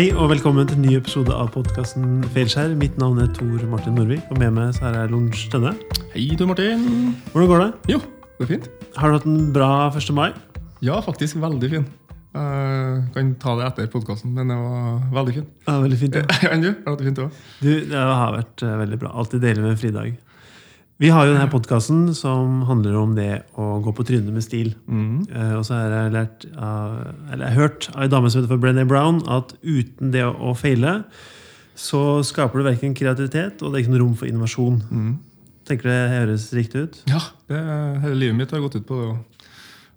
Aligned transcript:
Hei 0.00 0.14
og 0.16 0.30
velkommen 0.30 0.64
til 0.64 0.78
en 0.78 0.84
ny 0.86 0.94
episode 0.96 1.34
av 1.36 1.50
podkasten 1.52 2.22
Feilskjær. 2.32 2.70
Mitt 2.80 2.94
navn 2.96 3.18
er 3.20 3.26
Tor 3.36 3.66
Martin 3.68 3.98
Norvik, 3.98 4.22
og 4.32 4.38
med 4.40 4.54
meg 4.56 4.70
så 4.72 4.86
her 4.86 4.94
er 4.96 5.10
Lorentz 5.12 5.42
Tønne. 5.52 5.74
Hei, 6.14 6.22
Tor 6.40 6.48
Martin. 6.48 6.86
Hvordan 7.34 7.50
går 7.50 7.60
det? 7.60 7.66
Jo, 7.92 7.98
det 8.38 8.46
er 8.46 8.48
fint. 8.48 8.68
Har 8.96 9.12
du 9.12 9.18
hatt 9.18 9.26
en 9.28 9.50
bra 9.52 9.68
1. 9.90 10.08
mai? 10.16 10.30
Ja, 10.80 10.96
faktisk 11.04 11.36
veldig 11.42 11.70
fin. 11.74 11.84
Jeg 12.32 13.04
kan 13.12 13.34
ta 13.44 13.58
det 13.58 13.66
etter 13.68 13.92
podkasten, 13.92 14.32
men 14.38 14.48
det 14.48 14.56
var 14.56 15.04
veldig 15.18 15.36
fin. 15.36 15.46
Ja, 15.68 15.76
veldig 15.84 16.00
fint. 16.06 16.16
Ja. 16.16 16.40
Enn 16.54 16.64
du? 16.64 16.70
Har 16.70 16.80
du 16.80 16.90
hatt 16.94 17.04
det 17.04 17.10
fint 17.10 17.22
òg? 17.26 17.44
Du, 17.60 17.70
det 17.92 18.08
har 18.14 18.36
vært 18.38 18.64
eh, 18.64 18.76
veldig 18.86 19.02
bra. 19.04 19.12
Alltid 19.20 19.44
deilig 19.44 19.66
med 19.66 19.74
en 19.74 19.82
fridag. 19.84 20.16
Vi 21.00 21.08
har 21.08 21.24
jo 21.24 21.32
denne 21.32 21.48
podkasten 21.48 22.10
som 22.12 22.58
handler 22.68 22.96
om 23.00 23.14
det 23.16 23.30
å 23.56 23.78
gå 23.80 23.92
på 23.96 24.04
trynet 24.04 24.34
med 24.36 24.44
stil. 24.44 24.74
Eh, 24.84 25.54
og 25.56 25.62
så 25.64 25.78
har 25.78 25.94
jeg 25.94 26.12
lært 26.12 26.44
av, 26.52 26.98
eller 27.30 27.46
jeg 27.46 27.54
har 27.54 27.62
hørt 27.62 27.88
av 27.94 28.02
en 28.04 28.12
dame 28.12 28.32
som 28.32 28.42
heter 28.42 28.60
Brené 28.60 28.84
Brown, 28.88 29.22
at 29.24 29.54
uten 29.64 30.12
det 30.12 30.26
å 30.28 30.52
feile, 30.52 30.98
så 31.72 32.20
skaper 32.26 32.60
du 32.60 32.68
verken 32.68 32.92
kreativitet 32.92 33.64
og 33.64 33.72
det 33.72 33.80
er 33.80 33.86
ikke 33.86 33.94
noe 33.94 34.02
rom 34.02 34.12
for 34.20 34.28
innovasjon. 34.28 34.82
Tenker 35.70 35.88
du 35.88 35.92
det 35.94 36.18
høres 36.18 36.50
riktig 36.52 36.84
ut? 36.84 37.00
Ja, 37.08 37.22
det, 37.48 37.62
hele 38.04 38.20
livet 38.26 38.36
mitt 38.42 38.52
har 38.52 38.60
gått 38.60 38.76
ut 38.76 38.88
på 38.90 39.00
det 39.00 39.08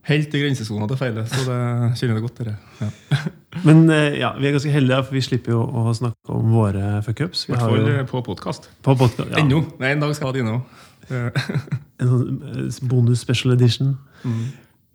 helt 0.08 0.34
i 0.36 0.42
grensesona 0.46 0.88
til 0.88 0.98
å 0.98 1.00
feile, 1.00 1.26
så 1.32 1.44
det 1.48 1.60
kjenner 2.00 2.18
jeg 2.18 2.26
godt. 2.26 2.40
Dere. 2.40 2.56
Ja. 2.80 3.20
Men 3.68 3.84
eh, 3.92 4.18
ja, 4.20 4.32
vi 4.40 4.48
er 4.48 4.56
ganske 4.56 4.72
heldige, 4.72 5.04
for 5.08 5.20
vi 5.20 5.26
slipper 5.28 5.56
jo 5.56 5.62
å 5.68 5.94
snakke 5.96 6.32
om 6.36 6.56
våre 6.56 6.96
fuckups. 7.06 7.46
I 7.48 7.54
hvert 7.54 7.68
fall 7.68 8.10
på 8.10 8.24
podkast. 8.32 8.72
på 8.84 8.96
podcast, 9.00 9.36
ja, 9.36 9.44
Ennå. 9.44 9.66
Nei, 9.84 9.94
en 9.98 10.04
dag 10.04 10.16
skal 10.16 10.30
jeg 10.30 10.32
ha 10.32 10.40
dine 10.40 10.58
òg. 10.58 10.82
En 11.12 12.12
sånn 12.12 12.42
eh, 12.54 12.82
bonus 12.90 13.24
special 13.24 13.56
edition. 13.56 13.96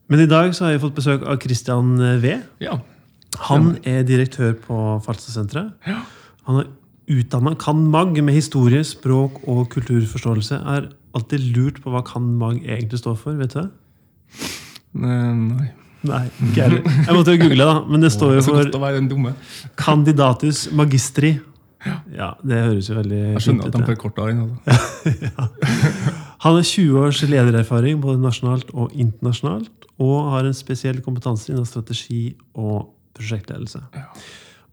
Men 0.09 0.25
i 0.25 0.29
dag 0.31 0.55
så 0.57 0.67
har 0.67 0.77
jeg 0.77 0.85
fått 0.87 0.97
besøk 0.97 1.27
av 1.29 1.41
Christian 1.43 1.97
V. 2.23 2.39
Ja. 2.65 2.79
Han 3.51 3.75
er 3.87 4.07
direktør 4.09 4.55
på 4.57 4.77
Falstadsenteret. 5.05 5.75
Ja. 5.87 6.01
Han 6.49 6.63
er 6.63 6.71
utdanna 7.09 7.55
kan-mag 7.61 8.17
med 8.25 8.37
historie, 8.37 8.81
språk 8.85 9.43
og 9.49 9.69
kulturforståelse. 9.73 10.55
Jeg 10.57 10.65
har 10.65 10.89
alltid 11.17 11.51
lurt 11.57 11.83
på 11.85 11.93
hva 11.93 12.03
kan-mag 12.07 12.63
egentlig 12.65 13.01
står 13.03 13.19
for. 13.21 13.37
vet 13.41 13.53
du 13.55 13.61
det? 13.61 13.69
Nei. 14.99 15.69
Nei, 16.09 16.25
ikke 16.47 16.63
heller. 16.63 16.85
Jeg 16.87 17.15
måtte 17.17 17.33
jo 17.35 17.41
google, 17.43 17.65
da. 17.67 17.79
Men 17.91 18.05
det 18.05 18.13
står 18.15 18.37
jo 18.37 18.43
er 18.43 18.47
for 18.47 19.33
candidatus 19.81 20.69
magistri. 20.79 21.33
Ja, 22.15 22.33
Det 22.43 22.59
høres 22.65 22.89
jo 22.91 22.97
veldig 22.99 23.19
Jeg 23.37 23.43
skjønner 23.45 23.69
at 23.69 23.77
det. 23.77 23.87
forkorta 23.87 24.27
den. 24.27 24.41
Altså. 24.67 25.49
Han 26.45 26.55
har 26.55 26.63
20 26.63 26.99
års 27.03 27.23
ledererfaring 27.27 28.01
både 28.03 28.21
nasjonalt 28.23 28.71
og 28.75 28.93
internasjonalt, 28.95 29.87
og 29.99 30.31
har 30.33 30.47
en 30.47 30.55
spesiell 30.55 31.01
kompetanse 31.03 31.51
innen 31.51 31.67
strategi 31.67 32.37
og 32.55 32.93
prosjektledelse. 33.19 33.81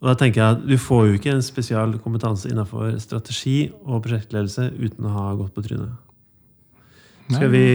Og 0.02 0.09
da 0.09 0.14
tenker 0.20 0.42
jeg 0.42 0.58
at 0.58 0.66
Du 0.70 0.76
får 0.78 1.06
jo 1.08 1.14
ikke 1.17 1.31
en 1.33 1.42
spesial 1.45 1.95
kompetanse 2.03 2.50
innenfor 2.52 2.92
strategi 3.02 3.72
og 3.86 4.03
prosjektledelse 4.06 4.67
uten 4.78 5.08
å 5.09 5.14
ha 5.16 5.28
gått 5.39 5.53
på 5.56 5.64
trynet. 5.66 5.94
Skal 7.26 7.50
vi 7.50 7.66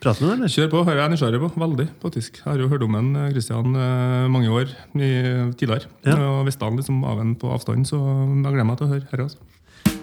prate 0.00 0.22
med 0.24 0.30
den, 0.30 0.38
eller? 0.38 0.48
Kjør 0.48 0.70
på. 0.72 0.80
Her 0.86 0.94
er 0.94 1.02
jeg 1.02 1.12
nysgjerrig 1.12 1.40
på. 1.42 1.48
Veldig, 1.60 1.84
faktisk. 2.00 2.38
Jeg 2.40 2.48
har 2.48 2.60
jo 2.62 2.68
hørt 2.70 2.84
om 2.86 2.94
en 2.96 3.10
Kristian 3.34 3.74
eh, 3.76 4.24
mange 4.32 4.48
år 4.48 4.70
tidligere. 4.96 5.90
Ja. 6.06 6.16
Og 6.30 6.46
visste 6.48 6.64
han 6.64 6.78
liksom 6.80 7.02
av 7.04 7.20
en 7.20 7.34
på 7.36 7.50
avstand, 7.52 7.84
så 7.84 8.00
jeg 8.00 8.40
gleder 8.46 8.64
meg 8.64 8.78
til 8.80 8.86
å 8.86 8.92
høre 8.94 9.04
her. 9.10 9.22
Altså. 9.26 9.36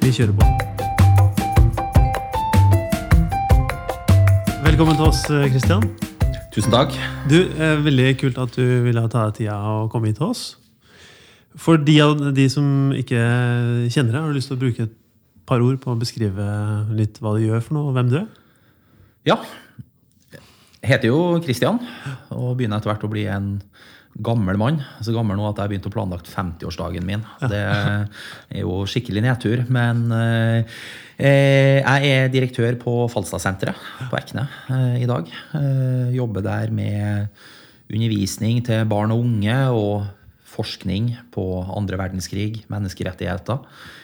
Vi 0.03 0.11
kjører 0.13 0.35
på. 0.37 0.43
Velkommen 4.67 4.99
til 4.99 5.07
oss, 5.07 5.23
Kristian. 5.25 5.89
Tusen 6.53 6.69
takk. 6.75 6.93
Du, 7.31 7.39
eh, 7.49 7.81
Veldig 7.81 8.11
kult 8.21 8.37
at 8.45 8.53
du 8.53 8.85
ville 8.85 9.07
ta 9.09 9.25
deg 9.25 9.39
tida 9.41 9.57
og 9.73 9.89
komme 9.89 10.11
hit 10.11 10.21
til 10.21 10.29
oss. 10.29 10.43
For 11.57 11.81
de 11.81 11.97
av 12.05 12.21
de 12.37 12.45
som 12.49 12.93
ikke 12.93 13.25
kjenner 13.89 14.13
deg, 14.13 14.21
har 14.21 14.29
du 14.29 14.37
lyst 14.37 14.53
til 14.53 14.61
å 14.61 14.63
bruke 14.67 14.85
et 14.85 14.95
par 15.49 15.65
ord 15.65 15.81
på 15.81 15.89
å 15.89 15.97
beskrive 15.97 16.45
litt 16.93 17.17
hva 17.17 17.33
du 17.33 17.41
gjør 17.47 17.65
for 17.65 17.73
noe, 17.79 17.89
og 17.89 17.97
hvem 17.97 18.13
du 18.13 18.21
er? 18.21 18.31
Ja. 19.23 19.37
Jeg 20.83 20.97
heter 20.97 21.07
jo 21.07 21.19
Kristian 21.43 21.77
og 22.35 22.57
begynner 22.59 22.81
etter 22.81 22.91
hvert 22.91 23.05
å 23.07 23.11
bli 23.11 23.23
en 23.31 23.53
gammel 24.19 24.59
mann. 24.59 24.81
Så 25.01 25.13
gammel 25.15 25.39
nå 25.39 25.45
at 25.47 25.57
jeg 25.57 25.63
har 25.63 25.71
begynt 25.71 25.87
å 25.87 25.93
planlagt 25.93 26.27
50-årsdagen 26.29 27.05
min. 27.07 27.23
Det 27.49 27.61
er 27.63 28.59
jo 28.59 28.81
skikkelig 28.89 29.23
nedtur. 29.25 29.63
Men 29.73 30.03
eh, 30.13 30.83
jeg 31.17 32.11
er 32.11 32.33
direktør 32.33 32.75
på 32.81 32.97
Falstadsenteret 33.13 33.79
på 34.11 34.19
Ekne 34.19 34.45
eh, 34.67 34.99
i 35.05 35.09
dag. 35.09 35.31
Eh, 35.55 36.13
jobber 36.17 36.45
der 36.45 36.73
med 36.75 37.31
undervisning 37.87 38.61
til 38.67 38.83
barn 38.89 39.15
og 39.15 39.23
unge 39.23 39.57
og 39.71 40.09
forskning 40.53 41.13
på 41.33 41.47
andre 41.73 41.97
verdenskrig, 41.97 42.65
menneskerettigheter. 42.69 43.63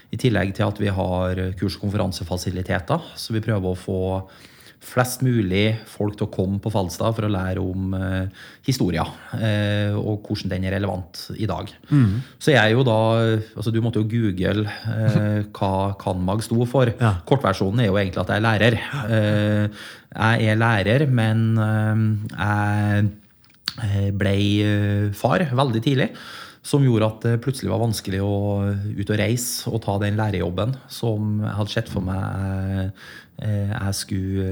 I 0.10 0.18
tillegg 0.18 0.56
til 0.58 0.66
at 0.66 0.80
vi 0.82 0.90
har 0.90 1.44
kurs- 1.60 1.76
og 1.78 1.84
konferansefasiliteter, 1.84 3.12
så 3.20 3.36
vi 3.36 3.44
prøver 3.46 3.76
å 3.76 3.78
få 3.78 4.00
flest 4.80 5.24
mulig 5.26 5.74
folk 5.92 6.16
til 6.18 6.28
å 6.28 6.32
komme 6.32 6.60
på 6.64 6.72
Falstad 6.72 7.16
for 7.18 7.28
å 7.28 7.32
lære 7.32 7.62
om 7.62 7.94
eh, 7.98 8.46
historia, 8.66 9.04
eh, 9.36 9.96
og 9.98 10.26
hvordan 10.26 10.54
den 10.54 10.68
er 10.70 10.76
relevant 10.78 11.26
i 11.36 11.48
dag. 11.50 11.72
Så 12.40 12.54
jeg 12.56 12.74
jo 12.74 12.86
da 12.88 12.98
altså 13.60 13.74
Du 13.76 13.82
måtte 13.84 14.02
jo 14.02 14.10
google 14.10 14.66
eh, 14.66 15.42
hva 15.58 15.72
Kanmag 16.00 16.44
sto 16.46 16.66
for. 16.70 16.92
Ja. 17.00 17.18
Kortversjonen 17.28 17.84
er 17.84 17.92
jo 17.92 18.00
egentlig 18.00 18.24
at 18.24 18.34
jeg 18.34 18.42
er 18.42 18.48
lærer. 18.48 18.80
Eh, 19.06 19.86
jeg 20.10 20.52
er 20.54 20.62
lærer, 20.64 21.08
men 21.08 21.48
eh, 21.68 23.10
jeg 23.86 24.14
eh, 24.64 25.10
far 25.16 25.46
veldig 25.60 25.84
tidlig. 25.86 26.14
Som 26.66 26.84
gjorde 26.84 27.08
at 27.08 27.22
det 27.24 27.38
plutselig 27.44 27.72
var 27.72 27.80
vanskelig 27.82 28.20
å 28.22 28.34
ut 29.00 29.10
og 29.14 29.20
reise 29.20 29.72
og 29.72 29.80
ta 29.86 29.96
den 30.02 30.18
lærerjobben 30.20 30.74
som 30.92 31.40
jeg 31.44 31.56
hadde 31.56 31.72
sett 31.74 31.90
for 31.92 32.04
meg 32.04 32.92
eh, 33.40 33.72
jeg 33.72 33.96
skulle, 33.96 34.50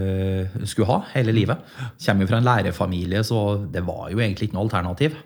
eh, 0.55 0.63
skulle 0.63 0.87
ha 0.87 1.01
hele 1.13 1.35
livet. 1.35 1.59
Kommer 2.05 2.23
jo 2.23 2.31
fra 2.31 2.39
en 2.39 2.47
lærerfamilie, 2.47 3.23
så 3.27 3.41
det 3.73 3.83
var 3.85 4.07
jo 4.13 4.21
egentlig 4.23 4.47
ikke 4.47 4.55
noe 4.57 4.67
alternativ. 4.69 5.17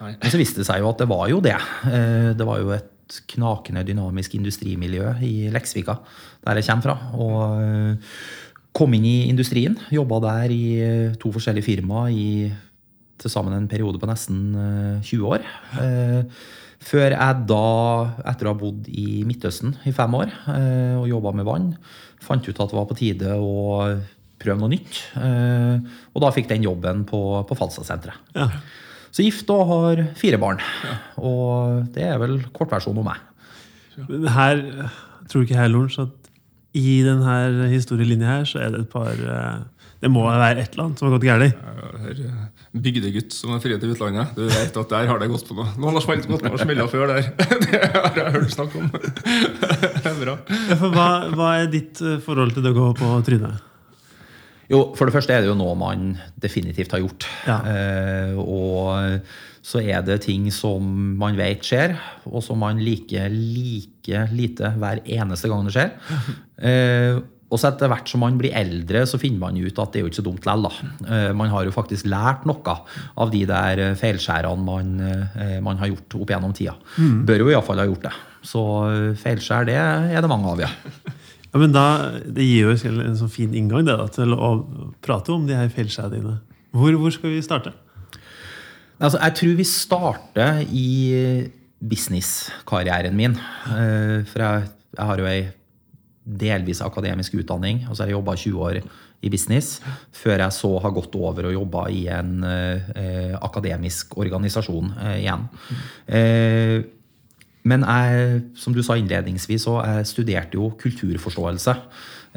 Nei. 0.00 0.14
Men 0.16 0.32
så 0.32 0.40
viste 0.40 0.62
det 0.62 0.68
seg 0.70 0.80
jo 0.80 0.88
at 0.88 1.02
det 1.02 1.10
var 1.10 1.26
jo 1.28 1.42
det. 1.44 1.58
Eh, 1.92 2.32
Det 2.32 2.46
var 2.48 2.62
jo 2.62 2.72
et 2.72 3.20
knakende 3.34 3.82
dynamisk 3.84 4.34
industrimiljø 4.38 5.16
i 5.26 5.50
Leksvika, 5.52 5.98
der 6.46 6.56
jeg 6.60 6.68
kommer 6.70 6.86
fra. 6.86 6.96
Og 7.20 7.60
eh, 7.60 8.16
kom 8.72 8.94
inn 8.94 9.04
i 9.04 9.28
industrien. 9.28 9.76
Jobba 9.92 10.20
der 10.24 10.54
i 10.54 10.64
eh, 10.80 11.14
to 11.20 11.32
forskjellige 11.34 11.66
firmaer 11.68 12.14
i 12.14 12.28
til 13.20 13.32
sammen 13.32 13.54
en 13.56 13.68
periode 13.70 14.00
på 14.00 14.08
nesten 14.10 14.40
eh, 14.56 15.04
20 15.06 15.30
år. 15.36 15.44
Eh, 15.82 16.40
Før 16.80 17.12
jeg 17.12 17.42
da, 17.44 17.64
etter 18.30 18.48
å 18.48 18.54
ha 18.54 18.56
bodd 18.56 18.86
i 18.88 19.20
Midtøsten 19.28 19.74
i 19.84 19.92
fem 19.92 20.14
år 20.16 20.30
eh, 20.48 20.94
og 20.96 21.10
jobba 21.10 21.34
med 21.36 21.44
vann, 21.44 21.66
fant 22.24 22.46
ut 22.48 22.56
at 22.56 22.72
det 22.72 22.78
var 22.78 22.86
på 22.88 22.96
tide 22.96 23.34
å 23.36 23.82
prøve 24.40 24.56
noe 24.62 24.72
nytt. 24.72 25.02
Eh, 25.20 25.82
Og 26.16 26.24
da 26.24 26.30
fikk 26.32 26.48
den 26.48 26.64
jobben 26.64 27.02
på, 27.04 27.20
på 27.44 27.58
Falstadsenteret. 27.58 28.16
Ja. 28.32 28.46
Så 29.12 29.26
gift 29.26 29.50
og 29.52 29.66
har 29.68 30.00
fire 30.16 30.38
barn. 30.40 30.62
Og 31.20 31.84
det 31.92 32.06
er 32.08 32.16
vel 32.22 32.38
kortversjonen 32.56 33.02
om 33.02 33.10
meg. 33.10 33.20
Men 34.08 34.28
Her, 34.32 34.62
tror 35.28 35.42
du 35.44 35.48
ikke 35.50 35.60
her, 35.60 35.68
Lorentz, 35.68 35.98
at 36.00 36.16
i 36.78 37.00
denne 37.04 37.66
historielinja 37.74 38.38
her, 38.38 38.44
så 38.48 38.60
er 38.64 38.72
det 38.72 38.84
et 38.86 38.92
par 38.92 39.10
eh, 39.20 39.79
Det 40.00 40.08
må 40.08 40.22
være 40.24 40.62
et 40.62 40.72
eller 40.72 40.86
annet 40.86 41.00
som 41.00 41.08
har 41.08 41.18
gått 41.18 41.26
galt. 41.28 41.56
Eh, 42.00 42.60
Bygdegutt 42.70 43.34
som 43.34 43.52
er 43.52 43.60
fri 43.60 43.74
til 43.82 43.92
utlandet. 43.92 44.30
Du 44.36 44.44
vet 44.46 44.76
at 44.80 44.92
der 44.94 45.08
har 45.10 45.20
det 45.20 45.28
gått 45.32 45.44
på 45.48 45.56
noe. 45.58 45.66
Noen 45.76 45.98
har 45.98 46.04
smelt 46.04 46.28
gått 46.30 46.46
og 46.48 46.60
smella 46.62 46.86
før 46.88 47.10
der. 47.10 47.26
Det 47.66 47.80
har 47.82 48.20
jeg 48.20 48.34
hørt 48.36 48.54
snakk 48.54 48.76
om. 48.78 48.86
Det 48.94 50.12
er 50.12 50.20
bra. 50.22 50.36
Ja, 50.70 50.78
for 50.78 50.94
hva, 50.94 51.08
hva 51.34 51.50
er 51.58 51.68
ditt 51.72 52.00
eh, 52.00 52.20
forhold 52.24 52.54
til 52.56 52.64
det 52.64 52.72
å 52.72 52.78
gå 52.78 52.86
på 53.00 53.10
trynet? 53.26 53.66
Jo, 54.70 54.84
For 54.94 55.10
det 55.10 55.16
første 55.16 55.34
er 55.34 55.42
det 55.42 55.50
jo 55.50 55.58
noe 55.58 55.74
man 55.76 56.12
definitivt 56.40 56.94
har 56.94 57.02
gjort. 57.02 57.26
Ja. 57.48 57.58
Eh, 57.66 58.38
og 58.38 59.26
så 59.66 59.82
er 59.82 60.00
det 60.06 60.20
ting 60.24 60.46
som 60.54 60.86
man 61.20 61.36
vet 61.36 61.66
skjer, 61.66 61.96
og 62.30 62.40
som 62.46 62.62
man 62.62 62.78
liker 62.80 63.28
like 63.34 64.22
lite 64.32 64.70
hver 64.80 65.02
eneste 65.04 65.50
gang 65.50 65.66
det 65.68 65.76
skjer. 65.76 65.92
Eh, 66.60 67.16
og 67.50 67.58
så 67.58 67.72
etter 67.72 67.90
hvert 67.90 68.06
som 68.10 68.22
man 68.22 68.36
blir 68.38 68.54
eldre, 68.54 69.02
så 69.10 69.18
finner 69.18 69.42
man 69.42 69.58
ut 69.58 69.78
at 69.82 69.90
det 69.90 70.00
er 70.00 70.04
jo 70.04 70.10
ikke 70.10 70.20
så 70.20 70.26
dumt 70.26 70.44
likevel. 70.46 70.68
da. 70.68 71.16
Eh, 71.16 71.30
man 71.34 71.50
har 71.50 71.66
jo 71.66 71.74
faktisk 71.74 72.06
lært 72.06 72.46
noe 72.46 72.76
av 73.18 73.32
de 73.32 73.42
der 73.50 73.82
eh, 73.82 73.96
feilskjærene 73.98 74.66
man, 74.66 74.92
eh, 75.02 75.56
man 75.64 75.80
har 75.82 75.90
gjort 75.90 76.20
opp 76.20 76.30
gjennom 76.30 76.54
tida. 76.54 76.76
Bør 76.96 77.44
jo 77.44 77.50
iallfall 77.50 77.82
ha 77.82 77.88
gjort 77.90 78.06
det. 78.06 78.14
Så 78.46 78.62
feilskjær, 79.20 79.66
det 79.68 79.76
er 79.76 80.22
det 80.22 80.30
mange 80.30 80.54
av, 80.54 80.66
ja. 80.66 80.70
Ja, 81.50 81.58
men 81.58 81.72
da, 81.74 81.82
Det 82.30 82.44
gir 82.46 82.68
jo 82.68 82.74
en 83.02 83.16
sånn 83.18 83.32
fin 83.34 83.54
inngang 83.58 83.82
det 83.82 83.96
da, 83.98 84.04
til 84.14 84.36
å 84.36 84.52
prate 85.02 85.32
om 85.34 85.48
de 85.48 85.56
her 85.58 85.72
feilskjærene 85.74 86.14
dine. 86.14 86.34
Hvor, 86.70 86.94
hvor 86.94 87.10
skal 87.10 87.32
vi 87.34 87.40
starte? 87.42 87.72
Altså, 89.02 89.18
jeg 89.18 89.34
tror 89.40 89.56
vi 89.58 89.66
starter 89.66 90.60
i 90.70 90.90
businesskarrieren 91.82 93.18
min. 93.18 93.34
For 93.66 94.44
jeg, 94.44 94.70
jeg 94.94 95.08
har 95.10 95.24
jo 95.24 95.26
ei 95.26 95.40
delvis 96.38 96.82
akademisk 96.84 97.34
utdanning, 97.40 97.82
og 97.88 97.96
så 97.96 98.04
har 98.04 98.12
jeg 98.12 98.18
jobba 98.18 98.36
20 98.38 98.62
år 98.68 98.80
i 99.20 99.30
business, 99.32 99.80
før 100.16 100.38
jeg 100.44 100.56
så 100.56 100.70
har 100.80 100.94
gått 100.96 101.16
over 101.18 101.48
og 101.48 101.56
jobba 101.56 101.82
i 101.92 102.06
en 102.14 102.44
eh, 102.46 103.34
akademisk 103.40 104.16
organisasjon 104.20 104.94
eh, 105.00 105.18
igjen. 105.24 105.44
Eh, 106.06 106.78
Men 107.62 107.82
jeg, 107.84 108.40
som 108.56 108.72
du 108.72 108.80
sa 108.82 108.94
innledningsvis, 108.96 109.66
så 109.66 109.82
jeg 109.84 110.06
studerte 110.08 110.56
jo 110.56 110.70
kulturforståelse. 110.80 111.74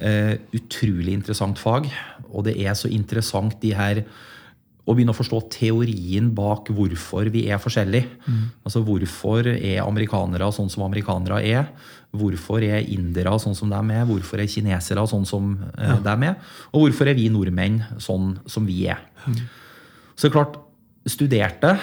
Eh, 0.04 0.34
utrolig 0.52 1.14
interessant 1.16 1.60
fag. 1.60 1.88
Og 2.34 2.44
det 2.44 2.58
er 2.60 2.74
så 2.76 2.92
interessant 2.92 3.56
de 3.62 3.72
her 3.74 4.04
å 4.84 4.94
begynne 4.96 5.14
å 5.14 5.18
forstå 5.18 5.40
teorien 5.54 6.28
bak 6.36 6.68
hvorfor 6.76 7.30
vi 7.32 7.46
er 7.48 7.62
forskjellige. 7.62 8.18
Mm. 8.28 8.42
Altså 8.68 8.82
hvorfor 8.84 9.48
er 9.54 9.84
amerikanere 9.84 10.50
sånn 10.56 10.72
som 10.72 10.84
amerikanere 10.84 11.40
er? 11.48 11.70
Hvorfor 12.14 12.66
er 12.68 12.84
indere 12.92 13.32
sånn 13.40 13.56
som 13.58 13.72
de 13.72 13.80
er? 13.96 14.04
Hvorfor 14.10 14.44
er 14.44 14.52
kinesere 14.52 15.06
sånn 15.10 15.24
som 15.30 15.54
eh, 15.72 15.94
ja. 15.94 16.02
de 16.04 16.30
er? 16.34 16.52
Og 16.74 16.88
hvorfor 16.88 17.10
er 17.10 17.18
vi 17.18 17.30
nordmenn 17.32 17.80
sånn 18.04 18.36
som 18.44 18.68
vi 18.68 18.84
er? 18.92 19.00
Mm. 19.24 19.40
Så 20.20 20.30
klart, 20.34 20.60
studerte 21.08 21.78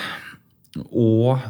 og 0.93 1.41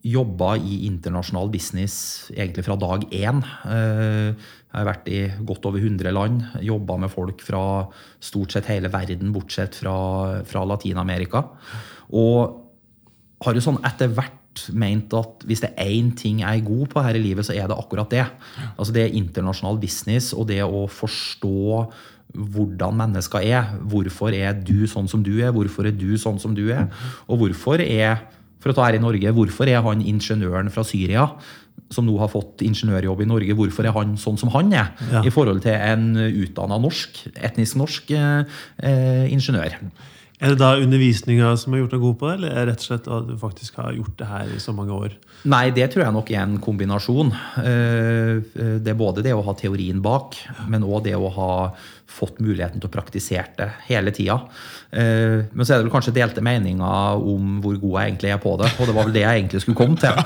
jobba 0.00 0.54
i 0.56 0.84
internasjonal 0.86 1.50
business 1.52 2.30
egentlig 2.32 2.64
fra 2.64 2.78
dag 2.80 3.04
én. 3.12 3.42
Eh, 3.68 4.48
jeg 4.70 4.78
har 4.78 4.86
vært 4.86 5.08
i 5.10 5.20
godt 5.46 5.66
over 5.66 5.82
100 5.82 6.12
land. 6.14 6.42
Jobba 6.62 6.96
med 7.02 7.10
folk 7.10 7.42
fra 7.42 7.62
stort 8.22 8.54
sett 8.54 8.68
hele 8.70 8.90
verden, 8.92 9.32
bortsett 9.34 9.74
fra, 9.80 9.94
fra 10.46 10.62
Latin-Amerika. 10.62 11.42
Og 12.14 12.60
har 13.42 13.56
jo 13.56 13.64
sånn 13.64 13.80
etter 13.88 14.12
hvert 14.14 14.38
ment 14.74 15.14
at 15.18 15.44
hvis 15.46 15.62
det 15.64 15.72
er 15.78 15.90
én 15.90 16.12
ting 16.18 16.40
jeg 16.42 16.60
er 16.60 16.66
god 16.66 16.86
på 16.92 17.02
her 17.02 17.18
i 17.18 17.22
livet, 17.22 17.46
så 17.46 17.54
er 17.56 17.66
det 17.70 17.78
akkurat 17.78 18.14
det. 18.14 18.24
Altså 18.76 18.94
Det 18.94 19.04
er 19.04 19.18
internasjonal 19.18 19.80
business 19.82 20.30
og 20.36 20.46
det 20.50 20.62
å 20.62 20.86
forstå 20.90 21.84
hvordan 22.30 22.98
mennesker 23.00 23.42
er. 23.42 23.72
Hvorfor 23.90 24.34
er 24.38 24.54
du 24.54 24.86
sånn 24.90 25.10
som 25.10 25.24
du 25.26 25.32
er? 25.40 25.50
Hvorfor 25.54 25.88
er 25.88 25.96
du 25.98 26.14
sånn 26.14 26.38
som 26.38 26.54
du 26.54 26.68
er? 26.70 26.86
Og 27.26 27.42
hvorfor 27.42 27.82
er 27.82 28.22
for 28.60 28.72
å 28.72 28.76
ta 28.76 28.86
her 28.86 28.98
i 28.98 29.02
Norge, 29.02 29.32
Hvorfor 29.32 29.70
er 29.72 29.80
han 29.82 30.04
ingeniøren 30.04 30.70
fra 30.72 30.84
Syria 30.84 31.30
som 31.90 32.06
nå 32.06 32.14
har 32.20 32.30
fått 32.32 32.62
ingeniørjobb 32.66 33.24
i 33.24 33.28
Norge, 33.30 33.56
hvorfor 33.58 33.88
er 33.88 33.96
han 33.96 34.16
sånn 34.20 34.38
som 34.40 34.52
han 34.54 34.72
er? 34.76 34.92
Ja. 35.10 35.24
I 35.26 35.32
forhold 35.34 35.62
til 35.64 35.74
en 35.74 36.12
utdanna 36.18 36.78
norsk, 36.82 37.24
etnisk 37.40 37.78
norsk 37.80 38.12
eh, 38.16 38.60
eh, 38.84 39.26
ingeniør. 39.32 39.78
Er 40.40 40.54
det 40.54 40.60
da 40.62 40.70
undervisninga 40.80 41.50
som 41.60 41.74
har 41.74 41.82
gjort 41.82 41.92
deg 41.92 42.00
god 42.00 42.14
på 42.16 42.28
det, 42.30 42.34
eller 42.38 42.52
er 42.54 42.64
det 42.64 42.72
rett 42.72 42.80
og 42.80 42.86
slett 42.86 43.08
at 43.12 43.26
du 43.28 43.32
faktisk 43.36 43.76
har 43.76 43.92
gjort 43.92 44.14
det 44.16 44.28
her 44.30 44.52
i 44.54 44.60
så 44.62 44.72
mange 44.72 44.96
år? 44.96 45.16
Nei, 45.52 45.66
det 45.76 45.90
tror 45.92 46.06
jeg 46.06 46.14
nok 46.16 46.30
er 46.32 46.40
en 46.40 46.54
kombinasjon. 46.64 47.32
Eh, 47.60 48.38
eh, 48.40 48.76
det 48.80 48.94
er 48.94 48.96
både 48.96 49.24
det 49.26 49.34
å 49.36 49.42
ha 49.44 49.52
teorien 49.58 50.00
bak, 50.00 50.38
men 50.72 50.86
òg 50.86 51.04
det 51.04 51.12
å 51.18 51.28
ha 51.34 51.50
fått 52.10 52.40
muligheten 52.40 52.80
til 52.80 52.88
å 52.88 52.94
praktisere 52.94 53.52
det 53.58 53.68
hele 53.90 54.14
tida. 54.16 54.38
Eh, 54.96 55.44
men 55.52 55.60
så 55.60 55.74
er 55.74 55.82
det 55.82 55.90
vel 55.90 55.92
kanskje 55.92 56.16
delte 56.16 56.44
meninger 56.44 57.20
om 57.20 57.58
hvor 57.60 57.76
god 57.82 57.98
jeg 57.98 58.14
egentlig 58.14 58.32
er 58.32 58.40
på 58.40 58.54
det. 58.62 58.70
Og 58.78 58.88
det 58.88 58.94
var 58.96 59.10
vel 59.10 59.18
det 59.18 59.26
jeg 59.26 59.42
egentlig 59.42 59.60
skulle 59.66 59.80
komme 59.82 60.00
til 60.00 60.16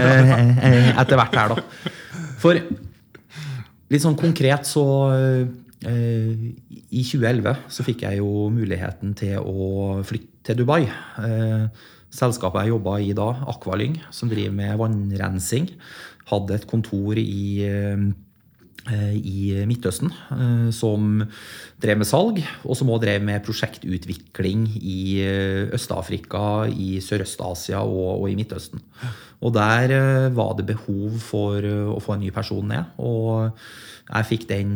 etter 1.02 1.18
hvert 1.18 1.40
her, 1.40 1.56
da. 1.56 1.90
For 2.38 2.62
litt 3.90 4.06
sånn 4.06 4.18
konkret 4.18 4.70
så 4.70 4.86
I 5.80 7.02
2011 7.02 7.54
så 7.72 7.84
fikk 7.86 8.02
jeg 8.04 8.20
jo 8.20 8.50
muligheten 8.52 9.14
til 9.16 9.38
å 9.40 10.02
flytte 10.04 10.30
til 10.46 10.60
Dubai. 10.60 10.84
Eh, 10.86 11.66
selskapet 12.10 12.64
jeg 12.64 12.74
jobba 12.74 12.96
i 13.02 13.12
da, 13.16 13.28
Aqualyng, 13.52 13.98
som 14.14 14.30
driver 14.30 14.54
med 14.56 14.78
vannrensing, 14.80 15.68
hadde 16.30 16.56
et 16.56 16.66
kontor 16.70 17.18
i 17.20 17.66
eh, 17.66 18.08
i 19.16 19.52
Midtøsten, 19.68 20.10
som 20.74 21.22
drev 21.80 22.00
med 22.00 22.08
salg, 22.08 22.40
og 22.64 22.78
som 22.78 22.90
òg 22.92 23.02
drev 23.04 23.24
med 23.24 23.44
prosjektutvikling 23.46 24.66
i 24.80 25.20
Øst-Afrika, 25.76 26.66
i 26.70 26.98
Sørøst-Asia 27.04 27.82
og, 27.84 28.22
og, 28.22 28.26
i 28.30 28.36
Midtøsten. 28.38 28.82
Og 29.40 29.54
der 29.56 30.30
var 30.36 30.56
det 30.58 30.68
behov 30.68 31.20
for 31.24 31.64
å 31.64 32.00
få 32.02 32.16
en 32.16 32.26
ny 32.26 32.32
person 32.34 32.66
ned. 32.68 32.98
og 32.98 33.56
jeg 34.10 34.26
fikk 34.26 34.48
den, 34.48 34.72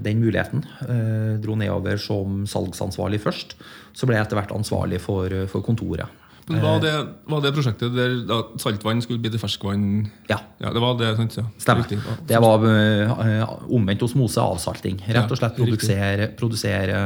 den 0.00 0.22
muligheten. 0.22 0.64
Eh, 0.88 1.34
dro 1.42 1.56
nedover 1.60 2.00
som 2.00 2.46
salgsansvarlig 2.48 3.20
først. 3.20 3.52
Så 3.92 4.08
ble 4.08 4.16
jeg 4.16 4.24
etter 4.24 4.40
hvert 4.40 4.54
ansvarlig 4.56 5.02
for, 5.04 5.32
for 5.52 5.64
kontoret. 5.64 6.08
Men 6.48 6.62
var 6.64 6.80
det, 6.80 6.92
var 7.28 7.42
det 7.44 7.52
prosjektet 7.56 7.92
der 7.92 8.14
da, 8.28 8.38
saltvann 8.60 9.02
skulle 9.04 9.20
bli 9.22 9.32
til 9.34 9.40
ferskvann? 9.42 9.86
Ja. 10.30 10.38
ja 10.62 10.72
det 10.74 10.82
var 10.82 10.96
det, 11.00 11.10
sant? 11.18 11.36
Ja. 11.40 11.44
Stemmer. 11.60 11.84
Riktig, 11.84 12.00
ja. 12.00 12.16
Det 12.30 12.40
var 12.44 12.64
uh, 12.64 13.54
omvendt 13.76 14.04
osmose 14.06 14.42
avsalting. 14.42 15.00
Rett 15.06 15.32
og 15.34 15.40
slett 15.40 15.58
produsere, 15.58 16.30
produsere 16.38 17.00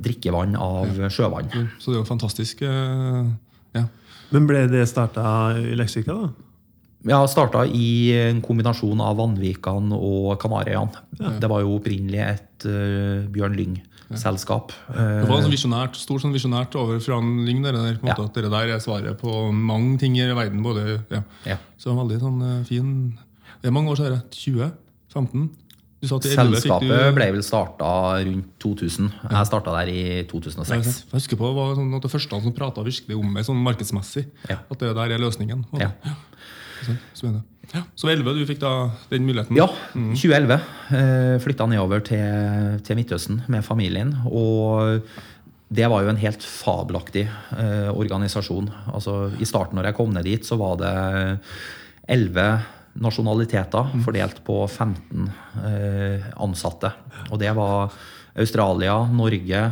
drikkevann 0.00 0.56
av 0.56 1.02
sjøvann. 1.12 1.52
Så 1.78 1.90
det 1.90 1.98
er 1.98 2.00
jo 2.00 2.08
fantastisk. 2.08 2.64
Uh, 2.64 3.28
ja. 3.76 3.84
Men 4.32 4.48
ble 4.48 4.64
det 4.72 4.86
starta 4.88 5.26
i 5.60 5.76
Leksvika, 5.78 6.16
da? 6.16 6.48
Ja, 7.08 7.20
starta 7.28 7.64
i 7.64 8.12
en 8.12 8.42
kombinasjon 8.44 9.00
av 9.00 9.16
Vanvikan 9.20 9.88
og 9.96 10.34
Kanariøyene. 10.40 11.04
Ja. 11.20 11.36
Det 11.40 11.48
var 11.48 11.64
jo 11.64 11.78
opprinnelig 11.78 12.20
et 12.26 12.68
uh, 12.68 13.28
Bjørn 13.32 13.56
Lyng-selskap. 14.10 14.72
Det 14.90 15.28
var 15.28 15.42
sånn 15.44 15.52
visjonært, 15.52 15.98
stort 16.00 16.24
sånn 16.24 16.34
visjonært 16.34 16.74
over 16.78 16.98
fra 17.02 17.20
Lyng. 17.22 17.62
Der, 17.62 17.78
ja. 18.02 18.16
at 18.16 18.34
dere 18.34 18.50
der 18.50 18.74
er 18.74 18.82
svaret 18.82 19.18
på 19.20 19.50
mange 19.54 19.98
ting 20.02 20.16
i 20.18 20.26
verden. 20.34 20.62
Både, 20.66 21.00
ja. 21.12 21.22
Ja. 21.46 21.58
Så 21.80 21.94
veldig 21.94 22.20
sånn 22.22 22.40
uh, 22.42 22.54
fin 22.68 22.94
Det 23.60 23.70
er 23.70 23.74
mange 23.76 23.92
år 23.92 24.00
siden. 24.00 24.22
20? 24.34 24.72
15? 25.14 25.50
Selskapet 26.00 26.88
du... 26.88 26.94
ble 27.12 27.26
vel 27.34 27.42
starta 27.44 27.90
rundt 28.24 28.52
2000. 28.62 29.10
Jeg 29.20 29.48
starta 29.50 29.74
der 29.76 29.90
i 29.92 30.02
2006. 30.30 30.70
Jeg 30.70 31.12
husker 31.12 31.36
på, 31.36 31.50
det 31.50 31.58
var 31.58 31.74
sånn 31.76 31.92
at 31.98 32.06
det 32.06 32.12
første 32.14 32.38
han 32.38 32.44
som 32.46 32.56
prata 32.56 32.84
virkelig 32.86 33.18
om 33.20 33.34
meg 33.36 33.44
sånn 33.44 33.60
markedsmessig. 33.60 34.24
At 34.48 34.80
det 34.80 34.94
der 34.96 35.16
er 35.16 35.20
løsningen. 35.20 35.66
Ja. 35.80 35.92
Spennende. 37.12 37.44
Ja. 37.70 37.84
Så 37.94 38.10
11 38.10 38.34
du 38.34 38.42
fikk 38.48 38.60
da 38.62 38.90
den 39.10 39.26
muligheten? 39.28 39.58
Ja, 39.58 39.68
2011. 39.94 40.56
Eh, 40.96 41.36
Flytta 41.42 41.68
nedover 41.70 42.02
til, 42.06 42.80
til, 42.86 42.98
Midtøsten 42.98 43.44
med 43.52 43.64
familien. 43.66 44.16
Og 44.26 45.04
det 45.70 45.86
var 45.90 46.02
jo 46.02 46.10
en 46.10 46.18
helt 46.18 46.42
fabelaktig 46.42 47.28
eh, 47.28 47.90
organisasjon. 47.94 48.72
Altså, 48.90 49.30
I 49.38 49.46
starten 49.46 49.78
når 49.78 49.90
jeg 49.90 49.98
kom 50.00 50.10
ned 50.14 50.26
dit, 50.26 50.46
så 50.46 50.58
var 50.58 50.80
det 50.82 50.94
11 52.10 52.48
nasjonaliteter 53.00 53.92
mm. 53.94 54.02
fordelt 54.02 54.42
på 54.46 54.64
15 54.66 55.30
eh, 55.62 56.26
ansatte. 56.42 56.90
Og 57.30 57.38
det 57.38 57.54
var 57.54 57.94
Australia, 58.34 58.98
Norge, 59.14 59.62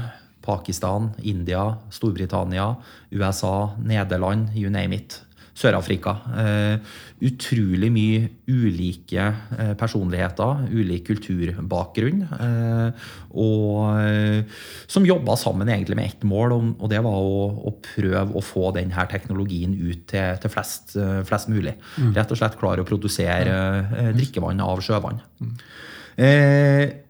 Pakistan, 0.48 1.10
India, 1.26 1.64
Storbritannia, 1.90 2.76
USA, 3.10 3.72
Nederland, 3.82 4.54
you 4.54 4.70
name 4.70 4.94
it. 4.94 5.18
Sør-Afrika. 5.58 6.14
Uh, 6.30 6.96
utrolig 7.26 7.88
mye 7.90 8.28
ulike 8.46 9.24
uh, 9.26 9.72
personligheter, 9.78 10.68
ulik 10.70 11.08
kulturbakgrunn. 11.08 12.22
Uh, 12.30 13.08
og 13.38 14.46
som 14.90 15.06
jobba 15.06 15.34
sammen 15.38 15.70
egentlig 15.70 15.98
med 15.98 16.12
ett 16.12 16.26
mål, 16.26 16.54
og, 16.78 16.86
det 16.90 17.02
var 17.04 17.18
å, 17.18 17.42
å, 17.68 17.74
prøve 17.84 18.38
å 18.38 18.44
få 18.44 18.70
denne 18.76 19.06
teknologien 19.10 19.74
ut 19.74 20.06
til, 20.10 20.38
til 20.42 20.52
flest, 20.52 20.96
flest, 21.28 21.50
mulig. 21.52 21.74
Mm. 21.98 22.14
Rett 22.16 22.32
og 22.34 22.40
slett 22.40 22.58
klare 22.60 22.82
å 22.82 22.88
produsere 22.88 24.12
drikkevann 24.16 24.62
av 24.64 24.82
sjøvann. 24.84 25.20
Mm. 25.38 25.56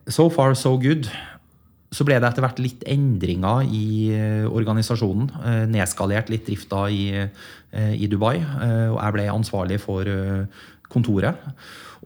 so 0.08 0.28
far, 0.28 0.54
so 0.54 0.76
good 0.76 1.08
så 1.88 2.04
ble 2.04 2.18
det 2.20 2.28
etter 2.28 2.44
hvert 2.44 2.58
litt 2.60 2.82
endringer 2.90 3.64
i 3.72 3.88
eh, 4.12 4.44
organisasjonen. 4.44 5.28
Eh, 5.40 5.62
nedskalert 5.72 6.28
litt 6.32 6.44
drifta 6.48 6.84
i, 6.92 7.04
eh, 7.16 7.94
i 7.96 8.08
Dubai. 8.12 8.36
Og 8.42 8.98
jeg 8.98 9.14
ble 9.16 9.28
ansvarlig 9.32 9.78
for 9.80 10.08
kontoret. 10.92 11.40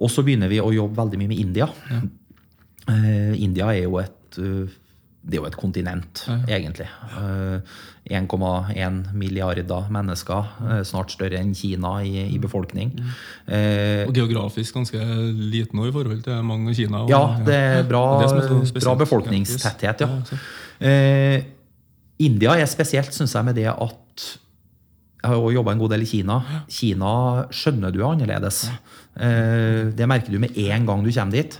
Og 0.03 0.11
så 0.11 0.23
begynner 0.27 0.51
vi 0.51 0.63
å 0.63 0.71
jobbe 0.75 1.01
veldig 1.01 1.19
mye 1.21 1.33
med 1.35 1.43
India. 1.43 1.69
Ja. 1.91 2.03
India 3.39 3.69
er 3.71 3.85
jo 3.85 3.99
et 4.01 4.39
det 5.23 5.39
er 5.39 5.43
jo 5.43 5.47
et 5.47 5.57
kontinent, 5.59 6.25
ja. 6.27 6.57
egentlig. 6.59 6.89
1,1 8.11 8.75
eh, 8.75 8.97
milliarder 9.15 9.87
mennesker, 9.95 10.49
eh, 10.67 10.81
snart 10.89 11.15
større 11.15 11.39
enn 11.39 11.53
Kina 11.55 11.95
i, 12.03 12.27
i 12.35 12.41
befolkning. 12.43 12.91
Mm. 12.97 13.15
Eh, 13.47 14.03
og 14.09 14.15
geografisk 14.19 14.75
ganske 14.81 14.99
liten 14.99 15.79
nå 15.79 15.87
i 15.87 15.95
forhold 15.95 16.25
til 16.27 16.43
mange 16.47 16.75
Kina. 16.75 17.05
Og, 17.05 17.13
ja, 17.13 17.23
det 17.47 17.59
er 17.59 17.87
bra, 17.89 18.05
det 18.27 18.83
bra 18.83 18.97
befolkningstetthet. 19.05 20.07
ja. 20.07 20.41
Eh, 20.83 21.51
India 22.23 22.57
er 22.59 22.69
spesielt, 22.71 23.15
syns 23.15 23.35
jeg, 23.35 23.47
med 23.47 23.57
det 23.59 23.71
at 23.71 24.27
jeg 25.23 25.31
har 25.31 25.39
jo 25.39 25.55
jobba 25.55 25.73
en 25.73 25.79
god 25.79 25.95
del 25.95 26.03
i 26.03 26.11
Kina. 26.11 26.41
Kina 26.67 27.15
skjønner 27.55 27.95
du 27.95 28.01
er 28.03 28.09
annerledes. 28.11 28.65
Eh, 29.15 29.91
det 29.95 30.09
merker 30.11 30.35
du 30.35 30.41
med 30.43 30.59
en 30.59 30.87
gang 30.89 31.05
du 31.07 31.13
kommer 31.15 31.39
dit. 31.39 31.59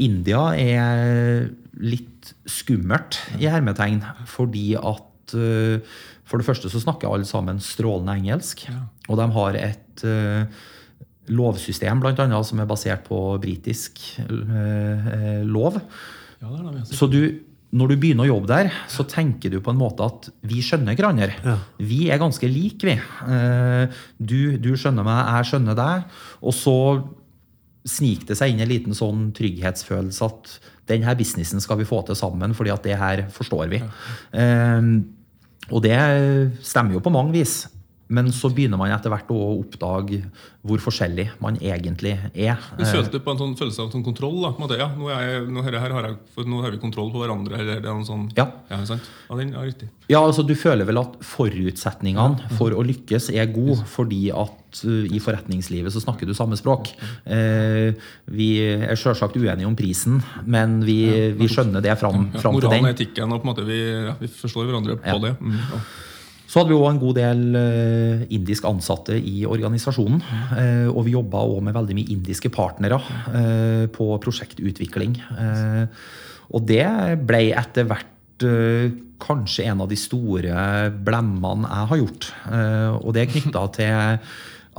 India 0.00 0.48
er 0.56 1.50
litt 1.76 2.15
skummelt 2.48 3.18
i 3.40 3.48
hermetegn, 3.50 4.02
fordi 4.30 4.74
at 4.78 5.34
uh, 5.34 5.80
For 6.26 6.42
det 6.42 6.46
første 6.46 6.70
så 6.70 6.80
snakker 6.82 7.06
alle 7.06 7.26
sammen 7.26 7.60
strålende 7.62 8.16
engelsk. 8.18 8.64
Ja. 8.66 8.80
Og 9.06 9.18
de 9.20 9.26
har 9.30 9.58
et 9.60 10.02
uh, 10.02 10.46
lovsystem 11.30 12.00
blant 12.02 12.18
annet, 12.22 12.46
som 12.46 12.58
er 12.58 12.66
basert 12.66 13.04
på 13.06 13.38
britisk 13.42 14.00
uh, 14.26 15.42
lov. 15.46 15.78
Ja, 16.42 16.50
det 16.50 16.80
det 16.80 16.96
så 16.98 17.06
du 17.10 17.20
når 17.76 17.90
du 17.90 17.96
begynner 18.00 18.24
å 18.24 18.30
jobbe 18.30 18.48
der, 18.48 18.68
så 18.88 19.04
tenker 19.04 19.50
du 19.52 19.58
på 19.60 19.72
en 19.74 19.78
måte 19.78 20.06
at 20.06 20.28
vi 20.46 20.62
skjønner 20.64 20.96
hverandre. 20.96 21.34
Ja. 21.44 21.56
Vi 21.82 22.06
er 22.14 22.20
ganske 22.22 22.48
like, 22.48 22.86
vi. 22.86 22.94
Du, 24.16 24.56
du 24.62 24.70
skjønner 24.78 25.04
meg, 25.04 25.18
jeg 25.34 25.48
skjønner 25.50 25.76
deg. 25.76 26.06
Og 26.40 26.54
så 26.56 26.76
sniker 27.86 28.32
det 28.32 28.36
seg 28.38 28.52
inn 28.52 28.62
en 28.64 28.70
liten 28.70 28.96
sånn 28.98 29.28
trygghetsfølelse 29.36 30.26
at 30.26 30.56
denne 30.90 31.14
businessen 31.18 31.62
skal 31.62 31.78
vi 31.80 31.86
få 31.88 32.00
til 32.06 32.18
sammen, 32.18 32.54
fordi 32.54 32.72
at 32.74 32.82
det 32.86 32.98
her 32.98 33.24
forstår 33.34 33.70
vi. 33.72 33.82
Eh, 34.34 34.90
Og 35.74 35.82
det 35.82 35.96
stemmer 36.62 36.94
jo 36.94 37.00
på 37.02 37.10
mange 37.10 37.32
vis. 37.34 37.64
Men 38.08 38.28
så 38.30 38.46
begynner 38.54 38.78
man 38.78 38.92
etter 38.94 39.10
hvert 39.10 39.30
å 39.34 39.38
oppdage 39.60 40.20
hvor 40.66 40.78
forskjellig 40.82 41.28
man 41.42 41.56
egentlig 41.62 42.12
er. 42.34 42.58
Du 42.78 42.84
følte 42.86 43.18
på 43.22 43.32
en 43.32 43.38
sånn 43.38 43.54
følelse 43.58 43.82
av 43.82 43.90
sånn 43.92 44.04
kontroll? 44.06 44.40
da, 44.42 44.50
på 44.54 44.60
en 44.60 44.64
måte, 44.66 44.78
ja, 44.78 44.86
nå, 44.94 45.08
er 45.10 45.22
jeg, 45.26 45.42
nå, 45.50 45.62
her, 45.66 45.76
her 45.82 45.94
har 45.94 46.06
jeg, 46.08 46.46
nå 46.46 46.60
har 46.62 46.70
vi 46.74 46.78
kontroll 46.82 47.10
på 47.14 47.22
hverandre. 47.22 47.58
eller 47.58 47.80
det 47.82 47.90
er 47.90 47.94
noe 47.98 48.06
sånn, 48.06 48.28
Ja. 48.38 48.46
ja, 48.70 48.78
sant? 48.86 49.02
Ja, 49.28 49.36
den 49.38 49.54
er 49.54 49.66
riktig. 49.66 49.88
Ja, 50.10 50.20
altså 50.22 50.44
Du 50.46 50.54
føler 50.54 50.86
vel 50.86 50.98
at 50.98 51.18
forutsetningene 51.22 52.50
for 52.58 52.70
å 52.74 52.82
lykkes 52.86 53.30
er 53.34 53.46
gode, 53.50 53.82
fordi 53.90 54.30
at 54.30 54.82
uh, 54.84 55.06
i 55.10 55.18
forretningslivet 55.22 55.92
så 55.94 56.02
snakker 56.02 56.26
du 56.26 56.34
samme 56.36 56.56
språk. 56.58 56.92
Eh, 57.26 57.94
vi 58.30 58.48
er 58.62 58.94
selvsagt 58.98 59.36
uenige 59.38 59.66
om 59.66 59.76
prisen, 59.78 60.20
men 60.46 60.80
vi, 60.86 61.32
vi 61.38 61.48
skjønner 61.50 61.82
det 61.82 61.94
fram, 62.00 62.28
Ja, 62.34 62.40
fram 62.42 62.58
til 62.58 62.68
moralen 62.68 62.90
og 62.90 62.94
etikken, 62.94 63.32
og 63.32 63.42
på 63.42 63.46
en 63.48 63.52
måte 63.54 63.66
vi, 63.66 63.78
ja, 64.06 64.14
vi 64.20 64.28
forstår 64.30 64.66
hverandre 64.68 64.98
på 65.02 65.06
Ja. 65.14 65.18
det. 65.18 65.36
Mm, 65.40 65.56
ja. 65.58 65.80
Så 66.56 66.62
hadde 66.62 66.72
vi 66.72 66.76
òg 66.80 66.86
en 66.88 66.98
god 67.02 67.18
del 67.18 67.40
eh, 67.60 68.20
indisk 68.32 68.64
ansatte 68.64 69.12
i 69.12 69.42
organisasjonen. 69.44 70.22
eh, 70.56 70.86
og 70.88 71.02
vi 71.04 71.12
jobba 71.12 71.42
òg 71.44 71.58
med 71.66 71.74
veldig 71.76 71.96
mye 71.98 72.08
indiske 72.14 72.48
partnere 72.48 72.96
eh, 73.28 73.82
på 73.92 74.06
prosjektutvikling. 74.24 75.18
Og 76.48 76.64
det 76.64 76.86
ble 77.28 77.42
etter 77.60 77.84
hvert 77.84 78.46
kanskje 79.20 79.66
en 79.68 79.84
av 79.84 79.92
de 79.92 80.00
store 80.00 80.64
blemmene 81.04 81.68
jeg 81.68 81.90
har 81.92 82.00
gjort. 82.00 82.30
Og 83.02 83.12
det 83.12 83.22
er 83.26 83.30
knytta 83.34 83.66
til 83.76 84.00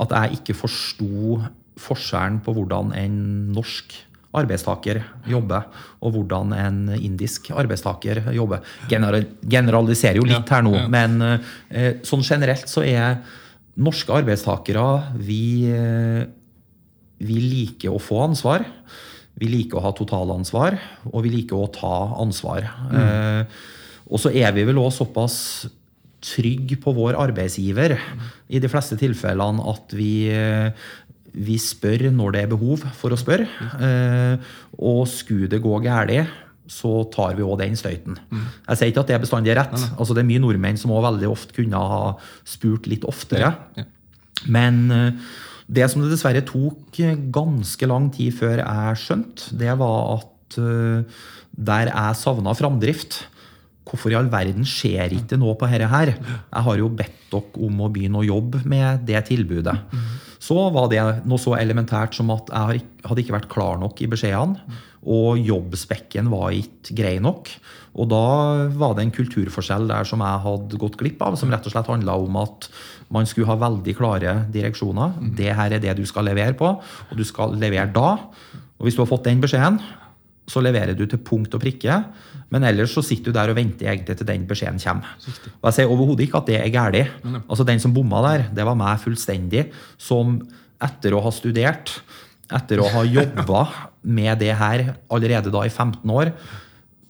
at 0.02 0.16
jeg 0.18 0.38
ikke 0.40 0.58
forsto 0.58 1.38
forskjellen 1.78 2.42
på 2.42 2.58
hvordan 2.58 2.90
en 2.98 3.18
norsk 3.54 3.94
arbeidstaker 4.38 5.02
jobber, 5.28 5.68
og 6.02 6.14
hvordan 6.14 6.54
en 6.56 6.80
indisk 6.96 7.50
arbeidstaker 7.50 8.22
jobber. 8.36 8.64
General, 8.90 9.26
generaliserer 9.42 10.20
jo 10.20 10.26
litt 10.28 10.54
her 10.54 10.64
nå, 10.66 10.74
men 10.92 11.20
eh, 11.26 12.00
sånn 12.06 12.24
generelt 12.26 12.70
så 12.70 12.84
er 12.86 13.20
norske 13.78 14.14
arbeidstakere 14.14 14.86
vi, 15.22 15.68
eh, 15.70 16.26
vi 17.22 17.40
liker 17.44 17.94
å 17.94 18.02
få 18.02 18.24
ansvar. 18.26 18.66
Vi 19.38 19.46
liker 19.50 19.78
å 19.78 19.84
ha 19.84 19.94
totalansvar, 19.94 20.78
og 21.12 21.22
vi 21.22 21.36
liker 21.36 21.58
å 21.58 21.70
ta 21.70 21.96
ansvar. 22.18 22.66
Eh, 22.90 23.58
og 24.08 24.18
så 24.18 24.32
er 24.34 24.54
vi 24.56 24.64
vel 24.66 24.80
òg 24.82 24.90
såpass 24.96 25.68
trygg 26.24 26.74
på 26.82 26.94
vår 26.96 27.14
arbeidsgiver 27.20 27.94
i 28.50 28.58
de 28.58 28.70
fleste 28.70 28.98
tilfellene 28.98 29.62
at 29.70 29.94
vi, 29.94 30.28
eh, 30.32 30.72
vi 31.34 31.56
spør 31.60 32.08
når 32.14 32.34
det 32.34 32.42
er 32.44 32.52
behov 32.52 32.84
for 32.98 33.14
å 33.14 33.18
spørre. 33.20 33.48
Eh, 33.84 34.52
og 34.78 35.02
skulle 35.10 35.50
det 35.50 35.62
gå 35.64 35.74
galt, 35.84 36.32
så 36.68 36.92
tar 37.12 37.36
vi 37.38 37.44
òg 37.46 37.58
den 37.62 37.76
støyten. 37.80 38.18
Jeg 38.68 38.76
sier 38.76 38.90
ikke 38.92 39.04
at 39.06 39.12
det 39.12 39.20
bestandig 39.22 39.54
er 39.54 39.62
rett. 39.62 39.76
Altså, 39.96 40.12
det 40.12 40.20
er 40.20 40.28
mye 40.28 40.42
nordmenn 40.44 40.80
som 40.80 40.92
også 40.92 41.06
veldig 41.06 41.30
ofte 41.32 41.56
kunne 41.56 41.80
ha 41.80 42.02
spurt 42.44 42.88
litt 42.90 43.06
oftere. 43.08 43.54
Men 44.46 44.82
eh, 44.92 45.30
det 45.68 45.88
som 45.92 46.04
det 46.04 46.12
dessverre 46.12 46.44
tok 46.48 47.00
ganske 47.34 47.88
lang 47.88 48.12
tid 48.14 48.36
før 48.36 48.62
jeg 48.62 49.00
skjønte, 49.04 49.56
det 49.60 49.74
var 49.80 50.18
at 50.18 50.60
eh, 50.60 51.18
der 51.58 51.90
jeg 51.90 52.20
savna 52.20 52.54
framdrift 52.54 53.24
Hvorfor 53.88 54.12
i 54.12 54.16
all 54.18 54.28
verden 54.28 54.66
skjer 54.68 55.14
ikke 55.16 55.38
noe 55.40 55.54
på 55.56 55.68
dette 55.70 55.88
her? 55.88 56.10
Jeg 56.12 56.64
har 56.66 56.80
jo 56.80 56.90
bedt 56.92 57.14
dere 57.32 57.62
om 57.64 57.78
å 57.80 57.88
begynne 57.92 58.20
å 58.20 58.26
jobbe 58.26 58.60
med 58.68 59.06
det 59.08 59.22
tilbudet. 59.30 59.76
Så 60.48 60.68
var 60.72 60.88
det 60.88 61.00
noe 61.28 61.40
så 61.40 61.56
elementært 61.58 62.16
som 62.16 62.30
at 62.32 62.48
jeg 62.48 62.84
hadde 63.04 63.24
ikke 63.24 63.34
vært 63.34 63.50
klar 63.52 63.80
nok 63.80 64.00
i 64.00 64.08
beskjedene. 64.08 64.78
Og 65.08 65.40
jobbspekken 65.40 66.30
var 66.32 66.54
ikke 66.56 66.96
grei 66.96 67.16
nok. 67.22 67.50
Og 67.98 68.08
da 68.10 68.22
var 68.78 68.94
det 68.96 69.04
en 69.04 69.14
kulturforskjell 69.14 69.88
der 69.90 70.08
som 70.08 70.22
jeg 70.24 70.42
hadde 70.44 70.80
gått 70.80 70.98
glipp 71.00 71.22
av, 71.24 71.36
som 71.38 71.52
rett 71.52 71.66
og 71.68 71.74
slett 71.74 71.90
handla 71.90 72.16
om 72.20 72.38
at 72.40 72.68
man 73.14 73.28
skulle 73.28 73.48
ha 73.48 73.58
veldig 73.60 73.94
klare 73.98 74.34
direksjoner. 74.54 75.16
Det 75.38 75.52
her 75.58 75.76
er 75.76 75.84
det 75.84 75.96
du 75.98 76.04
skal 76.08 76.28
levere 76.28 76.56
på, 76.58 76.74
og 76.78 77.14
du 77.16 77.24
skal 77.26 77.56
levere 77.58 77.90
da. 77.94 78.10
Og 78.78 78.86
hvis 78.86 78.98
du 78.98 79.02
har 79.04 79.10
fått 79.10 79.28
den 79.28 79.42
beskjeden, 79.42 79.80
så 80.48 80.62
leverer 80.64 80.96
du 80.96 81.04
til 81.04 81.20
punkt 81.20 81.54
og 81.56 81.62
prikke. 81.62 82.02
Men 82.54 82.64
ellers 82.64 82.94
så 82.96 83.04
sitter 83.04 83.30
du 83.30 83.36
der 83.36 83.52
og 83.52 83.58
venter 83.58 83.90
egentlig 83.90 84.16
til 84.18 84.28
den 84.28 84.46
beskjeden 84.48 84.80
kommer. 84.80 85.10
Og 85.58 85.68
jeg 85.68 85.76
sier 85.76 85.90
overhodet 85.92 86.24
ikke 86.26 86.40
at 86.40 86.48
det 86.48 86.60
er 86.60 86.70
galt. 86.72 87.18
Altså 87.44 87.66
Den 87.68 87.82
som 87.82 87.92
bomma 87.96 88.22
der, 88.24 88.46
det 88.56 88.64
var 88.64 88.78
meg 88.78 89.02
fullstendig. 89.02 89.68
Som 90.00 90.40
etter 90.80 91.16
å 91.16 91.20
ha 91.24 91.34
studert, 91.34 91.98
etter 92.48 92.80
å 92.80 92.88
ha 92.94 93.04
jobba 93.18 93.66
med 94.08 94.40
det 94.40 94.54
her 94.56 94.94
allerede 95.12 95.52
da 95.52 95.66
i 95.66 95.72
15 95.72 96.14
år, 96.14 96.32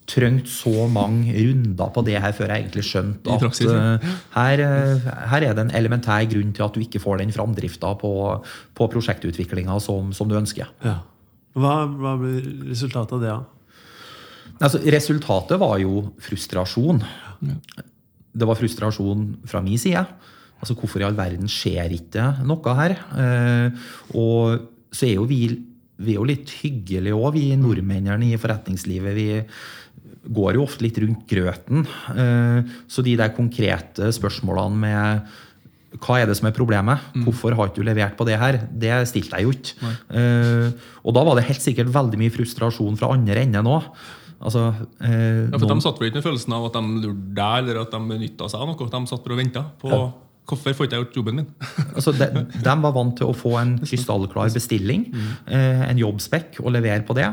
trengte 0.09 0.49
så 0.49 0.87
mange 0.89 1.35
runder 1.37 1.91
på 1.93 2.01
det 2.07 2.17
her 2.17 2.33
før 2.33 2.49
jeg 2.49 2.63
egentlig 2.63 2.85
skjønte 2.87 3.35
at 3.35 3.59
uh, 3.61 4.07
her, 4.33 4.63
eh, 4.63 5.03
her 5.29 5.45
er 5.45 5.53
det 5.53 5.65
en 5.67 5.75
elementær 5.77 6.25
grunn 6.31 6.49
til 6.57 6.65
at 6.65 6.73
du 6.73 6.81
ikke 6.81 7.01
får 7.03 7.21
den 7.21 7.33
framdrifta 7.35 7.93
på, 8.01 8.11
på 8.73 8.87
prosjektutviklinga 8.89 9.77
som, 9.85 10.09
som 10.17 10.31
du 10.31 10.33
ønsker. 10.39 10.71
Ja. 10.81 10.97
Hva, 11.59 11.75
hva 11.93 12.15
blir 12.17 12.41
resultatet 12.71 13.19
av 13.19 13.21
det? 13.21 13.35
da? 13.35 13.58
Altså, 14.59 14.81
resultatet 14.91 15.59
var 15.61 15.79
jo 15.81 16.03
frustrasjon. 16.23 17.01
Det 17.39 18.47
var 18.47 18.59
frustrasjon 18.59 19.25
fra 19.49 19.63
min 19.63 19.79
side. 19.79 20.03
Altså, 20.59 20.75
Hvorfor 20.75 21.01
i 21.01 21.07
all 21.07 21.17
verden 21.17 21.49
skjer 21.51 21.95
ikke 21.95 22.25
noe 22.47 22.75
her? 22.81 22.95
Eh, 23.23 23.89
og 24.19 24.69
så 24.91 25.07
er 25.07 25.15
jo 25.15 25.27
vi, 25.29 25.43
vi 25.99 26.15
er 26.15 26.19
jo 26.19 26.27
litt 26.27 26.51
hyggelige 26.59 27.15
òg, 27.15 27.37
vi 27.37 27.53
nordmennene 27.59 28.33
i 28.33 28.39
forretningslivet. 28.39 29.15
Vi 29.15 29.29
går 30.29 30.57
jo 30.57 30.65
ofte 30.65 30.83
litt 30.83 30.99
rundt 30.99 31.23
grøten. 31.29 31.85
Eh, 32.11 32.73
så 32.91 33.05
de 33.05 33.15
der 33.19 33.35
konkrete 33.37 34.11
spørsmålene 34.15 34.83
med 34.83 35.37
hva 35.97 36.19
er 36.19 36.27
det 36.29 36.35
som 36.37 36.45
er 36.45 36.53
problemet? 36.53 37.01
Hvorfor 37.25 37.55
har 37.57 37.69
ikke 37.69 37.81
du 37.81 37.87
levert 37.87 38.17
på 38.17 38.27
det 38.27 38.37
her? 38.37 38.59
Det 38.69 38.91
stilte 39.09 39.39
jeg 39.39 39.47
jo 39.47 39.53
ikke. 39.55 39.89
Uh, 40.13 40.69
og 41.01 41.15
da 41.17 41.23
var 41.25 41.39
det 41.39 41.47
helt 41.47 41.63
sikkert 41.63 41.89
veldig 41.89 42.19
mye 42.21 42.33
frustrasjon 42.33 42.99
fra 42.99 43.09
andre 43.15 43.41
enden 43.41 43.69
òg. 43.69 43.87
Altså, 44.41 44.69
eh, 45.01 45.49
Ja, 45.51 45.57
for 45.57 45.67
noen- 45.67 45.75
De 45.79 45.85
satt 45.85 45.99
vel 45.99 46.09
ikke 46.09 46.21
med 46.21 46.27
følelsen 46.29 46.53
av 46.55 46.65
at 46.69 46.73
de 46.73 46.81
lurte 47.03 47.35
deg, 47.35 47.69
eller 47.69 47.81
at 47.81 47.91
de 47.91 47.99
benytta 47.99 48.49
seg 48.49 48.61
av 48.61 48.67
noe. 48.67 48.89
De 48.89 49.05
satt 49.07 49.23
bare 49.23 49.33
og 49.35 49.41
venta 49.43 49.65
på 49.81 50.13
hvorfor 50.49 50.73
får 50.73 50.87
ikke 50.87 50.95
jeg 50.97 51.03
gjort 51.05 51.17
jobben 51.19 51.35
min. 51.35 51.49
Altså, 51.95 52.11
de, 52.17 52.45
de 52.63 52.75
var 52.81 52.93
vant 52.95 53.15
til 53.19 53.27
å 53.27 53.35
få 53.37 53.51
en 53.61 53.75
krystallklar 53.83 54.49
bestilling, 54.55 55.03
eh, 55.45 55.83
en 55.89 55.97
jobbspekk, 55.99 56.59
og 56.63 56.71
levere 56.73 57.05
på 57.05 57.13
det. 57.13 57.27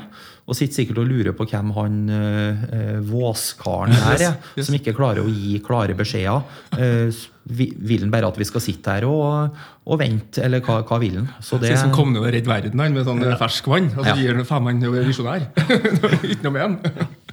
Og 0.46 0.54
sitter 0.54 0.76
sikkert 0.78 1.00
og 1.02 1.08
lurer 1.10 1.34
på 1.34 1.42
hvem 1.50 1.72
han 1.74 1.94
eh, 2.14 2.66
eh, 2.76 2.98
våskaren 3.02 3.90
er, 3.96 4.20
Yes. 4.54 4.66
som 4.68 4.76
ikke 4.78 4.92
klarer 4.94 5.24
å 5.26 5.30
gi 5.32 5.56
klare 5.64 5.96
beskjeder. 5.98 6.44
Eh, 6.78 7.24
vil 7.46 8.00
han 8.04 8.10
bare 8.10 8.26
at 8.30 8.38
vi 8.38 8.46
skal 8.46 8.62
sitte 8.62 8.90
her 8.94 9.04
og, 9.06 9.56
og 9.86 9.98
vente, 10.00 10.42
eller 10.42 10.62
hva, 10.66 10.80
hva 10.86 10.98
vil 11.02 11.16
han? 11.20 11.26
Så 11.42 11.58
det, 11.62 11.72
som 11.78 11.90
kom 11.94 12.12
ned 12.14 12.22
og 12.22 12.30
redde 12.34 12.50
verden 12.50 12.78
han, 12.82 12.94
med 12.94 13.06
sånn 13.06 13.22
ferskvann. 13.38 13.88
Og 13.96 14.02
så 14.04 14.12
Ja. 14.12 14.14
gir 14.22 14.38
han 14.38 14.46
faen 14.46 14.64
meg 14.66 14.82
visjonær. 15.06 15.48
ikke 16.30 16.42
noe 16.46 16.54
med 16.56 16.62
han. 16.64 16.78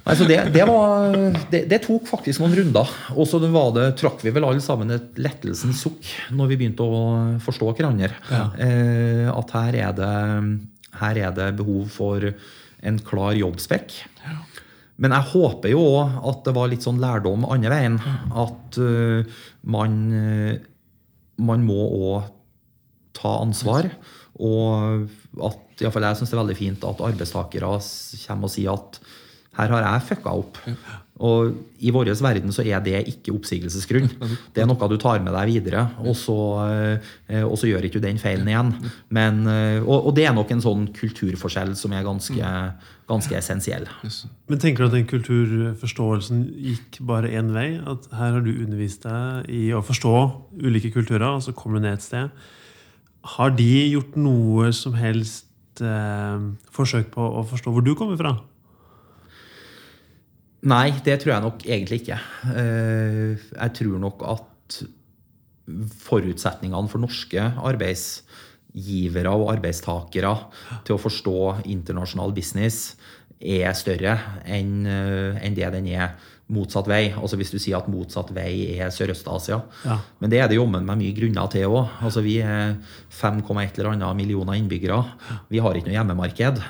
Altså 0.04 0.26
det, 0.28 0.36
det, 0.52 0.64
var, 0.68 1.14
det, 1.54 1.62
det 1.70 1.78
tok 1.86 2.06
faktisk 2.10 2.42
noen 2.42 2.54
runder. 2.58 2.90
Og 3.14 3.26
så 3.30 3.38
var 3.46 3.70
det, 3.78 3.86
trakk 4.02 4.20
vi 4.26 4.34
vel 4.36 4.44
alle 4.50 4.60
sammen 4.62 4.90
et 4.94 5.14
lettelsens 5.22 5.80
sukk 5.86 6.10
når 6.34 6.50
vi 6.50 6.58
begynte 6.60 6.84
å 6.84 6.98
forstå 7.46 7.70
hverandre. 7.78 8.10
Eh, 8.58 9.30
at 9.32 9.54
her 9.56 9.80
er, 9.86 9.94
det, 10.02 10.12
her 11.00 11.22
er 11.28 11.32
det 11.38 11.48
behov 11.62 11.86
for 11.94 12.26
en 12.84 13.00
klar 13.04 13.34
jobbspekk. 13.38 13.96
Men 15.02 15.14
jeg 15.16 15.30
håper 15.32 15.72
jo 15.72 15.82
òg 15.96 16.20
at 16.30 16.44
det 16.46 16.54
var 16.54 16.70
litt 16.70 16.84
sånn 16.86 17.00
lærdom 17.02 17.46
andre 17.50 17.72
veien. 17.72 17.98
At 18.30 18.78
uh, 18.78 19.40
man, 19.66 19.96
eh, 20.14 20.54
man 21.42 21.64
må 21.66 21.80
òg 21.82 22.28
ta 23.16 23.38
ansvar. 23.42 23.90
Og 24.38 25.08
at 25.34 25.82
i 25.82 25.86
hvert 25.86 25.94
fall 25.96 26.06
jeg 26.06 26.20
syns 26.20 26.30
det 26.30 26.36
er 26.36 26.42
veldig 26.42 26.58
fint 26.58 26.86
at 26.86 27.02
arbeidstakere 27.08 27.74
kommer 27.80 28.50
og 28.50 28.54
sier 28.54 28.74
at 28.74 29.00
her 29.58 29.74
har 29.74 29.84
jeg 29.86 30.06
fucka 30.10 30.34
opp. 30.34 30.58
Og 31.22 31.52
i 31.78 31.92
vår 31.94 32.08
verden 32.18 32.50
så 32.50 32.64
er 32.66 32.80
det 32.82 33.04
ikke 33.06 33.30
oppsigelsesgrunn. 33.36 34.08
Det 34.50 34.62
er 34.62 34.66
noe 34.66 34.88
du 34.90 34.96
tar 34.98 35.20
med 35.22 35.30
deg 35.36 35.52
videre, 35.52 35.84
og 36.02 36.16
så, 36.18 36.34
eh, 37.30 37.44
og 37.44 37.54
så 37.60 37.68
gjør 37.70 37.86
ikke 37.86 38.00
du 38.00 38.06
den 38.08 38.18
feilen 38.18 38.48
igjen. 38.50 38.72
Men, 39.14 39.44
eh, 39.46 39.78
og, 39.78 40.08
og 40.08 40.16
det 40.16 40.26
er 40.26 40.34
nok 40.34 40.50
en 40.50 40.64
sånn 40.64 40.88
kulturforskjell 40.96 41.76
som 41.78 41.94
er 41.94 42.02
ganske, 42.02 42.50
ganske 43.06 43.36
essensiell. 43.38 43.86
Men 44.50 44.58
tenker 44.58 44.82
du 44.82 44.88
at 44.90 44.96
den 44.96 45.06
kulturforståelsen 45.06 46.48
gikk 46.66 46.98
bare 47.06 47.30
én 47.30 47.52
vei? 47.54 47.68
At 47.78 48.08
her 48.10 48.34
har 48.34 48.42
du 48.42 48.50
undervist 48.50 49.06
deg 49.06 49.46
i 49.54 49.68
å 49.70 49.84
forstå 49.86 50.16
ulike 50.66 50.90
kulturer, 50.96 51.28
og 51.30 51.44
så 51.46 51.54
kommer 51.54 51.78
du 51.78 51.86
ned 51.86 52.00
et 52.00 52.08
sted. 52.08 52.34
Har 53.36 53.54
de 53.54 53.70
gjort 53.94 54.18
noe 54.18 54.72
som 54.74 54.98
helst 54.98 55.46
eh, 55.78 56.50
forsøk 56.74 57.14
på 57.14 57.30
å 57.38 57.46
forstå 57.54 57.70
hvor 57.70 57.86
du 57.86 57.94
kommer 57.94 58.18
fra? 58.18 58.34
Nei, 60.64 60.94
det 61.04 61.18
tror 61.20 61.34
jeg 61.34 61.44
nok 61.44 61.64
egentlig 61.66 62.00
ikke. 62.02 62.18
Eh, 62.56 63.42
jeg 63.52 63.74
tror 63.80 63.98
nok 64.00 64.24
at 64.32 64.78
forutsetningene 66.04 66.90
for 66.92 67.02
norske 67.02 67.40
arbeidsgivere 67.40 69.32
og 69.32 69.50
arbeidstakere 69.54 70.32
til 70.86 70.96
å 70.96 71.02
forstå 71.02 71.38
internasjonal 71.72 72.32
business 72.36 72.94
er 73.44 73.72
større 73.76 74.14
enn 74.48 74.84
det 75.56 75.68
den 75.74 75.88
er 75.92 76.14
motsatt 76.54 76.88
vei. 76.88 77.08
Altså 77.16 77.38
Hvis 77.40 77.52
du 77.52 77.58
sier 77.58 77.78
at 77.78 77.88
motsatt 77.92 78.30
vei 78.36 78.76
er 78.76 78.92
Sørøst-Asia. 78.92 79.60
Ja. 79.84 79.98
Men 80.20 80.32
det 80.32 80.40
er 80.40 80.48
det 80.48 80.58
jommen 80.58 80.84
meg 80.86 81.00
mye 81.00 81.16
grunner 81.16 81.48
til 81.52 81.72
òg. 81.72 81.92
Altså, 82.04 82.24
vi 82.24 82.38
er 82.44 82.76
5,1 83.12 83.80
eller 83.80 83.94
annet 83.94 84.18
millioner 84.18 84.60
innbyggere. 84.60 85.00
Vi 85.52 85.60
har 85.64 85.76
ikke 85.76 85.88
noe 85.88 85.96
hjemmemarked. 85.96 86.60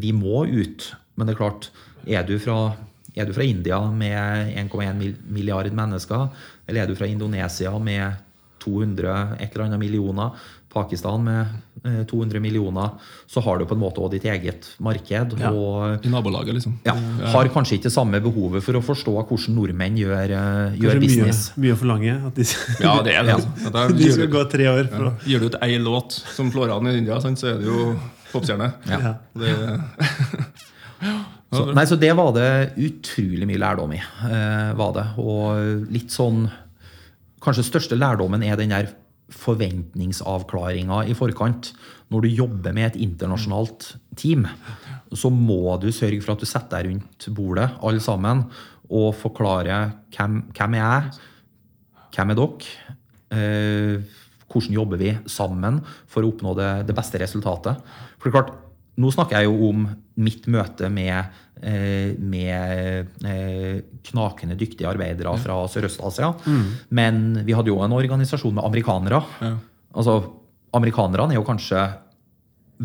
Vi 0.00 0.12
må 0.16 0.44
ut. 0.48 0.88
Men 1.16 1.28
det 1.28 1.34
er 1.34 1.42
klart, 1.42 1.68
er 2.06 2.26
du 2.26 2.36
fra, 2.42 2.72
er 3.14 3.28
du 3.28 3.34
fra 3.36 3.46
India 3.46 3.80
med 3.90 4.56
1,1 4.58 5.14
milliard 5.28 5.72
mennesker, 5.72 6.28
eller 6.66 6.82
er 6.82 6.90
du 6.90 6.96
fra 6.98 7.10
Indonesia 7.10 7.72
med 7.78 8.20
200 8.62 9.38
et 9.40 9.52
eller 9.52 9.66
annet 9.66 9.80
millioner, 9.82 10.34
Pakistan 10.72 11.24
med 11.24 11.46
200 12.08 12.36
eh, 12.36 12.40
millioner, 12.40 12.94
så 13.26 13.42
har 13.44 13.58
du 13.58 13.66
på 13.68 13.74
en 13.76 13.80
måte 13.82 14.00
også 14.00 14.14
ditt 14.14 14.24
eget 14.24 14.70
marked. 14.80 15.34
Ja, 15.40 15.50
og, 15.52 16.06
I 16.06 16.12
nabolaget, 16.12 16.54
liksom. 16.56 16.78
Ja, 16.86 16.94
har 17.34 17.50
kanskje 17.52 17.76
ikke 17.76 17.90
det 17.90 17.92
samme 17.92 18.22
behovet 18.24 18.64
for 18.64 18.78
å 18.78 18.82
forstå 18.86 19.12
hvordan 19.18 19.58
nordmenn 19.58 19.98
gjør, 20.00 20.32
eh, 20.38 20.78
gjør 20.80 21.02
business. 21.02 21.42
Mye, 21.58 21.66
mye 21.66 21.76
å 21.76 21.80
forlange. 21.82 22.16
At 22.30 22.40
de, 22.40 22.48
ja, 22.86 22.94
det 23.04 23.18
er 23.18 23.28
det. 23.28 23.36
Altså. 23.72 23.84
de 23.98 24.10
skal 24.16 24.32
gå 24.32 24.46
tre 24.52 24.70
år. 24.70 24.88
For 24.94 25.10
ja. 25.10 25.12
Gir 25.28 25.44
du 25.44 25.50
ut 25.52 25.60
ei 25.64 25.76
låt 25.82 26.16
som 26.32 26.48
slår 26.54 26.72
an 26.78 26.88
i 26.88 26.96
India, 27.02 27.20
så 27.20 27.32
er 27.52 27.60
det 27.60 27.68
jo 27.68 27.92
popstjerne. 28.32 28.72
Ja. 28.88 29.14
Det, 29.36 29.52
så, 31.52 31.66
nei, 31.76 31.84
så 31.88 31.98
det 32.00 32.12
var 32.16 32.32
det 32.32 32.48
utrolig 32.80 33.46
mye 33.48 33.60
lærdom 33.60 33.92
i. 33.92 34.00
Eh, 34.00 34.72
var 34.78 34.94
det. 34.96 35.06
Og 35.20 35.88
litt 35.92 36.12
sånn 36.14 36.46
Kanskje 37.42 37.64
største 37.66 37.96
lærdommen 37.98 38.44
er 38.46 38.54
den 38.54 38.70
der 38.70 38.92
forventningsavklaringa 39.34 41.00
i 41.10 41.16
forkant. 41.18 41.72
Når 42.12 42.22
du 42.22 42.36
jobber 42.36 42.74
med 42.76 42.92
et 42.92 43.00
internasjonalt 43.02 43.88
team, 44.14 44.46
så 45.10 45.30
må 45.32 45.74
du 45.82 45.88
sørge 45.90 46.20
for 46.22 46.36
at 46.36 46.44
du 46.44 46.46
setter 46.46 46.84
deg 46.84 46.92
rundt 46.92 47.26
bordet, 47.34 47.66
alle 47.82 48.04
sammen, 48.04 48.44
og 48.92 49.16
forklarer 49.18 49.90
hvem, 50.14 50.38
hvem 50.54 50.78
er 50.78 50.84
jeg, 50.84 51.20
hvem 52.14 52.30
er 52.30 52.38
dere, 52.38 52.96
eh, 53.34 54.18
hvordan 54.52 54.76
jobber 54.76 55.00
vi 55.00 55.14
sammen 55.26 55.80
for 56.06 56.22
å 56.22 56.30
oppnå 56.30 56.54
det, 56.58 56.70
det 56.86 56.96
beste 56.96 57.20
resultatet. 57.22 57.80
For 58.20 58.28
det 58.28 58.32
er 58.32 58.38
klart, 58.38 58.54
nå 59.00 59.12
snakker 59.14 59.40
jeg 59.40 59.48
jo 59.48 59.70
om 59.70 59.86
mitt 60.20 60.46
møte 60.52 60.90
med, 60.92 61.32
eh, 61.64 62.12
med 62.18 63.24
eh, 63.24 63.80
knakende 64.10 64.58
dyktige 64.60 64.90
arbeidere 64.90 65.32
fra 65.40 65.62
Sørøst-Asia. 65.72 66.32
Mm. 66.44 66.66
Men 66.90 67.22
vi 67.46 67.56
hadde 67.56 67.72
jo 67.72 67.80
en 67.84 67.96
organisasjon 67.96 68.58
med 68.58 68.66
amerikanere. 68.68 69.22
Ja. 69.40 69.56
Altså, 69.96 70.20
Amerikanerne 70.72 71.34
er 71.34 71.40
jo 71.40 71.48
kanskje 71.48 71.80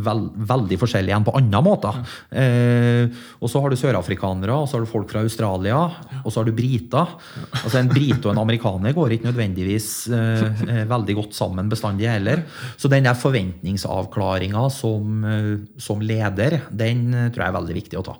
veld, 0.06 0.30
veldig 0.50 0.78
forskjellig 0.82 1.14
enn 1.16 1.26
på 1.28 1.34
andre 1.40 1.62
måter. 1.66 1.98
Ja. 2.32 2.44
Eh, 2.44 3.24
og 3.42 3.52
så 3.52 3.62
har 3.64 3.74
du 3.74 3.80
sørafrikanere, 3.80 4.56
og 4.56 4.68
så 4.70 4.78
har 4.78 4.86
du 4.86 4.92
folk 4.92 5.10
fra 5.12 5.24
Australia, 5.26 5.80
ja. 5.88 6.22
og 6.24 6.32
så 6.32 6.42
har 6.42 6.50
du 6.50 6.56
briter. 6.58 7.16
Altså 7.64 7.82
En 7.82 7.92
brite 7.92 8.28
og 8.28 8.34
en 8.34 8.44
amerikaner 8.44 8.96
går 8.98 9.18
ikke 9.18 9.30
nødvendigvis 9.30 9.90
eh, 10.14 10.46
eh, 10.68 10.84
veldig 10.90 11.18
godt 11.22 11.38
sammen 11.38 11.72
bestandig 11.72 12.10
heller. 12.12 12.46
Så 12.78 12.92
den 12.92 13.08
der 13.08 13.18
forventningsavklaringa 13.18 14.68
som, 14.74 15.20
eh, 15.26 15.52
som, 15.82 16.02
leder, 16.02 16.62
den 16.72 17.12
eh, 17.14 17.30
tror 17.32 17.46
jeg 17.46 17.52
er 17.52 17.60
veldig 17.60 17.78
viktig 17.82 18.02
å 18.02 18.08
ta. 18.12 18.18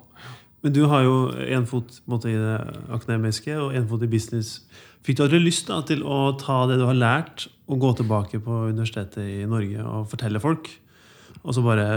Men 0.66 0.74
du 0.74 0.84
har 0.90 1.04
jo 1.06 1.16
én 1.46 1.66
fot 1.70 2.00
måte, 2.10 2.32
i 2.32 2.38
det 2.38 2.58
akademiske 2.90 3.54
og 3.54 3.76
én 3.78 3.86
fot 3.88 4.02
i 4.02 4.10
business. 4.10 4.58
Fikk 5.06 5.20
du 5.20 5.22
aldri 5.24 5.38
lyst 5.40 5.70
da, 5.70 5.78
til 5.86 6.02
å 6.02 6.32
ta 6.40 6.64
det 6.68 6.80
du 6.80 6.86
har 6.88 6.98
lært, 6.98 7.46
og 7.68 7.82
gå 7.82 7.92
tilbake 8.00 8.40
på 8.42 8.64
universitetet 8.72 9.22
i 9.22 9.46
Norge 9.48 9.84
og 9.84 10.08
fortelle 10.10 10.40
folk? 10.42 10.70
Og 11.48 11.56
så 11.56 11.64
bare 11.64 11.88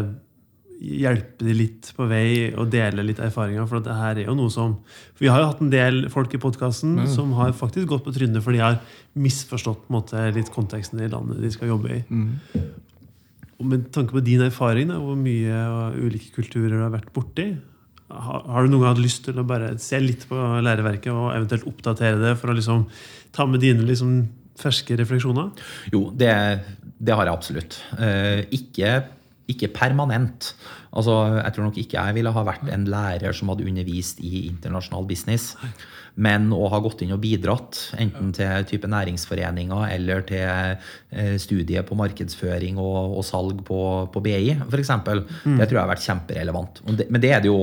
hjelpe 0.81 1.45
de 1.45 1.53
litt 1.53 1.91
på 1.93 2.07
vei 2.09 2.49
og 2.57 2.71
dele 2.73 3.03
litt 3.05 3.21
erfaringer. 3.21 3.67
For 3.69 3.83
det 3.85 3.93
her 3.93 4.17
er 4.17 4.29
jo 4.29 4.37
noe 4.37 4.51
som 4.53 4.79
Vi 5.19 5.29
har 5.29 5.43
jo 5.43 5.49
hatt 5.51 5.61
en 5.61 5.73
del 5.73 6.07
folk 6.09 6.33
i 6.33 6.41
podkasten 6.41 6.95
mm. 7.03 7.09
som 7.13 7.35
har 7.37 7.53
faktisk 7.57 7.91
gått 7.91 8.05
på 8.07 8.13
trynet 8.15 8.41
for 8.41 8.55
de 8.55 8.63
har 8.63 8.79
misforstått 9.13 9.83
på 9.85 9.91
en 9.91 9.99
måte, 9.99 10.23
litt 10.33 10.49
konteksten 10.53 11.03
i 11.03 11.11
landet 11.11 11.43
de 11.43 11.51
skal 11.53 11.75
jobbe 11.75 11.99
i. 11.99 12.01
Mm. 12.09 12.63
Og 13.61 13.67
med 13.69 13.91
tanke 13.93 14.17
på 14.17 14.25
din 14.25 14.41
erfaring, 14.41 14.89
da, 14.89 14.97
hvor 14.97 15.19
mye 15.19 15.61
ulike 16.01 16.33
kulturer 16.33 16.73
du 16.73 16.81
har 16.81 16.95
vært 16.95 17.13
borti, 17.13 17.51
har, 18.11 18.41
har 18.49 18.65
du 18.65 18.73
noen 18.73 18.81
gang 18.81 18.95
hatt 18.95 19.05
lyst 19.05 19.23
til 19.27 19.37
å 19.37 19.47
bare 19.47 19.75
se 19.79 19.99
litt 20.01 20.25
på 20.27 20.35
læreverket 20.65 21.13
og 21.13 21.29
eventuelt 21.35 21.67
oppdatere 21.69 22.17
det 22.19 22.35
for 22.41 22.51
å 22.51 22.57
liksom 22.57 22.87
ta 23.35 23.45
med 23.47 23.61
dine 23.63 23.85
liksom 23.87 24.17
ferske 24.59 24.97
refleksjoner? 24.99 25.53
Jo, 25.93 26.07
det, 26.17 26.33
det 26.97 27.15
har 27.15 27.29
jeg 27.29 27.37
absolutt. 27.37 27.77
Eh, 28.01 28.41
ikke 28.57 28.97
ikke 29.49 29.71
permanent. 29.73 30.53
Altså, 30.93 31.15
jeg 31.39 31.53
tror 31.55 31.63
nok 31.69 31.77
ikke 31.77 31.97
jeg 31.97 32.15
ville 32.15 32.33
ha 32.35 32.43
vært 32.47 32.67
en 32.71 32.85
lærer 32.91 33.33
som 33.35 33.49
hadde 33.51 33.65
undervist 33.67 34.19
i 34.19 34.47
internasjonal 34.49 35.07
business. 35.07 35.55
Men 36.19 36.49
å 36.51 36.65
ha 36.71 36.79
gått 36.83 37.05
inn 37.05 37.13
og 37.15 37.21
bidratt, 37.23 37.77
enten 38.01 38.33
til 38.35 38.65
type 38.67 38.89
næringsforeninger 38.91 39.93
eller 39.95 40.25
til 40.27 40.43
eh, 40.43 41.35
studiet 41.39 41.87
på 41.87 41.95
markedsføring 41.99 42.79
og, 42.81 43.17
og 43.19 43.23
salg 43.25 43.61
på, 43.67 43.81
på 44.11 44.23
BI, 44.25 44.57
f.eks., 44.67 44.91
mm. 44.91 45.55
det 45.55 45.69
tror 45.69 45.77
jeg 45.77 45.83
har 45.83 45.91
vært 45.93 46.07
kjemperelevant. 46.07 46.81
Men 47.07 47.21
det 47.23 47.35
er 47.35 47.45
det 47.45 47.53
jo 47.53 47.61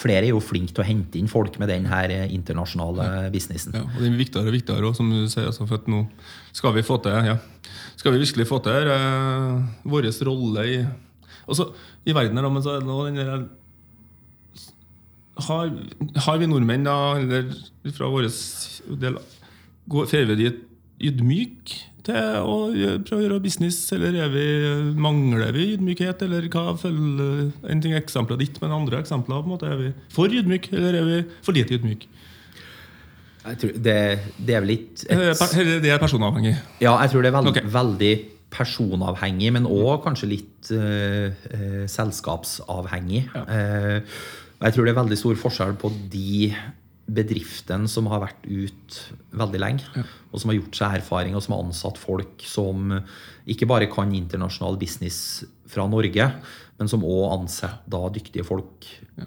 Flere 0.00 0.22
er 0.22 0.30
jo 0.30 0.38
flinke 0.40 0.72
til 0.72 0.80
å 0.80 0.86
hente 0.86 1.18
inn 1.18 1.26
folk 1.28 1.58
med 1.60 1.68
den 1.68 1.84
her 1.90 2.08
internasjonale 2.22 3.26
businessen. 3.34 3.74
Ja, 3.76 3.82
og 3.84 3.98
det 3.98 4.06
er 4.08 4.14
viktigere 4.16 4.48
og 4.48 4.54
viktigere 4.54 4.86
også, 4.88 5.02
som 5.02 5.10
du 5.12 5.26
sier. 5.28 5.48
Altså, 5.50 5.66
for 5.66 5.76
at 5.76 5.90
nå 5.90 5.98
skal 6.56 6.72
vi 6.72 6.84
få 6.86 6.96
til 7.04 7.26
ja, 7.26 7.34
skal 8.00 8.14
vi 8.14 8.22
virkelig 8.22 8.46
få 8.48 8.62
til 8.64 8.88
uh, 8.88 9.60
vår 9.92 10.08
rolle 10.30 10.66
i 10.70 10.80
Altså, 11.50 11.72
I 12.06 12.14
verden 12.14 12.38
her, 12.38 12.46
men 12.46 12.62
så 12.62 12.76
er 12.76 12.84
det 12.84 12.96
den 13.10 13.16
der 13.18 13.40
har, 15.46 15.70
har, 16.26 16.40
vi 16.40 16.48
nordmenn, 16.50 16.86
da, 16.86 16.96
eller 17.20 17.52
fra 17.96 18.10
vår 18.12 18.28
del 19.00 19.20
Får 19.90 20.12
vi 20.12 20.36
de 20.38 20.50
ydmyk 21.10 21.72
til 22.06 22.16
å 22.46 22.56
prøve 23.04 23.18
å 23.18 23.24
gjøre 23.24 23.42
business, 23.42 23.78
eller 23.96 24.16
vi, 24.32 24.46
mangler 25.00 25.52
vi 25.56 25.72
ydmykhet? 25.74 26.22
Eller 26.26 26.46
hva 26.52 26.76
følger 26.78 27.50
En 27.70 27.82
ting 27.82 27.94
er 27.94 28.02
eksempelet 28.02 28.44
ditt, 28.44 28.60
men 28.62 28.76
andre 28.76 29.00
eksempler 29.02 29.42
på 29.42 29.48
en 29.48 29.54
måte, 29.54 29.70
er 29.70 29.80
vi 29.80 29.92
for 30.14 30.32
ydmyk, 30.32 30.70
eller 30.76 31.00
er 31.00 31.08
vi 31.08 31.20
for 31.46 31.56
lite 31.56 31.76
ydmyk? 31.78 32.06
Det, 33.40 33.72
det, 33.82 34.52
er 34.52 34.60
vel 34.60 34.68
litt 34.68 35.06
et, 35.08 35.80
Det 35.80 35.88
er 35.88 36.00
personavhengig? 36.02 36.52
Ja, 36.82 36.98
jeg 37.00 37.12
tror 37.12 37.24
det 37.24 37.30
er 37.30 37.36
veld, 37.38 37.50
okay. 37.54 37.72
veldig 37.72 38.12
personavhengig, 38.50 39.52
men 39.54 39.68
òg 39.70 40.02
kanskje 40.04 40.28
litt 40.32 40.70
uh, 40.74 41.30
uh, 41.30 41.84
selskapsavhengig. 41.90 43.24
Ja. 43.32 43.44
Uh, 43.48 44.20
jeg 44.60 44.76
tror 44.76 44.86
det 44.86 44.92
er 44.92 45.00
veldig 45.00 45.18
stor 45.18 45.40
forskjell 45.40 45.74
på 45.80 45.90
de 46.12 46.52
bedriftene 47.10 47.90
som 47.90 48.06
har 48.12 48.22
vært 48.22 48.44
ut 48.46 48.98
veldig 49.34 49.60
lenge, 49.60 49.86
ja. 49.96 50.04
og 50.30 50.42
som 50.42 50.52
har 50.52 50.60
gjort 50.60 50.78
seg 50.78 50.96
erfaring, 51.00 51.34
og 51.34 51.42
som 51.42 51.56
har 51.56 51.64
ansatt 51.64 51.98
folk 51.98 52.44
som 52.46 52.92
ikke 53.50 53.66
bare 53.70 53.88
kan 53.90 54.12
internasjonal 54.14 54.78
business 54.78 55.42
fra 55.70 55.88
Norge, 55.90 56.28
men 56.78 56.90
som 56.90 57.02
òg 57.04 57.34
ansetter 57.34 58.14
dyktige 58.14 58.46
folk 58.46 58.86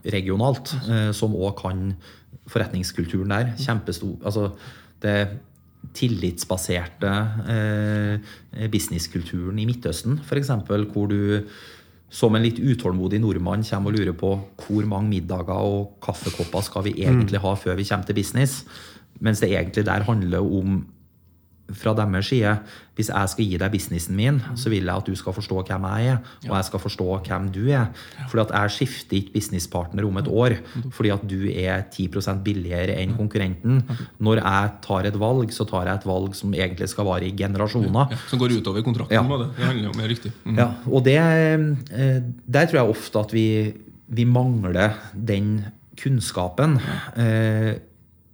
regionalt, 0.09 0.71
som 1.13 1.35
òg 1.35 1.57
kan 1.59 1.89
forretningskulturen 2.49 3.35
der. 3.35 3.51
Kjempestor 3.59 4.15
altså 4.23 4.47
det 5.03 5.17
tillitsbaserte 5.93 7.11
eh, 7.51 8.67
businesskulturen 8.71 9.59
i 9.59 9.67
Midtøsten, 9.67 10.19
f.eks., 10.23 10.51
hvor 10.93 11.11
du 11.11 11.43
som 12.13 12.35
en 12.37 12.43
litt 12.45 12.59
utålmodig 12.61 13.19
nordmann 13.23 13.65
kommer 13.65 13.89
og 13.89 13.97
lurer 13.97 14.17
på 14.17 14.33
hvor 14.61 14.85
mange 14.89 15.15
middager 15.15 15.65
og 15.65 15.95
kaffekopper 16.05 16.65
skal 16.65 16.85
vi 16.85 16.97
egentlig 17.01 17.41
ha 17.41 17.53
før 17.57 17.79
vi 17.79 17.87
kommer 17.89 18.05
til 18.05 18.19
business, 18.19 18.59
mens 19.23 19.41
det 19.41 19.49
egentlig 19.49 19.85
der 19.87 20.05
handler 20.05 20.45
om 20.45 20.83
fra 21.71 21.93
deres 21.95 22.27
side 22.27 22.57
hvis 22.93 23.09
jeg 23.09 23.29
skal 23.31 23.47
gi 23.47 23.57
deg 23.57 23.73
businessen 23.73 24.17
min, 24.17 24.35
så 24.59 24.69
vil 24.69 24.85
jeg 24.85 24.93
at 24.93 25.07
du 25.09 25.15
skal 25.17 25.33
forstå 25.33 25.63
hvem 25.65 25.85
jeg 25.89 26.09
er, 26.11 26.17
og 26.45 26.51
jeg 26.53 26.67
skal 26.67 26.81
forstå 26.83 27.07
hvem 27.25 27.47
du 27.55 27.61
er. 27.73 27.87
Fordi 28.29 28.43
at 28.43 28.51
jeg 28.53 28.73
skifter 28.75 29.17
ikke 29.17 29.33
businesspartner 29.37 30.05
om 30.05 30.19
et 30.21 30.29
år 30.29 30.57
fordi 30.93 31.13
at 31.15 31.23
du 31.25 31.39
er 31.49 31.87
10% 31.87 32.43
billigere 32.45 32.99
enn 33.01 33.15
konkurrenten. 33.17 33.81
Når 34.21 34.43
jeg 34.43 34.73
tar 34.85 35.09
et 35.09 35.17
valg, 35.23 35.55
så 35.55 35.65
tar 35.69 35.89
jeg 35.89 36.03
et 36.03 36.05
valg 36.09 36.37
som 36.37 36.53
egentlig 36.53 36.89
skal 36.91 37.07
vare 37.09 37.25
i 37.25 37.33
generasjoner. 37.37 38.13
som 38.29 38.41
går 38.41 38.59
utover 38.59 38.85
kontrakten. 38.85 39.15
Ja. 39.15 39.23
Det. 39.23 39.49
det 39.57 39.65
handler 39.65 39.89
jo 39.89 39.95
mer 39.97 40.11
riktig. 40.11 40.33
Mm. 40.43 40.59
Ja, 40.59 40.69
og 40.85 41.03
det, 41.07 41.17
eh, 41.17 42.21
der 42.45 42.69
tror 42.69 42.81
jeg 42.83 42.93
ofte 42.93 43.25
at 43.25 43.33
vi, 43.33 43.73
vi 44.07 44.27
mangler 44.29 44.99
den 45.15 45.65
kunnskapen. 45.97 46.77
Eh, 47.17 47.73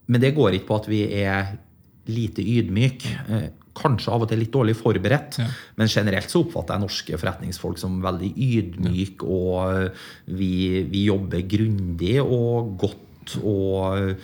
men 0.10 0.22
det 0.22 0.36
går 0.36 0.58
ikke 0.58 0.68
på 0.68 0.80
at 0.82 0.88
vi 0.90 1.04
er 1.22 1.56
lite 2.10 2.44
ydmyk. 2.44 3.08
Eh, 3.30 3.48
kanskje 3.80 4.12
av 4.12 4.26
og 4.26 4.30
til 4.32 4.42
litt 4.42 4.52
dårlig 4.52 4.76
forberedt, 4.76 5.38
ja. 5.40 5.46
men 5.80 5.88
generelt 5.88 6.32
så 6.32 6.42
oppfatter 6.44 6.76
jeg 6.76 6.84
norske 6.84 7.20
forretningsfolk 7.22 7.80
som 7.80 8.02
veldig 8.04 8.34
ydmyke, 8.36 9.24
og 9.24 10.34
vi, 10.36 10.84
vi 10.90 11.06
jobber 11.06 11.46
grundig 11.48 12.18
og 12.20 12.74
godt. 12.82 13.38
Og, 13.46 14.18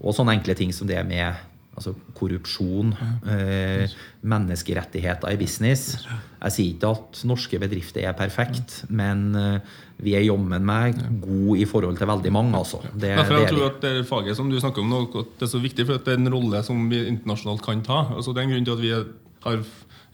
og 0.00 0.14
sånne 0.14 0.36
enkle 0.36 0.54
ting 0.58 0.70
som 0.76 0.86
det 0.86 1.00
med 1.08 1.49
altså 1.80 1.94
korrupsjon, 2.16 2.92
eh, 3.32 3.92
menneskerettigheter 4.22 5.32
i 5.32 5.38
business. 5.40 5.96
Jeg 6.40 6.54
sier 6.54 6.74
ikke 6.74 6.92
at 6.92 7.22
norske 7.28 7.60
bedrifter 7.60 8.04
er 8.04 8.16
perfekt, 8.16 8.82
men 8.92 9.30
eh, 9.36 9.76
vi 10.00 10.14
er 10.16 10.24
jammen 10.24 10.64
meg 10.64 10.96
gode 11.22 11.58
i 11.60 11.66
forhold 11.68 11.98
til 12.00 12.08
veldig 12.10 12.32
mange. 12.32 12.56
altså. 12.56 12.80
Det, 12.92 13.12
Derfor 13.16 13.40
jeg 13.40 13.52
tror 13.52 13.66
at 13.68 13.84
det 13.84 13.94
faget 14.08 14.38
som 14.38 14.50
du 14.50 14.58
snakker 14.60 14.84
om 14.84 14.92
nå, 14.92 15.02
det 15.12 15.46
er 15.46 15.52
så 15.52 15.60
viktig, 15.60 15.86
for 15.88 16.00
at 16.00 16.08
det 16.08 16.16
er 16.16 16.22
en 16.22 16.32
rolle 16.32 16.62
som 16.66 16.82
vi 16.92 17.04
internasjonalt 17.08 17.64
kan 17.64 17.84
ta. 17.86 18.02
Altså 18.16 18.34
Det 18.34 18.42
er 18.42 18.48
en 18.48 18.56
grunn 18.56 18.68
til 18.68 18.76
at 18.76 18.84
vi 18.84 18.92
har, 19.46 19.62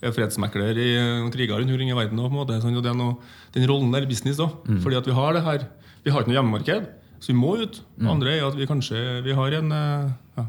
er 0.07 0.15
fredsmekler 0.15 0.79
i 0.79 0.91
eh, 0.99 1.31
kriger 1.35 1.59
rundt 1.59 1.75
omkring 1.75 1.91
i 1.91 1.99
verden. 1.99 2.19
nå, 2.19 2.29
på 2.29 2.35
en 2.35 2.41
måte. 2.43 2.61
sånn, 2.63 2.79
det 2.79 2.93
er 2.93 2.99
noe, 2.99 3.19
Den 3.55 3.67
rollen 3.71 3.95
der 3.95 4.07
i 4.07 4.11
business 4.11 4.43
òg. 4.43 4.63
Fordi 4.85 5.01
at 5.03 5.07
vi 5.07 5.17
har 5.17 5.35
det 5.35 5.43
her. 5.47 5.67
Vi 6.05 6.15
har 6.15 6.23
ikke 6.23 6.31
noe 6.31 6.39
hjemmemarked, 6.39 6.87
så 7.19 7.33
vi 7.33 7.39
må 7.39 7.57
ut. 7.59 7.81
Mm. 7.99 8.11
andre 8.13 8.37
er 8.37 8.45
at 8.47 8.55
vi 8.55 8.69
kanskje 8.69 9.01
vi 9.25 9.35
har 9.35 9.59
en 9.59 9.73
eh, 9.75 10.11
ja, 10.39 10.45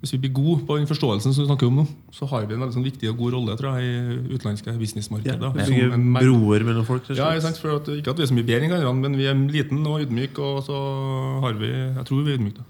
Hvis 0.00 0.14
vi 0.14 0.18
blir 0.22 0.32
gode 0.32 0.62
på 0.64 0.78
den 0.78 0.86
forståelsen 0.88 1.34
som 1.36 1.42
vi 1.44 1.48
snakker 1.50 1.68
om 1.68 1.74
nå, 1.82 1.82
så 2.16 2.24
har 2.30 2.46
vi 2.48 2.54
en 2.56 2.62
veldig 2.62 2.72
sånn 2.78 2.86
viktig 2.86 3.10
og 3.10 3.18
god 3.20 3.34
rolle 3.34 3.56
tror 3.60 3.76
jeg, 3.76 3.84
i 3.84 4.34
utenlandske 4.38 4.72
Ja, 4.72 4.78
businessmarkeder. 4.80 5.52
vi 5.52 5.66
bygger 5.68 5.92
en 5.92 6.06
mer- 6.14 6.24
broer 6.24 6.64
mellom 6.64 6.86
folk. 6.88 7.10
ja, 7.12 7.26
sant? 7.40 7.58
For 7.60 7.76
at, 7.76 7.84
ikke 7.92 8.08
at 8.14 8.16
vi 8.16 8.22
er 8.24 8.30
så 8.32 8.34
mye 8.38 8.46
bedre 8.48 8.64
enn 8.64 8.72
hverandre, 8.72 9.10
men 9.10 9.16
vi 9.20 9.26
er 9.28 9.34
liten 9.34 9.84
og 9.86 10.00
ydmyk, 10.00 10.38
og 10.38 10.64
så 10.64 10.78
har 11.44 11.52
vi 11.60 11.68
Jeg 11.68 12.04
tror 12.08 12.24
vi 12.24 12.32
er 12.32 12.38
ydmyke. 12.38 12.64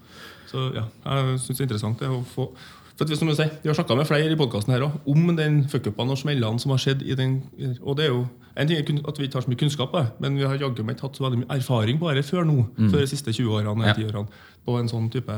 Så 0.51 0.75
ja, 0.75 0.85
jeg 1.07 1.39
syns 1.39 1.57
det 1.59 1.61
er 1.61 1.69
interessant 1.69 1.99
det 2.03 2.09
å 2.11 2.25
få 2.27 2.49
for 3.01 3.09
at 3.09 3.17
som 3.17 3.31
jeg 3.31 3.39
sier, 3.39 3.53
vi 3.63 3.71
har 3.71 3.77
snakka 3.79 3.97
med 3.97 4.09
flere 4.09 4.29
i 4.29 4.37
podkasten 4.37 4.75
om 5.09 5.31
den 5.37 5.63
fuckupene 5.73 6.13
og 6.13 6.21
smellene 6.21 6.61
som 6.61 6.75
har 6.75 6.83
skjedd. 6.83 7.03
i 7.03 7.17
den, 7.17 7.39
og 7.81 7.97
det 7.97 8.11
er 8.11 8.15
jo, 8.15 8.27
En 8.57 8.67
ting 8.67 8.77
er 8.77 9.09
at 9.09 9.17
vi 9.17 9.25
ikke 9.25 9.39
har 9.39 9.45
så 9.45 9.49
mye 9.49 9.57
kunnskap, 9.57 9.95
men 10.21 10.37
vi 10.37 10.43
har 10.45 10.59
jaggu 10.59 10.83
meg 10.83 10.97
ikke 10.97 11.07
hatt 11.07 11.17
så 11.17 11.23
veldig 11.23 11.39
mye 11.39 11.57
erfaring 11.57 12.01
på 12.01 12.11
dette 12.11 12.29
før 12.29 12.45
nå. 12.45 12.67
Før 12.91 12.99
de 13.01 13.07
siste 13.07 13.33
20 13.33 13.47
årene. 13.57 13.87
Ja. 13.87 13.95
10 13.95 14.11
årene, 14.11 14.27
På 14.67 14.75
en 14.77 14.89
sånn 14.91 15.07
type 15.09 15.33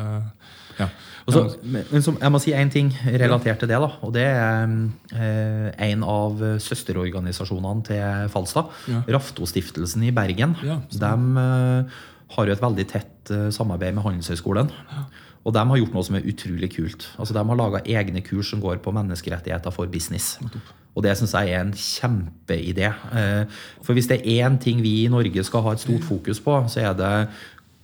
ja. 0.79 0.88
Også, 1.29 1.42
men 1.62 1.85
men 1.92 2.03
som, 2.03 2.16
jeg 2.18 2.33
må 2.33 2.40
si 2.42 2.55
én 2.57 2.70
ting 2.72 2.90
relatert 3.05 3.61
til 3.61 3.68
det. 3.68 3.79
da, 3.79 3.90
og 4.03 4.12
Det 4.12 4.25
er 4.25 4.72
eh, 5.14 5.90
en 5.90 6.03
av 6.03 6.40
søsterorganisasjonene 6.59 7.85
til 7.85 8.33
Falstad. 8.33 8.72
Ja. 8.88 9.03
Raftostiftelsen 9.18 10.03
i 10.03 10.11
Bergen. 10.11 10.57
Ja, 10.64 10.81
de 10.90 11.12
eh, 11.44 12.01
har 12.37 12.48
jo 12.48 12.53
et 12.57 12.64
veldig 12.64 12.87
tett 12.88 13.31
eh, 13.31 13.51
samarbeid 13.55 13.94
med 13.94 14.03
Handelshøyskolen. 14.03 14.72
Og 15.44 15.52
de 15.57 15.62
har 15.68 15.78
gjort 15.81 15.94
noe 15.96 16.07
som 16.07 16.16
er 16.18 16.26
utrolig 16.31 16.68
kult. 16.76 17.09
Altså 17.18 17.35
De 17.35 17.42
har 17.42 17.59
laga 17.59 17.81
egne 17.85 18.22
kurs 18.22 18.50
som 18.52 18.61
går 18.62 18.78
på 18.85 18.92
menneskerettigheter 18.94 19.74
for 19.74 19.87
business. 19.90 20.37
Og 20.94 21.02
det 21.02 21.16
syns 21.18 21.33
jeg 21.35 21.50
er 21.50 21.64
en 21.64 21.72
kjempeidé. 21.72 22.92
Eh, 23.16 23.44
For 23.83 23.96
hvis 23.96 24.07
det 24.11 24.20
er 24.22 24.46
én 24.48 24.59
ting 24.61 24.83
vi 24.85 25.05
i 25.05 25.09
Norge 25.11 25.42
skal 25.44 25.62
ha 25.62 25.72
et 25.72 25.81
stort 25.83 26.05
fokus 26.05 26.38
på, 26.40 26.61
så 26.68 26.85
er 26.85 26.94
det 26.94 27.28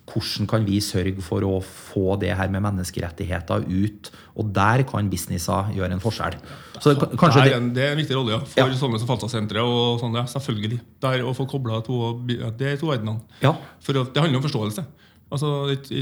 hvordan 0.09 0.47
kan 0.49 0.63
vi 0.65 0.79
sørge 0.81 1.21
for 1.21 1.43
å 1.45 1.59
få 1.61 2.15
det 2.21 2.31
her 2.37 2.49
med 2.49 2.63
menneskerettigheter 2.65 3.65
ut? 3.69 4.09
Og 4.39 4.49
der 4.55 4.81
kan 4.89 5.09
businesser 5.11 5.69
gjøre 5.75 5.93
en 5.93 6.01
forskjell. 6.01 6.37
Så 6.79 6.93
det, 6.95 7.09
det, 7.11 7.29
er 7.43 7.57
en, 7.57 7.67
det 7.75 7.83
er 7.83 7.91
en 7.93 7.99
viktig 7.99 8.15
rolle 8.17 8.31
ja, 8.33 8.39
for 8.39 8.61
Ja. 8.61 8.77
sånne 8.79 8.99
som 9.01 9.09
Falstad-senteret. 9.09 9.61
og 9.61 9.99
sånn, 10.01 10.15
ja, 10.15 10.23
Selvfølgelig. 10.25 10.79
Der 11.03 11.25
Å 11.27 11.35
få 11.35 11.45
kobla 11.49 11.81
to 11.85 11.99
er 12.29 12.77
to 12.79 12.87
verdenene. 12.87 13.19
ja, 13.43 13.53
For 13.81 13.93
det 13.93 14.15
handler 14.17 14.39
om 14.39 14.47
forståelse. 14.47 14.85
Altså, 15.29 15.49
ikke, 15.75 16.01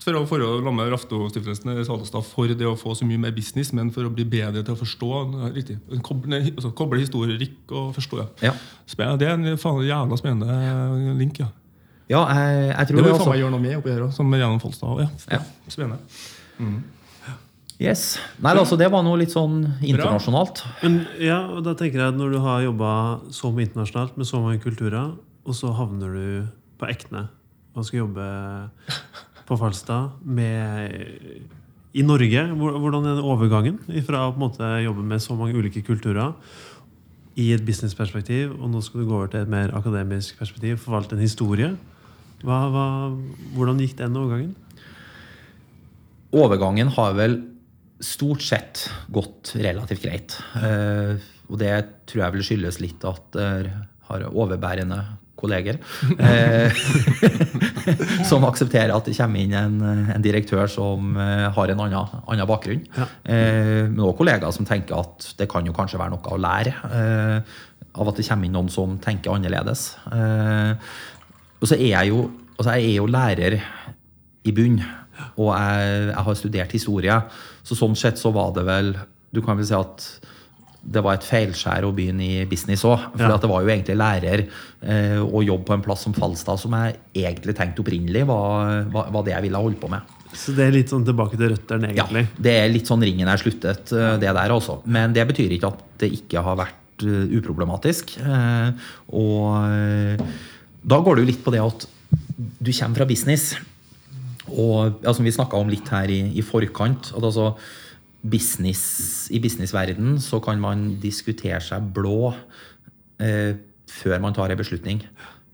for 0.00 0.16
å, 0.16 0.22
for 0.28 0.40
å 0.40 0.52
la 0.64 0.86
Raftostiftelsen 0.94 1.74
i 1.74 1.82
Salestad 1.84 2.24
for 2.24 2.48
det 2.48 2.64
å 2.64 2.76
få 2.80 2.94
så 2.96 3.04
mye 3.04 3.20
mer 3.20 3.34
business, 3.36 3.74
men 3.76 3.90
for 3.92 4.08
å 4.08 4.12
bli 4.12 4.24
bedre 4.24 4.62
til 4.64 4.72
å 4.72 4.78
forstå. 4.80 5.10
Riktig. 5.52 5.76
Koble, 6.06 6.40
altså, 6.54 6.70
koble 6.76 7.02
historikk 7.02 7.74
og 7.76 7.92
forstå. 7.98 8.22
Ja. 8.46 8.54
ja. 8.54 9.10
Det 9.20 9.28
er 9.28 9.36
en 9.36 9.60
faen 9.60 9.84
jævla 9.84 10.16
spennende 10.20 11.12
link. 11.20 11.42
ja. 11.44 11.50
ja 12.08 12.24
jeg, 12.30 12.64
jeg 12.70 12.78
Det 12.78 12.88
tror 12.88 13.00
må 13.00 13.04
vi 13.04 13.12
det 13.12 13.20
faen 13.20 13.32
meg 13.34 13.42
gjøre 13.42 13.56
noe 13.56 13.66
med 13.66 13.76
oppi 13.82 13.92
her 13.92 14.02
òg, 14.06 14.16
som 14.16 14.32
gjennom 14.32 14.64
Folstad. 14.64 15.04
Ja. 15.04 15.12
Ja. 15.36 15.44
Spennende. 15.68 16.80
Yes. 17.82 18.16
Nei, 18.40 18.56
altså, 18.56 18.80
det 18.80 18.88
var 18.96 19.04
noe 19.04 19.20
litt 19.20 19.34
sånn 19.34 19.60
internasjonalt. 19.82 20.64
Men 20.80 21.02
ja, 21.20 21.42
og 21.52 21.66
da 21.66 21.74
tenker 21.76 22.00
jeg 22.00 22.14
at 22.14 22.16
Når 22.16 22.36
du 22.36 22.40
har 22.40 22.64
jobba 22.64 22.90
så 23.34 23.52
mye 23.52 23.68
internasjonalt 23.68 24.16
med 24.16 24.30
så 24.30 24.40
mange 24.40 24.62
kulturer, 24.64 25.16
og 25.44 25.56
så 25.58 25.76
havner 25.76 26.14
du 26.16 26.28
på 26.80 26.88
Ekne 26.88 27.26
og 27.74 27.86
skal 27.86 28.04
jobbe 28.04 28.26
på 29.44 29.58
Falstad 29.60 30.20
med, 30.24 30.94
i 31.94 32.04
Norge, 32.06 32.44
hvordan 32.54 33.08
er 33.10 33.24
overgangen 33.24 33.80
fra 34.06 34.28
å 34.30 34.70
jobbe 34.84 35.04
med 35.04 35.22
så 35.22 35.36
mange 35.38 35.58
ulike 35.58 35.84
kulturer 35.84 36.32
i 37.34 37.50
et 37.54 37.64
businessperspektiv, 37.66 38.54
og 38.60 38.70
nå 38.70 38.82
skal 38.84 39.02
du 39.02 39.08
gå 39.08 39.16
over 39.16 39.30
til 39.30 39.42
et 39.42 39.50
mer 39.50 39.74
akademisk 39.74 40.38
perspektiv, 40.38 40.78
forvalte 40.82 41.18
en 41.18 41.24
historie? 41.24 41.72
Hva, 42.44 42.60
hva, 42.70 42.86
hvordan 43.56 43.80
gikk 43.82 43.96
den 43.98 44.20
overgangen? 44.20 44.54
Overgangen 46.34 46.92
har 46.94 47.16
vel 47.18 47.40
stort 48.04 48.42
sett 48.44 48.84
gått 49.14 49.54
relativt 49.58 50.04
greit. 50.04 50.36
Eh, 50.60 51.18
og 51.48 51.58
det 51.60 51.74
tror 52.10 52.24
jeg 52.24 52.36
vil 52.36 52.46
skyldes 52.46 52.80
litt 52.82 53.04
at 53.08 53.38
jeg 53.38 53.74
har 54.08 54.26
overbærende 54.30 55.00
kolleger. 55.44 55.78
Eh, 56.18 56.82
som 58.30 58.46
aksepterer 58.48 58.94
at 58.94 59.06
det 59.08 59.16
kommer 59.18 59.44
inn 59.44 59.54
en, 59.58 59.78
en 60.16 60.24
direktør 60.24 60.66
som 60.70 61.14
eh, 61.20 61.46
har 61.54 61.72
en 61.72 61.84
annen, 61.86 62.18
annen 62.24 62.50
bakgrunn. 62.50 62.82
Ja. 62.96 63.08
Eh, 63.22 63.84
men 63.86 64.00
også 64.00 64.18
kollegaer 64.22 64.56
som 64.56 64.68
tenker 64.68 64.98
at 65.00 65.30
det 65.38 65.48
kan 65.52 65.68
jo 65.68 65.76
kanskje 65.76 66.00
være 66.00 66.16
noe 66.16 66.34
å 66.34 66.40
lære 66.40 66.74
eh, 66.90 67.56
av 67.94 68.10
at 68.10 68.18
det 68.18 68.26
kommer 68.26 68.48
inn 68.48 68.56
noen 68.56 68.72
som 68.72 68.98
tenker 69.02 69.34
annerledes. 69.34 69.86
Eh, 70.10 70.94
og 71.60 71.70
så 71.70 71.78
er 71.78 71.90
jeg 71.92 72.12
jo, 72.12 72.26
altså 72.58 72.76
jeg 72.76 72.90
er 72.90 72.98
jo 72.98 73.08
lærer 73.10 73.58
i 74.44 74.52
bunn. 74.54 74.80
Og 75.40 75.50
jeg, 75.54 75.98
jeg 76.10 76.26
har 76.26 76.38
studert 76.38 76.74
historie. 76.74 77.18
Så 77.64 77.78
sånn 77.78 77.94
sett 77.96 78.18
så 78.20 78.32
var 78.34 78.50
det 78.56 78.64
vel 78.66 78.96
Du 79.34 79.40
kan 79.42 79.56
vel 79.58 79.66
si 79.66 79.74
at 79.74 80.04
det 80.86 81.00
var 81.02 81.14
et 81.16 81.24
feilskjær 81.24 81.86
å 81.88 81.92
begynne 81.96 82.24
i 82.26 82.44
business 82.50 82.82
òg. 82.84 83.06
For 83.14 83.24
Ja. 83.24 83.34
at 83.34 83.40
det 83.40 83.48
var 83.50 83.62
jo 83.64 83.70
egentlig 83.72 83.96
lærer 83.96 84.42
eh, 84.82 85.16
å 85.24 85.40
jobbe 85.44 85.64
på 85.70 85.74
en 85.78 85.82
plass 85.86 86.02
som 86.04 86.12
Falstad 86.12 86.58
som 86.60 86.72
jeg 86.76 86.96
egentlig 87.14 87.54
tenkte 87.56 87.80
opprinnelig 87.80 88.26
var, 88.28 88.84
var, 88.92 89.08
var 89.10 89.22
det 89.24 89.32
jeg 89.32 89.42
ville 89.48 89.56
holde 89.64 89.80
på 89.80 89.88
med. 89.90 90.00
Så 90.34 90.52
det 90.56 90.66
er 90.66 90.72
litt 90.74 90.90
sånn 90.90 91.04
tilbake 91.06 91.38
til 91.38 91.52
røttene, 91.54 91.92
Ja, 91.96 92.04
det 92.10 92.52
er 92.52 92.68
litt 92.68 92.86
sånn 92.90 93.00
ringen 93.06 93.28
er 93.30 93.38
sluttet, 93.40 93.92
eh, 93.94 94.16
det 94.18 94.32
der 94.34 94.50
også. 94.56 94.80
Men 94.84 95.12
det 95.16 95.24
betyr 95.30 95.52
ikke 95.56 95.70
at 95.72 95.84
det 96.02 96.10
ikke 96.12 96.42
har 96.42 96.56
vært 96.58 97.04
eh, 97.06 97.38
uproblematisk. 97.38 98.16
Eh, 98.18 98.72
Og 99.14 100.18
da 100.84 100.98
går 101.00 101.16
det 101.16 101.22
jo 101.24 101.30
litt 101.30 101.44
på 101.44 101.52
det 101.54 101.62
at 101.64 101.86
du 102.60 102.72
kommer 102.72 102.96
fra 103.00 103.06
business. 103.08 103.54
Og 104.52 105.00
som 105.14 105.24
vi 105.24 105.32
snakka 105.32 105.56
om 105.56 105.70
litt 105.72 105.88
her 105.88 106.10
i, 106.12 106.18
i 106.36 106.42
forkant 106.44 107.12
at 107.16 107.22
altså 107.24 107.54
business, 108.24 109.28
I 109.30 109.40
businessverden 109.44 110.18
så 110.22 110.40
kan 110.44 110.60
man 110.62 110.94
diskutere 111.02 111.60
seg 111.62 111.92
blå 111.94 112.32
eh, 113.20 113.54
før 113.90 114.20
man 114.24 114.36
tar 114.36 114.52
en 114.52 114.60
beslutning. 114.60 115.04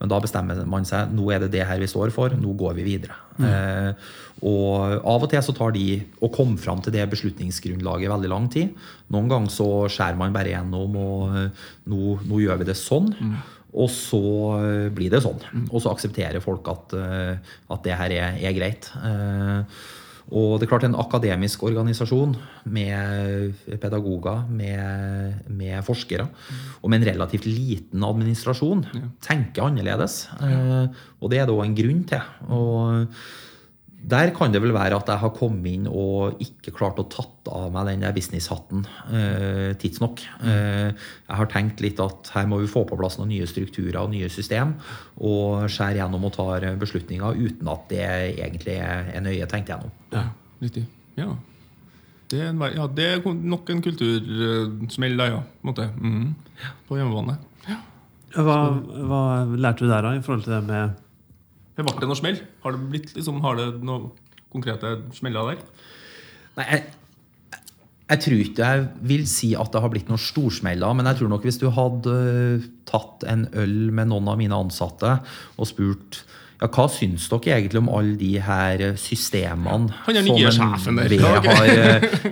Men 0.00 0.08
da 0.08 0.16
bestemmer 0.22 0.56
man 0.70 0.86
seg 0.88 1.10
nå 1.12 1.26
er 1.34 1.42
det 1.42 1.50
det 1.52 1.66
her 1.68 1.80
vi 1.82 1.88
står 1.90 2.12
for, 2.14 2.32
nå 2.32 2.54
går 2.56 2.78
vi 2.78 2.86
videre. 2.86 3.18
Eh, 3.40 4.08
og 4.48 4.96
av 5.04 5.26
og 5.26 5.28
til 5.32 5.42
så 5.44 5.52
tar 5.56 5.74
de 5.76 6.00
å 6.24 6.30
komme 6.32 6.56
fram 6.60 6.80
til 6.80 6.94
det 6.94 7.04
beslutningsgrunnlaget 7.12 8.12
veldig 8.12 8.30
lang 8.32 8.48
tid. 8.52 8.72
Noen 9.12 9.28
ganger 9.28 9.52
så 9.52 9.68
skjærer 9.92 10.16
man 10.20 10.32
bare 10.36 10.54
gjennom, 10.54 10.96
og 10.96 11.36
eh, 11.36 11.64
nå, 11.92 12.16
nå 12.30 12.40
gjør 12.46 12.62
vi 12.62 12.70
det 12.70 12.78
sånn. 12.80 13.12
Og 13.70 13.90
så 13.92 14.22
eh, 14.64 14.88
blir 14.94 15.12
det 15.12 15.22
sånn. 15.26 15.40
Og 15.68 15.82
så 15.82 15.92
aksepterer 15.92 16.42
folk 16.44 16.70
at, 16.72 16.96
eh, 16.96 17.56
at 17.70 17.84
det 17.84 17.98
her 18.00 18.16
er, 18.16 18.38
er 18.40 18.56
greit. 18.56 18.88
Eh, 19.04 19.82
og 20.30 20.58
det 20.58 20.66
er 20.66 20.70
klart 20.70 20.86
En 20.86 20.98
akademisk 20.98 21.64
organisasjon 21.66 22.36
med 22.70 23.52
pedagoger, 23.82 24.44
med, 24.46 25.44
med 25.50 25.82
forskere, 25.86 26.28
og 26.82 26.90
med 26.90 27.02
en 27.02 27.08
relativt 27.12 27.48
liten 27.50 28.04
administrasjon, 28.06 28.84
tenker 29.24 29.66
annerledes. 29.66 30.22
Ja. 30.40 30.86
og 31.20 31.32
det 31.32 31.40
er 31.40 31.48
det 31.48 31.56
òg 31.56 31.66
en 31.66 31.78
grunn 31.78 32.04
til. 32.08 32.34
Og 32.48 33.06
der 34.02 34.30
kan 34.32 34.52
det 34.52 34.62
vel 34.64 34.72
være 34.72 34.96
at 34.96 35.08
jeg 35.12 35.20
har 35.20 35.32
kommet 35.36 35.66
inn 35.74 35.84
og 35.86 36.38
ikke 36.40 36.72
klart 36.72 36.98
å 36.98 37.04
tatt 37.12 37.50
av 37.52 37.66
meg 37.74 37.86
den 37.90 38.00
der 38.06 38.14
businesshatten 38.16 38.86
eh, 39.12 39.74
tidsnok. 39.80 40.22
Eh, 40.40 40.88
jeg 40.94 41.36
har 41.40 41.50
tenkt 41.52 41.82
litt 41.84 42.00
at 42.00 42.30
her 42.34 42.46
må 42.48 42.58
vi 42.62 42.70
få 42.70 42.86
på 42.88 42.96
plass 42.98 43.18
noen 43.20 43.28
nye 43.34 43.46
strukturer 43.50 43.98
og 44.00 44.10
nye 44.14 44.30
system, 44.32 44.72
og 45.20 45.66
skjære 45.68 46.00
gjennom 46.00 46.24
og 46.30 46.32
tar 46.38 46.64
beslutninger 46.80 47.36
uten 47.44 47.68
at 47.74 47.84
det 47.92 48.02
egentlig 48.40 48.78
er 48.80 49.20
nøye 49.24 49.46
tenkt 49.52 49.68
gjennom. 49.74 49.92
Ja, 50.16 50.24
riktig. 50.64 50.86
Ja. 51.20 51.28
Det 52.30 52.38
er, 52.40 52.48
en, 52.54 52.58
vei- 52.62 52.72
ja, 52.76 52.86
det 52.94 53.06
er 53.18 53.22
nok 53.26 53.68
en 53.74 53.80
kultursmell, 53.82 55.16
da, 55.18 55.28
ja. 55.34 55.40
På. 55.66 55.74
Mhm. 56.00 56.34
på 56.88 56.96
hjemmebane. 56.98 57.36
Hva, 58.30 58.56
hva 59.10 59.22
lærte 59.58 59.82
du 59.82 59.90
der, 59.90 60.04
da, 60.06 60.12
i 60.14 60.20
forhold 60.22 60.44
til 60.46 60.54
det 60.54 60.60
med 60.68 60.92
Det 61.80 61.86
ble 61.88 61.96
det 61.96 62.08
noe 62.10 62.18
smell? 62.18 62.40
Har 62.60 62.74
det 62.76 62.86
blitt 62.92 63.12
liksom, 63.16 63.38
har 63.40 63.56
det 63.56 63.68
noen 63.80 64.10
konkrete 64.52 64.98
smeller 65.16 65.54
der? 65.54 65.60
Nei, 66.58 66.66
jeg, 66.66 67.62
jeg 68.10 68.22
tror 68.26 68.42
ikke 68.42 68.68
jeg 68.68 68.82
vil 69.12 69.24
si 69.30 69.54
at 69.56 69.70
det 69.72 69.80
har 69.80 69.92
blitt 69.92 70.10
noen 70.10 70.20
storsmeller, 70.20 70.92
men 70.98 71.08
jeg 71.08 71.20
tror 71.20 71.32
nok 71.32 71.46
hvis 71.46 71.60
du 71.62 71.70
hadde 71.72 72.16
tatt 72.90 73.24
en 73.30 73.46
øl 73.62 73.78
med 73.96 74.10
noen 74.10 74.28
av 74.28 74.36
mine 74.40 74.58
ansatte 74.60 75.14
og 75.56 75.70
spurt 75.70 76.20
ja, 76.60 76.68
hva 76.68 76.84
syns 76.92 77.24
dere 77.32 77.56
egentlig 77.56 77.80
om 77.80 77.88
alle 77.96 78.16
de 78.20 78.34
her 78.44 78.82
systemene 79.00 79.94
Han 80.04 80.18
er 80.20 80.26
nye 80.26 80.50
sjefen 80.52 80.98
der. 81.00 81.14
NVE 81.16 81.54
har, 81.56 81.70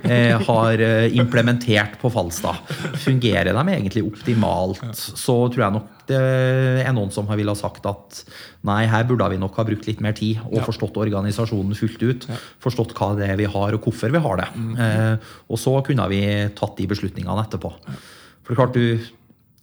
eh, 0.03 0.35
har 0.45 0.83
eh, 0.85 1.15
implementert 1.17 1.97
på 2.01 2.11
Falstad? 2.13 2.61
Fungerer 3.01 3.49
de 3.57 3.63
egentlig 3.73 4.05
optimalt? 4.05 4.83
Så 4.93 5.39
tror 5.49 5.65
jeg 5.65 5.77
nok 5.79 5.95
det 6.09 6.19
er 6.19 6.93
noen 6.95 7.11
som 7.13 7.27
har 7.29 7.37
ville 7.37 7.53
ha 7.53 7.57
sagt 7.57 7.85
at 7.85 8.23
nei, 8.65 8.83
her 8.89 9.05
burde 9.09 9.27
vi 9.29 9.37
nok 9.41 9.57
ha 9.59 9.65
brukt 9.67 9.85
litt 9.85 9.99
mer 10.01 10.15
tid 10.17 10.39
og 10.47 10.63
forstått 10.65 10.97
organisasjonen 11.01 11.77
fullt 11.77 12.01
ut. 12.01 12.25
Forstått 12.63 12.95
hva 12.97 13.11
det 13.19 13.29
er 13.29 13.37
vi 13.37 13.49
har, 13.49 13.75
og 13.77 13.85
hvorfor 13.85 14.13
vi 14.13 14.21
har 14.23 14.41
det. 14.41 14.49
Eh, 14.85 15.29
og 15.49 15.61
så 15.61 15.75
kunne 15.85 16.09
vi 16.09 16.23
tatt 16.57 16.77
de 16.77 16.89
beslutningene 16.89 17.45
etterpå. 17.45 17.73
For 17.77 18.49
det 18.49 18.57
er 18.57 18.61
klart 18.61 18.77
du 18.77 19.09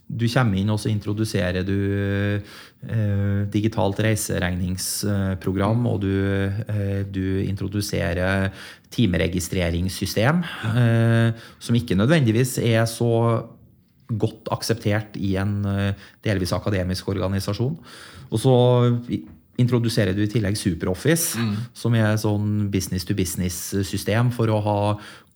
du 0.07 0.27
kommer 0.31 0.61
inn 0.61 0.71
og 0.71 0.79
så 0.79 0.91
introduserer 0.93 1.65
du 1.67 1.77
eh, 2.39 3.43
digitalt 3.51 3.99
reiseregningsprogram, 4.07 5.87
og 5.91 6.01
du, 6.05 6.15
eh, 6.71 7.03
du 7.11 7.43
introduserer 7.43 8.53
timeregistreringssystem, 8.95 10.45
eh, 10.71 11.47
som 11.59 11.79
ikke 11.79 11.99
nødvendigvis 11.99 12.59
er 12.63 12.87
så 12.87 13.43
godt 14.07 14.53
akseptert 14.55 15.19
i 15.19 15.35
en 15.41 15.59
eh, 15.67 16.07
delvis 16.25 16.55
akademisk 16.55 17.09
organisasjon. 17.11 17.75
Og 18.31 18.43
så 18.43 18.55
introduserer 19.63 20.17
du 20.17 20.23
i 20.25 20.31
tillegg 20.31 20.57
SuperOffice, 20.59 21.41
som 21.77 21.95
er 21.97 22.11
et 22.11 22.23
sånn 22.23 22.67
business 22.73 23.07
to 23.09 23.17
business-system 23.17 24.33
for 24.35 24.53
å 24.53 24.61
ha 24.65 24.81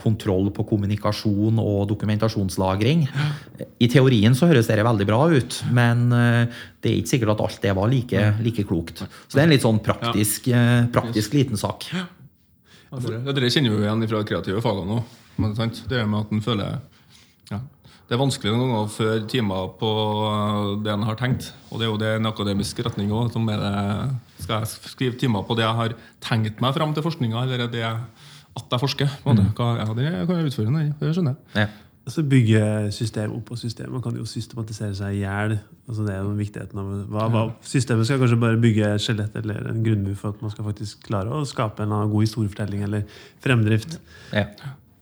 kontroll 0.00 0.48
på 0.56 0.64
kommunikasjon 0.68 1.60
og 1.60 1.88
dokumentasjonslagring. 1.90 3.06
I 3.80 3.88
teorien 3.92 4.36
så 4.36 4.48
høres 4.50 4.70
det 4.70 4.80
veldig 4.84 5.06
bra 5.08 5.20
ut, 5.32 5.58
men 5.76 6.06
eh, 6.16 6.62
det 6.80 6.92
er 6.92 7.00
ikke 7.00 7.14
sikkert 7.14 7.34
at 7.34 7.44
alt 7.46 7.60
det 7.64 7.74
var 7.76 7.92
like, 7.92 8.24
like 8.44 8.64
klokt. 8.68 9.04
Så 9.04 9.36
det 9.36 9.42
er 9.42 9.48
en 9.48 9.54
litt 9.54 9.66
sånn 9.66 9.82
praktisk, 9.84 10.48
eh, 10.48 10.86
praktisk 10.92 11.36
liten 11.36 11.60
sak. 11.60 11.88
Ja, 11.92 12.06
dere, 13.30 13.50
kjenner 13.52 13.76
jo 13.76 13.82
igjen 13.84 14.08
fra 14.10 14.24
kreative 14.26 14.62
fagene 14.64 15.00
òg. 15.00 15.18
Det 15.40 16.00
med 16.04 16.18
at 16.20 16.32
en 16.34 16.42
føler 16.44 16.80
Det 18.10 18.16
er 18.16 18.24
vanskelig 18.24 18.50
noen 18.50 18.64
ganger 18.64 18.80
å 18.82 18.90
føre 18.90 19.18
timer 19.30 19.68
på 19.78 19.88
det 20.82 20.90
en 20.90 21.04
har 21.06 21.18
tenkt. 21.20 21.52
Og 21.70 21.78
det 21.78 21.86
er 21.86 21.90
jo 21.92 21.98
det 22.00 22.08
en 22.16 22.26
akademisk 22.26 22.80
retning 22.82 23.12
òg. 23.14 23.36
Skal 24.40 24.64
jeg 24.64 24.70
skrive 24.90 25.20
timer 25.20 25.44
på 25.46 25.54
det 25.54 25.62
jeg 25.62 25.78
har 25.78 25.94
tenkt 26.26 26.58
meg 26.58 26.74
fram 26.74 26.90
til 26.96 27.06
forskninga, 27.06 27.44
eller 27.44 27.62
er 27.68 27.70
det 27.70 27.84
at 27.86 28.66
jeg 28.66 28.82
forsker? 28.82 29.14
På 29.22 29.30
en? 29.30 29.44
Hva, 29.54 29.68
ja, 29.78 29.86
det 29.94 30.08
kan 30.10 30.32
være 30.32 30.50
utfordrende. 30.50 30.88
Det 30.98 31.12
skjønner 31.14 31.38
jeg. 31.38 31.62
Ja. 31.62 31.68
Altså 32.10 32.24
bygge 32.26 32.64
system 32.96 33.36
oppå 33.36 33.54
system. 33.60 33.92
Man 33.94 34.02
kan 34.02 34.18
jo 34.18 34.26
systematisere 34.26 34.98
seg 34.98 35.14
i 35.14 35.22
hjel. 35.22 35.54
Altså 35.86 36.02
det 36.08 36.16
er 36.16 36.26
jo 36.26 36.34
viktigheten 36.34 36.82
av 36.82 36.90
hva, 37.12 37.28
hva, 37.30 37.46
Systemet 37.62 38.08
skal 38.08 38.18
kanskje 38.24 38.40
bare 38.42 38.58
bygge 38.58 38.90
et 38.96 39.04
skjelett 39.04 39.38
eller 39.38 39.70
en 39.70 39.84
grunnmur 39.86 40.18
for 40.18 40.34
at 40.34 40.42
man 40.42 40.50
skal 40.50 40.66
faktisk 40.66 41.06
klare 41.06 41.30
å 41.30 41.46
skape 41.46 41.86
en 41.86 41.94
god 42.10 42.26
historiefortelling 42.26 42.82
eller 42.88 43.06
fremdrift. 43.44 44.00
Ja. 44.34 44.48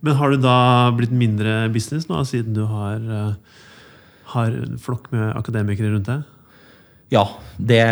Men 0.04 0.18
har 0.18 0.30
du 0.30 0.40
da 0.42 0.56
blitt 0.94 1.14
mindre 1.14 1.66
business 1.74 2.06
nå, 2.10 2.22
siden 2.28 2.54
du 2.54 2.64
har, 2.70 3.02
eh, 3.02 3.62
har 4.34 4.58
en 4.58 4.78
flokk 4.78 5.10
med 5.14 5.32
akademikere 5.36 5.90
rundt 5.94 6.10
deg? 6.10 6.26
Ja, 7.10 7.24
det 7.56 7.84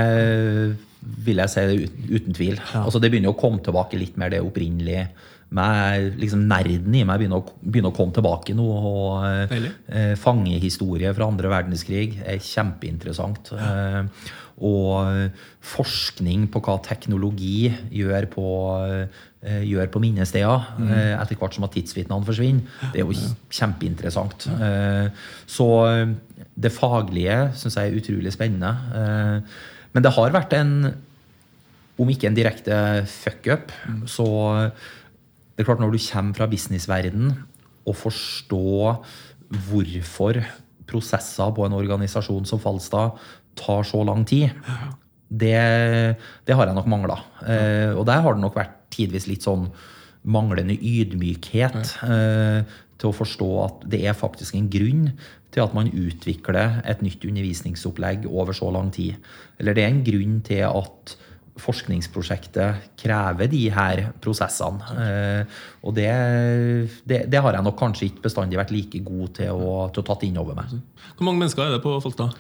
vil 1.27 1.41
jeg 1.41 1.53
si 1.53 1.65
uten, 1.87 2.11
uten 2.11 2.37
tvil. 2.37 2.61
Altså, 2.83 3.01
det 3.01 3.11
begynner 3.13 3.33
å 3.33 3.39
komme 3.39 3.63
tilbake 3.65 3.99
litt 3.99 4.19
mer 4.21 4.33
det 4.33 4.43
opprinnelige. 4.45 5.09
Med, 5.57 6.17
liksom 6.19 6.43
Nerden 6.51 6.95
i 6.99 7.05
meg 7.07 7.21
begynner 7.21 7.39
å, 7.39 7.53
begynner 7.63 7.93
å 7.93 7.97
komme 7.97 8.15
tilbake 8.17 8.55
nå. 8.59 8.67
og 8.67 9.53
eh, 9.87 10.15
Fange 10.19 10.59
historie 10.63 11.13
fra 11.15 11.29
andre 11.31 11.53
verdenskrig 11.53 12.19
er 12.27 12.43
kjempeinteressant. 12.43 13.53
Eh, 13.55 14.33
og 14.65 15.33
forskning 15.61 16.47
på 16.53 16.63
hva 16.65 16.79
teknologi 16.85 17.69
gjør 17.93 18.29
på, 18.33 18.47
eh, 19.45 19.65
gjør 19.69 19.91
på 19.93 20.01
minnesteder 20.01 20.65
eh, 20.81 21.13
etter 21.13 21.37
hvert 21.37 21.57
som 21.57 21.67
at 21.67 21.75
tidsvitnene 21.77 22.25
forsvinner. 22.25 22.65
Det 22.95 23.03
er 23.03 23.05
jo 23.05 23.35
kjempeinteressant. 23.53 24.49
Eh, 24.57 25.09
så 25.45 25.69
det 26.57 26.73
faglige 26.73 27.39
syns 27.61 27.77
jeg 27.77 27.93
er 27.93 28.01
utrolig 28.01 28.33
spennende. 28.33 28.73
Eh, 28.97 29.59
men 29.93 30.05
det 30.05 30.15
har 30.17 30.33
vært 30.33 30.57
en, 30.57 30.75
om 32.01 32.13
ikke 32.13 32.31
en 32.31 32.37
direkte 32.37 32.79
fuck-up, 33.09 33.73
så 34.09 34.27
det 35.57 35.65
er 35.65 35.69
klart 35.69 35.81
når 35.81 35.95
du 35.95 36.01
kommer 36.01 36.37
fra 36.37 36.49
businessverden 36.49 37.31
og 37.87 37.97
forstår 37.97 38.99
hvorfor 39.69 40.41
prosesser 40.87 41.53
på 41.55 41.65
en 41.67 41.77
organisasjon 41.77 42.47
som 42.49 42.61
Falstad 42.63 43.17
tar 43.59 43.87
så 43.89 44.03
lang 44.07 44.25
tid, 44.29 44.53
det, 45.27 45.59
det 46.47 46.57
har 46.57 46.69
jeg 46.69 46.77
nok 46.77 46.89
mangla. 46.91 47.19
Eh, 47.43 47.93
og 47.97 48.07
der 48.09 48.23
har 48.23 48.37
det 48.37 48.45
nok 48.45 48.59
vært 48.59 48.79
tidvis 48.95 49.27
litt 49.31 49.47
sånn 49.47 49.69
manglende 50.27 50.75
ydmykhet 50.75 51.93
eh, 52.07 52.77
til 52.97 53.11
å 53.11 53.17
forstå 53.17 53.51
at 53.65 53.85
det 53.93 54.03
er 54.09 54.19
faktisk 54.19 54.57
en 54.59 54.71
grunn 54.71 55.11
til 55.55 55.65
at 55.65 55.77
man 55.77 55.91
utvikler 55.91 56.81
et 56.89 57.05
nytt 57.05 57.25
undervisningsopplegg 57.25 58.27
over 58.29 58.57
så 58.57 58.71
lang 58.75 58.91
tid. 58.95 59.17
Eller 59.61 59.77
det 59.77 59.85
er 59.85 59.95
en 59.95 60.05
grunn 60.07 60.41
til 60.47 60.67
at 60.69 61.17
forskningsprosjektet 61.57 62.91
krever 63.01 63.49
de 63.49 63.63
her 63.73 64.03
prosessene. 64.23 64.97
Eh, 65.01 65.61
og 65.87 65.97
det, 65.97 66.11
det, 67.09 67.23
det 67.33 67.43
har 67.43 67.57
jeg 67.57 67.67
nok 67.67 67.79
kanskje 67.81 68.11
ikke 68.11 68.27
bestandig 68.29 68.61
vært 68.61 68.75
like 68.75 69.01
god 69.07 69.37
til 69.41 69.57
å, 69.57 69.77
til 69.89 70.05
å 70.05 70.07
tatt 70.11 70.27
inn 70.29 70.37
over 70.41 70.59
meg. 70.59 70.77
Hvor 71.17 71.31
mange 71.31 71.41
mennesker 71.45 71.65
er 71.65 71.77
det 71.77 71.85
på 71.85 71.97
Falstad? 72.05 72.37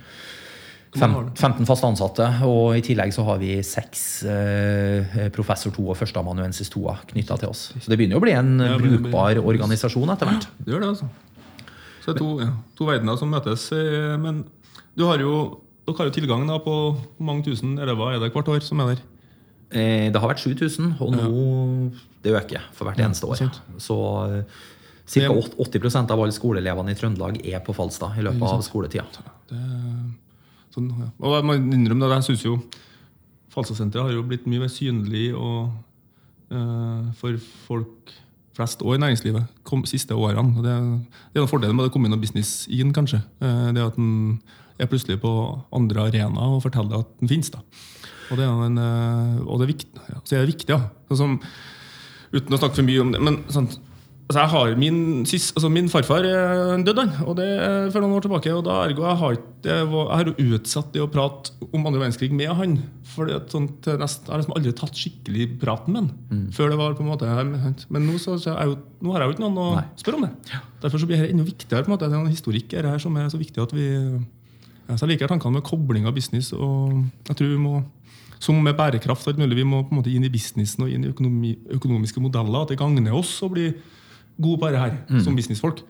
Fem, 0.96 1.12
15 1.34 1.66
fast 1.68 1.84
ansatte, 1.84 2.26
og 2.46 2.76
i 2.78 2.80
tillegg 2.84 3.12
så 3.14 3.24
har 3.26 3.38
vi 3.42 3.56
seks 3.66 4.24
eh, 4.24 5.28
professor 5.34 5.70
2 5.74 5.84
og 5.92 5.96
førsteamanuensis 5.98 6.70
2 6.72 6.82
knytta 7.12 7.36
til 7.42 7.48
oss. 7.52 7.66
Så 7.80 7.88
det 7.92 7.98
begynner 8.00 8.16
jo 8.16 8.22
å 8.22 8.24
bli 8.26 8.32
en 8.36 8.52
Ja, 8.64 8.76
brukbar 8.80 9.40
organisasjon 9.42 10.10
etter 10.14 10.30
hvert. 10.30 10.46
Det 10.64 10.72
gjør 10.72 10.80
det, 10.86 10.88
altså. 10.94 11.08
Så 12.04 12.12
det 12.12 12.16
er 12.16 12.22
to, 12.22 12.30
ja, 12.40 12.50
to 12.78 12.86
verdener 12.88 13.18
som 13.20 13.30
møtes. 13.34 13.70
eh, 13.76 14.16
Men 14.22 14.44
du 14.96 15.04
har 15.08 15.18
jo, 15.18 15.60
dere 15.86 15.96
har 15.98 16.06
jo 16.10 16.16
tilgang 16.16 16.46
da 16.48 16.58
på 16.62 16.76
mange 17.20 17.44
tusen 17.44 17.76
elever 17.78 18.14
er 18.14 18.20
det 18.22 18.32
hvert 18.32 18.48
år 18.48 18.62
som 18.62 18.80
er 18.80 18.94
der? 18.94 19.02
Eh, 19.72 20.10
Det 20.12 20.20
har 20.20 20.28
vært 20.30 20.44
7000, 20.44 20.94
og 21.00 21.12
nå 21.12 21.92
det 22.22 22.32
øker 22.32 22.62
for 22.72 22.86
hvert 22.88 22.98
eneste 23.04 23.26
år. 23.26 23.50
Så 23.78 23.96
ca. 25.06 25.28
80% 25.30 26.10
av 26.10 26.18
alle 26.22 26.32
skoleelevene 26.34 26.90
i 26.90 26.94
Trøndelag 26.98 27.40
er 27.46 27.60
på 27.60 27.74
Falstad 27.74 28.16
i 28.18 28.22
løpet 28.26 28.42
av 28.42 28.62
skoletida. 28.62 29.04
Det, 29.50 29.58
sånn, 30.76 30.92
ja. 31.00 31.08
Og 31.24 31.38
jeg 31.38 31.48
må 31.48 31.56
innrømme 31.58 32.04
det, 32.04 32.20
jeg 32.20 32.28
synes 32.30 32.46
jo 32.46 32.58
Falstadsenteret 33.56 34.04
har 34.04 34.12
jo 34.12 34.24
blitt 34.28 34.44
mye 34.44 34.60
mer 34.60 34.68
synlig 34.68 35.30
og, 35.32 35.70
eh, 36.52 37.06
for 37.16 37.38
folk 37.64 38.12
flest 38.56 38.82
og 38.84 38.96
i 38.96 39.00
næringslivet 39.00 39.46
kom, 39.64 39.84
siste 39.88 40.16
årene. 40.16 40.58
Og 40.58 40.64
det, 40.64 40.74
det 41.32 41.40
er 41.40 41.44
en 41.46 41.48
fordel 41.48 41.72
med 41.72 41.86
det 41.86 41.92
å 41.92 41.94
komme 41.94 42.10
inn 42.10 42.16
og 42.16 42.20
business 42.20 42.66
inn, 42.72 42.92
kanskje. 42.96 43.22
Eh, 43.40 43.70
det 43.76 43.84
at 43.84 43.96
en 44.00 44.36
er 44.76 44.90
plutselig 44.90 45.16
på 45.22 45.32
andre 45.76 46.08
arenaer 46.10 46.58
og 46.58 46.60
forteller 46.66 47.00
at 47.00 47.14
den 47.22 47.32
finnes. 47.32 47.48
Da. 47.54 47.62
Og 48.28 48.36
det 48.36 48.44
er, 48.44 48.60
en, 48.66 48.76
eh, 48.82 49.40
og 49.46 49.60
det 49.60 49.66
er 49.66 49.72
viktig, 49.72 50.04
ja. 50.12 50.20
Så 50.20 50.36
er 50.36 50.44
det 50.44 50.52
viktig, 50.52 50.76
ja. 50.76 51.16
Sånn 51.16 51.38
uten 52.34 52.52
å 52.52 52.60
snakke 52.60 52.80
for 52.80 52.86
mye 52.86 53.02
om 53.04 53.12
det. 53.14 53.22
men 53.22 53.40
sånn, 53.52 53.70
altså 54.26 54.40
jeg 54.42 54.50
har 54.50 54.72
min, 54.80 54.96
sys 55.28 55.52
altså 55.54 55.68
min 55.70 55.88
farfar 55.90 56.24
døde 56.26 56.82
død 56.88 56.98
han, 56.98 57.12
og 57.28 57.36
det 57.38 57.46
er 57.46 57.90
for 57.94 58.02
noen 58.02 58.16
år 58.16 58.24
tilbake. 58.24 58.52
og 58.54 58.64
da 58.66 58.78
ergo 58.82 59.04
jeg 59.06 59.20
har, 59.20 59.36
det 59.62 59.76
jeg 59.76 59.90
har 60.10 60.30
utsatt 60.34 60.92
det 60.94 61.02
å 61.04 61.10
prate 61.10 61.54
om 61.70 61.86
andre 61.86 62.02
verdenskrig 62.02 62.32
med 62.34 62.50
han. 62.58 62.76
For 63.14 63.30
sånn, 63.52 63.68
til 63.84 63.98
nest, 64.02 64.26
jeg 64.26 64.34
har 64.34 64.42
liksom 64.42 64.56
aldri 64.58 64.74
tatt 64.76 64.98
skikkelig 64.98 65.46
praten 65.62 65.94
med 65.94 66.02
han. 66.02 66.46
Før 66.56 66.72
det 66.72 66.78
var 66.80 66.96
på 66.98 67.06
en 67.06 67.12
måte 67.12 67.30
Men 67.88 68.08
nå, 68.08 68.18
så, 68.18 68.34
så 68.42 68.56
er 68.56 68.66
jeg 68.66 68.78
nå 69.02 69.12
har 69.14 69.22
jeg 69.22 69.30
jo 69.30 69.36
ikke 69.36 69.44
noen 69.46 69.60
å 69.62 69.68
Nei. 69.76 69.84
spørre 70.00 70.18
om 70.18 70.26
det. 70.26 70.62
Derfor 70.82 71.02
så 71.02 71.06
blir 71.10 71.22
det 71.22 71.30
enda 71.30 71.46
viktigere. 71.46 71.84
på 71.84 71.92
en 71.92 71.94
måte, 71.96 72.08
Det 72.10 72.18
er 72.18 72.24
en 72.24 72.32
historikk 72.34 72.72
er 72.74 72.82
det 72.82 72.96
her 72.96 73.02
som 73.06 73.16
er 73.16 73.28
så 73.30 73.38
viktig 73.38 73.62
at 73.62 73.72
vi 73.76 73.86
så 74.86 75.02
Jeg 75.02 75.16
liker 75.16 75.26
tankene 75.30 75.58
med 75.58 75.66
kobling 75.66 76.06
av 76.06 76.14
business. 76.14 76.52
og 76.52 77.04
jeg 77.28 77.36
tror 77.36 77.48
vi 77.48 77.62
må 77.62 77.84
som 78.38 78.58
med 78.62 78.76
bærekraft 78.76 79.26
Vi 79.26 79.64
må 79.64 79.82
på 79.82 79.94
en 79.94 80.02
måte 80.02 80.12
inn 80.12 80.24
i 80.24 80.28
businessen 80.28 80.84
og 80.84 80.90
inn 80.90 81.04
i 81.04 81.08
økonomi, 81.08 81.56
økonomiske 81.72 82.20
modeller. 82.20 82.62
At 82.62 82.68
det 82.68 82.78
gagner 82.78 83.14
oss 83.14 83.42
å 83.42 83.48
bli 83.50 83.72
gode 84.42 84.60
på 84.60 84.68
dette 84.68 84.84
her, 84.84 85.20
som 85.24 85.36
businessfolk. 85.36 85.82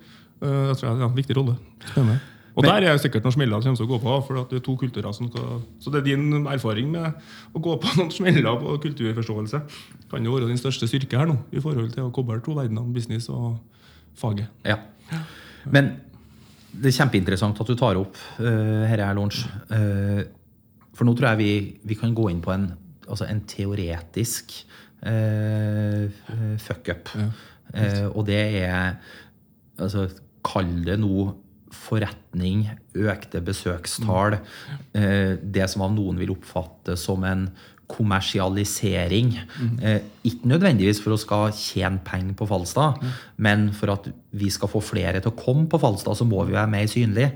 Uh, 0.43 0.71
jeg 0.71 0.79
tror 0.79 0.89
jeg 0.89 0.97
er 0.97 1.05
en 1.09 1.17
viktig 1.17 1.37
rolle. 1.37 1.57
Spennende. 1.87 2.19
Og 2.57 2.65
Men- 2.65 2.83
der 2.83 2.89
er 2.89 2.97
sikkert 2.97 3.23
noen 3.23 3.33
smeller 3.33 3.61
som 3.61 3.77
kommer 3.77 3.77
til 3.77 3.87
å 3.87 3.93
gå 3.93 4.03
på. 4.03 4.27
for 4.27 4.41
at 4.41 4.49
det 4.51 4.57
er 4.57 4.65
to 4.65 4.77
kulturer 4.77 5.13
som 5.13 5.29
skal, 5.29 5.63
Så 5.79 5.93
det 5.93 6.01
er 6.01 6.17
din 6.17 6.47
erfaring 6.47 6.91
med 6.91 7.13
å 7.55 7.61
gå 7.61 7.81
på 7.81 7.87
noen 7.99 8.11
smeller 8.11 8.57
på 8.57 8.81
kulturforståelse 8.81 9.63
kan 10.11 10.25
jo 10.25 10.33
være 10.33 10.49
din 10.49 10.57
største 10.57 10.89
styrke 10.89 11.19
her 11.19 11.27
nå, 11.27 11.37
i 11.53 11.61
forhold 11.61 11.93
til 11.93 12.05
å 12.05 12.13
koble 12.13 12.41
to 12.41 12.55
verdener, 12.55 12.83
business 12.95 13.29
og 13.29 13.59
faget. 14.17 14.47
Ja. 14.65 14.79
Men 15.67 16.01
det 16.73 16.95
er 16.95 17.05
kjempeinteressant 17.05 17.61
at 17.61 17.67
du 17.67 17.75
tar 17.75 17.97
opp 17.97 18.17
uh, 18.41 18.87
her 18.89 19.01
er 19.01 19.15
launch. 19.15 19.45
Uh, 19.71 20.25
for 20.95 21.05
nå 21.05 21.15
tror 21.15 21.35
jeg 21.35 21.39
vi, 21.39 21.79
vi 21.85 21.95
kan 21.95 22.15
gå 22.15 22.31
inn 22.31 22.41
på 22.41 22.55
en, 22.55 22.71
altså 23.07 23.29
en 23.29 23.41
teoretisk 23.41 24.65
uh, 25.05 26.57
fuck-up. 26.63 27.13
Eh, 27.75 28.07
og 28.13 28.27
det 28.29 28.41
er 28.63 28.97
altså, 29.79 30.09
Kall 30.47 30.85
det 30.87 31.01
nå 31.03 31.33
forretning, 31.75 32.69
økte 32.95 33.43
besøkstall, 33.45 34.39
eh, 34.97 35.35
det 35.43 35.67
som 35.73 35.83
av 35.85 35.97
noen 35.97 36.21
vil 36.21 36.31
oppfatte 36.37 36.95
som 36.99 37.25
en 37.27 37.49
kommersialisering. 37.91 39.35
Eh, 39.83 40.07
ikke 40.27 40.49
nødvendigvis 40.51 41.03
for 41.03 41.15
å 41.15 41.21
skal 41.21 41.53
tjene 41.55 42.03
penger 42.07 42.39
på 42.39 42.49
Falstad, 42.51 43.03
men 43.37 43.73
for 43.75 43.93
at 43.95 44.09
vi 44.33 44.49
skal 44.51 44.71
få 44.71 44.83
flere 44.83 45.21
til 45.21 45.35
å 45.35 45.39
komme 45.39 45.67
på 45.71 45.79
Falstad, 45.83 46.17
så 46.19 46.27
må 46.27 46.47
vi 46.47 46.57
være 46.57 46.71
mer 46.71 46.87
synlige. 46.91 47.33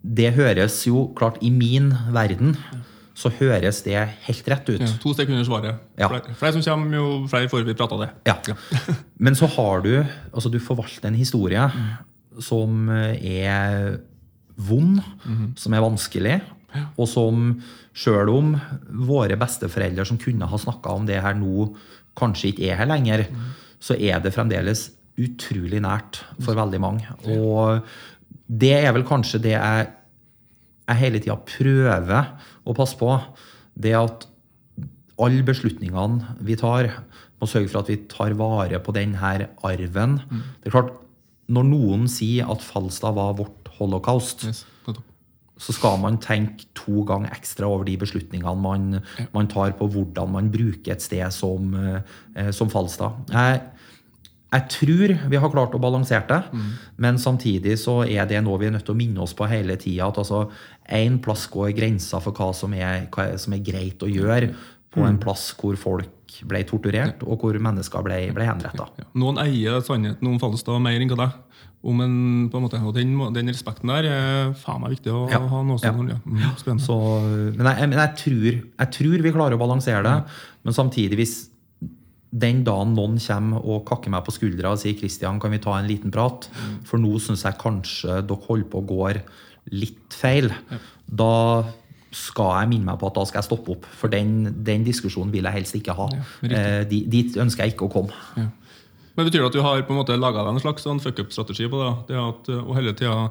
Det 0.00 0.32
høres 0.32 0.86
jo 0.88 1.12
klart 1.16 1.36
I 1.44 1.50
min 1.52 1.92
verden 2.12 2.56
så 3.20 3.32
høres 3.36 3.82
det 3.84 3.98
helt 4.26 4.46
rett 4.48 4.70
ut. 4.70 4.80
Ja, 4.80 4.90
to 5.02 5.12
sekunder 5.16 5.44
svaret. 5.44 5.80
Ja. 6.00 6.08
Flere, 6.08 6.54
som 6.56 6.64
kommer, 6.64 6.96
jo 6.96 7.08
flere 7.30 7.50
får 7.52 7.66
vi 7.68 7.76
prata 7.76 7.98
det. 8.00 8.08
Ja. 8.28 8.38
Men 9.24 9.36
så 9.36 9.48
har 9.58 9.84
du 9.84 9.92
Altså, 9.98 10.48
du 10.48 10.60
forvalter 10.62 11.10
en 11.10 11.18
historie 11.18 11.66
som 12.40 12.88
er 12.88 13.98
vond, 14.60 15.00
som 15.58 15.74
er 15.74 15.82
vanskelig, 15.84 16.38
og 16.94 17.08
som 17.10 17.48
sjøl 17.96 18.30
om 18.32 18.52
våre 19.08 19.36
besteforeldre 19.40 20.06
som 20.06 20.20
kunne 20.20 20.48
ha 20.48 20.60
snakka 20.60 20.94
om 20.94 21.08
det 21.08 21.18
her 21.24 21.36
nå, 21.36 21.66
kanskje 22.18 22.52
ikke 22.52 22.68
er 22.70 22.78
her 22.80 22.90
lenger, 22.90 23.24
så 23.82 23.96
er 23.98 24.22
det 24.22 24.34
fremdeles 24.34 24.88
utrolig 25.20 25.80
nært 25.82 26.22
for 26.40 26.56
veldig 26.56 26.80
mange. 26.82 27.16
Og 27.34 27.82
det 28.46 28.76
er 28.78 28.94
vel 28.94 29.06
kanskje 29.08 29.42
det 29.42 29.56
jeg, 29.56 29.90
jeg 30.86 31.00
hele 31.02 31.22
tida 31.22 31.36
prøver 31.46 32.30
å 32.66 32.74
passe 32.76 32.98
på. 33.00 33.12
Det 33.80 33.94
at 33.96 34.26
alle 35.20 35.44
beslutningene 35.44 36.36
vi 36.44 36.56
tar, 36.60 36.90
må 37.40 37.48
sørge 37.48 37.70
for 37.72 37.82
at 37.82 37.90
vi 37.92 37.98
tar 38.10 38.34
vare 38.38 38.80
på 38.84 38.94
denne 38.96 39.32
arven. 39.64 40.18
Det 40.60 40.70
er 40.70 40.76
klart, 40.76 40.96
Når 41.50 41.64
noen 41.66 42.04
sier 42.06 42.46
at 42.46 42.62
Falstad 42.62 43.16
var 43.16 43.32
vårt 43.34 43.66
holocaust, 43.80 44.44
Yes, 44.46 44.64
så 45.60 45.74
skal 45.76 45.98
man 46.00 46.16
tenke 46.22 46.64
to 46.78 47.02
ganger 47.04 47.34
ekstra 47.34 47.68
over 47.68 47.84
de 47.84 47.96
beslutningene 48.00 48.54
man, 48.56 49.00
man 49.34 49.48
tar 49.50 49.74
på 49.76 49.88
hvordan 49.92 50.30
man 50.32 50.48
bruker 50.52 50.94
et 50.94 51.02
sted 51.04 51.26
som, 51.34 51.74
eh, 51.74 52.52
som 52.56 52.70
Falstad. 52.72 53.28
Jeg, 53.28 53.60
jeg 54.52 54.64
tror 54.74 55.12
vi 55.30 55.36
har 55.38 55.50
klart 55.52 55.74
å 55.74 55.80
balansere 55.82 56.26
det, 56.26 56.60
men 56.98 57.18
samtidig 57.22 57.76
så 57.78 58.00
er 58.08 58.26
det 58.26 58.40
noe 58.42 58.58
vi 58.58 58.66
er 58.66 58.72
nødt 58.74 58.84
til 58.88 58.96
å 58.96 58.98
minne 58.98 59.22
oss 59.22 59.34
på 59.38 59.46
hele 59.50 59.76
tida. 59.78 60.08
At 60.10 60.18
altså, 60.18 60.48
én 60.90 61.20
plass 61.22 61.46
går 61.52 61.70
grensa 61.76 62.18
for 62.20 62.32
hva 62.34 62.50
som 62.56 62.74
er, 62.74 63.06
hva 63.14 63.28
som 63.38 63.54
er 63.54 63.62
greit 63.62 64.02
å 64.02 64.10
gjøre 64.10 64.52
på 64.90 65.04
en 65.06 65.20
plass 65.22 65.52
hvor 65.60 65.76
folk 65.78 66.08
ble 66.50 66.64
torturert, 66.66 67.22
og 67.22 67.38
hvor 67.44 67.54
mennesker 67.62 68.02
ble, 68.06 68.16
ble 68.34 68.46
henretta. 68.48 68.88
Ja. 68.98 69.04
Noen 69.22 69.38
eier 69.42 69.78
sannheten 69.86 70.26
om 70.26 70.38
Falstad 70.42 70.82
mer 70.82 70.98
enn 70.98 71.10
hva 71.10 71.20
deg. 71.26 71.38
Om 71.80 72.00
en, 72.04 72.16
på 72.52 72.58
en 72.58 72.64
måte, 72.66 72.76
og 72.84 72.92
den, 72.92 73.14
den 73.32 73.48
respekten 73.48 73.88
der 73.88 74.04
er 74.10 74.50
faen 74.60 74.82
meg 74.82 74.98
viktig 74.98 75.14
å 75.14 75.22
Ja. 75.30 75.38
ha 75.48 75.62
noe 75.64 75.78
Ja. 75.80 75.92
sånn. 75.94 76.10
Ja. 76.10 76.18
Mm. 76.26 76.80
Så, 76.82 76.96
men 77.56 77.64
jeg, 77.70 77.88
men 77.88 77.96
jeg, 78.02 78.16
tror, 78.20 78.50
jeg 78.82 78.90
tror 78.98 79.22
vi 79.24 79.32
klarer 79.32 79.56
å 79.56 79.62
balansere 79.62 80.02
det. 80.04 80.16
Men 80.66 80.76
samtidig, 80.76 81.16
hvis 81.22 81.34
den 82.30 82.62
dagen 82.66 82.94
noen 82.94 83.18
kommer 83.18 83.64
og 83.66 83.84
kakker 83.88 84.12
meg 84.14 84.22
på 84.26 84.34
skuldra 84.36 84.74
og 84.74 84.80
sier 84.82 84.94
Kristian, 84.98 85.40
kan 85.42 85.50
vi 85.50 85.58
ta 85.62 85.74
en 85.78 85.88
liten 85.90 86.12
prat? 86.14 86.46
For 86.86 87.02
nå 87.02 87.18
syns 87.22 87.44
jeg 87.46 87.58
kanskje 87.60 88.20
dere 88.22 88.46
holder 88.46 88.70
på 88.70 88.82
å 88.82 88.86
gå 88.86 89.00
litt 89.74 90.14
feil. 90.14 90.50
Da 91.06 91.34
skal 92.10 92.54
jeg 92.60 92.70
minne 92.72 92.88
meg 92.90 92.98
på 93.00 93.10
at 93.10 93.18
da 93.18 93.26
skal 93.26 93.40
jeg 93.40 93.48
stoppe 93.50 93.74
opp. 93.74 93.90
For 93.98 94.10
den, 94.12 94.50
den 94.66 94.86
diskusjonen 94.86 95.34
vil 95.34 95.46
jeg 95.46 95.58
helst 95.58 95.76
ikke 95.78 95.94
ha. 95.98 96.08
Ja, 96.42 96.50
eh, 96.50 96.80
dit 96.90 97.38
ønsker 97.38 97.66
jeg 97.66 97.76
ikke 97.76 97.86
å 97.86 97.94
komme. 97.98 98.24
Ja. 98.38 98.48
Men 99.16 99.26
Betyr 99.26 99.42
det 99.42 99.50
at 99.50 99.56
du 99.58 99.62
har 99.66 99.82
på 99.84 99.94
en 99.94 100.00
måte 100.00 100.16
laga 100.18 100.44
deg 100.46 100.54
en 100.54 100.62
slags 100.62 100.86
sånn 100.86 101.02
fuck-up-strategi 101.02 101.66
på 101.70 101.80
det? 101.82 101.90
det 102.12 102.18
at, 102.22 102.50
og 102.62 102.76
hele 102.78 102.94
tida 102.96 103.30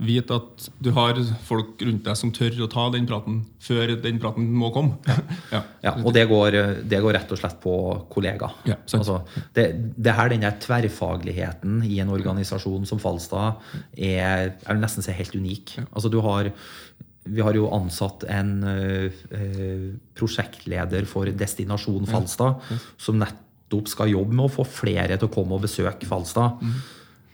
vite 0.00 0.36
at 0.36 0.66
du 0.82 0.90
har 0.96 1.18
folk 1.46 1.80
rundt 1.84 2.06
deg 2.06 2.18
som 2.18 2.32
tør 2.34 2.56
å 2.64 2.68
ta 2.72 2.86
den 2.94 3.06
praten 3.08 3.40
før 3.62 3.94
den 4.00 4.20
praten 4.22 4.48
må 4.56 4.72
komme? 4.74 4.98
Ja. 5.52 5.62
Ja, 5.84 5.94
og 6.04 6.12
det 6.16 6.26
går, 6.30 6.56
det 6.88 7.00
går 7.02 7.16
rett 7.16 7.32
og 7.32 7.40
slett 7.40 7.58
på 7.62 7.74
kollega. 8.12 8.50
Ja, 8.68 8.76
altså, 8.96 9.20
det, 9.56 9.66
det 9.96 10.14
her, 10.16 10.30
den 10.32 10.44
der 10.44 10.58
tverrfagligheten 10.60 11.80
i 11.88 11.98
en 12.02 12.12
organisasjon 12.12 12.86
som 12.88 13.00
Falstad 13.02 13.60
er, 13.96 14.54
er 14.60 14.80
nesten 14.80 15.04
helt 15.16 15.36
unik. 15.36 15.76
Altså, 15.88 16.12
du 16.12 16.20
har, 16.24 16.50
vi 17.24 17.44
har 17.44 17.56
jo 17.56 17.70
ansatt 17.74 18.24
en 18.28 18.54
ø, 18.64 19.10
prosjektleder 20.18 21.08
for 21.08 21.32
Destinasjon 21.32 22.08
Falstad, 22.10 22.60
som 23.00 23.20
nettopp 23.20 23.90
skal 23.90 24.12
jobbe 24.12 24.36
med 24.36 24.48
å 24.48 24.54
få 24.60 24.68
flere 24.68 25.16
til 25.16 25.28
å 25.28 25.34
komme 25.34 25.56
og 25.56 25.64
besøke 25.64 26.08
Falstad. 26.08 26.60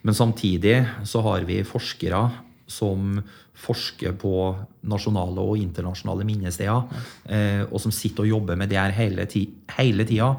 Men 0.06 0.14
samtidig 0.14 0.84
så 1.08 1.22
har 1.26 1.46
vi 1.48 1.64
forskere 1.66 2.20
som 2.66 3.20
forsker 3.56 4.12
på 4.20 4.32
nasjonale 4.90 5.40
og 5.40 5.56
internasjonale 5.60 6.26
minnesteder, 6.28 6.82
eh, 7.30 7.62
og 7.70 7.80
som 7.80 7.92
sitter 7.94 8.24
og 8.26 8.28
jobber 8.34 8.56
med 8.58 8.68
det 8.72 8.78
her 8.80 8.90
hele, 8.96 9.26
ti 9.30 9.46
hele 9.78 10.04
tida. 10.08 10.32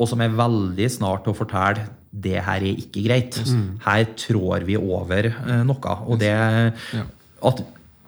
Og 0.00 0.08
som 0.08 0.20
er 0.24 0.32
veldig 0.32 0.88
snart 0.90 1.24
til 1.26 1.34
å 1.34 1.36
fortelle 1.36 1.88
det 2.10 2.40
her 2.42 2.64
er 2.66 2.80
ikke 2.80 3.04
greit. 3.04 3.36
Her 3.84 4.04
trår 4.18 4.64
vi 4.66 4.76
over 4.80 5.28
eh, 5.30 5.60
noe. 5.68 5.92
Og 6.08 6.18
det 6.18 6.32
at, 6.34 7.60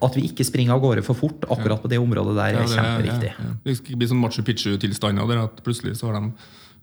at 0.02 0.16
vi 0.18 0.24
ikke 0.26 0.44
springer 0.48 0.74
av 0.74 0.80
gårde 0.82 1.04
for 1.06 1.14
fort 1.14 1.44
akkurat 1.52 1.80
på 1.84 1.88
det 1.92 2.00
området 2.02 2.34
der, 2.34 2.56
Ja, 2.56 2.64
er 2.64 2.66
det- 2.66 2.74
kjempeviktig. 2.78 3.30
Ja, 3.30 3.44
ja. 3.46 3.54
Det 3.64 3.76
skal 3.76 3.92
ikke 3.92 4.00
bli 4.02 4.08
sånn 4.10 4.20
Machu 4.24 4.42
Picchu-tilstander 4.42 5.28
der 5.30 5.44
at 5.44 5.62
plutselig 5.62 5.94
så 6.00 6.10
har 6.10 6.18
de 6.20 6.32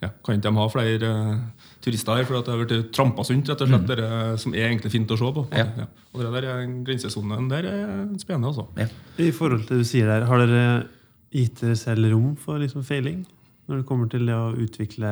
ja, 0.02 0.10
kan 0.24 0.38
ikke 0.38 0.48
de 0.48 0.56
ha 0.56 0.68
flere 0.72 1.10
eh, 1.10 1.38
turister 1.84 2.20
her, 2.20 2.28
for 2.28 2.40
at 2.40 2.48
det 2.48 2.54
har 2.54 2.62
blitt 2.64 2.92
trampa 2.96 3.24
sunt, 3.28 3.50
rett 3.50 3.64
og 3.64 3.72
slett, 3.72 3.88
det 3.88 4.10
som 4.44 4.56
er 4.56 4.68
egentlig 4.68 4.92
fint 4.94 5.12
å 5.16 5.18
se 5.20 5.32
på. 5.36 5.46
Mm. 5.48 5.58
Ja. 5.60 5.68
Ja. 5.84 5.88
Og 6.14 6.24
det 6.24 6.32
der 6.36 6.48
er 6.52 6.64
en 6.66 6.78
grensesonen 6.88 7.50
der 7.52 7.68
er 7.70 7.90
spennende, 8.22 8.52
altså. 8.52 8.68
Ja. 8.80 8.90
I 9.22 9.32
forhold 9.36 9.66
til 9.66 9.80
det 9.80 9.88
du 9.88 9.92
sier 9.92 10.12
der, 10.12 10.28
har 10.28 10.44
dere 10.44 10.64
gitt 11.36 11.62
dere 11.62 11.78
selv 11.80 12.12
rom 12.12 12.34
for 12.40 12.62
liksom 12.62 12.86
feiling? 12.88 13.24
Når 13.70 13.82
det 13.82 13.88
kommer 13.88 14.10
til 14.12 14.26
det 14.26 14.36
å 14.36 14.54
utvikle 14.58 15.10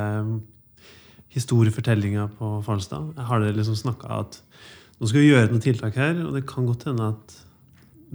historiefortellinga 1.36 2.30
på 2.40 2.54
Falstad? 2.66 3.14
Har 3.30 3.44
dere 3.44 3.58
liksom 3.58 3.78
snakka 3.78 4.22
at 4.24 4.40
nå 4.98 5.10
skal 5.10 5.22
vi 5.22 5.30
gjøre 5.30 5.52
noen 5.52 5.62
tiltak 5.62 6.00
her, 6.00 6.24
og 6.26 6.34
det 6.34 6.48
kan 6.50 6.66
godt 6.66 6.88
hende 6.90 7.12
at 7.14 7.36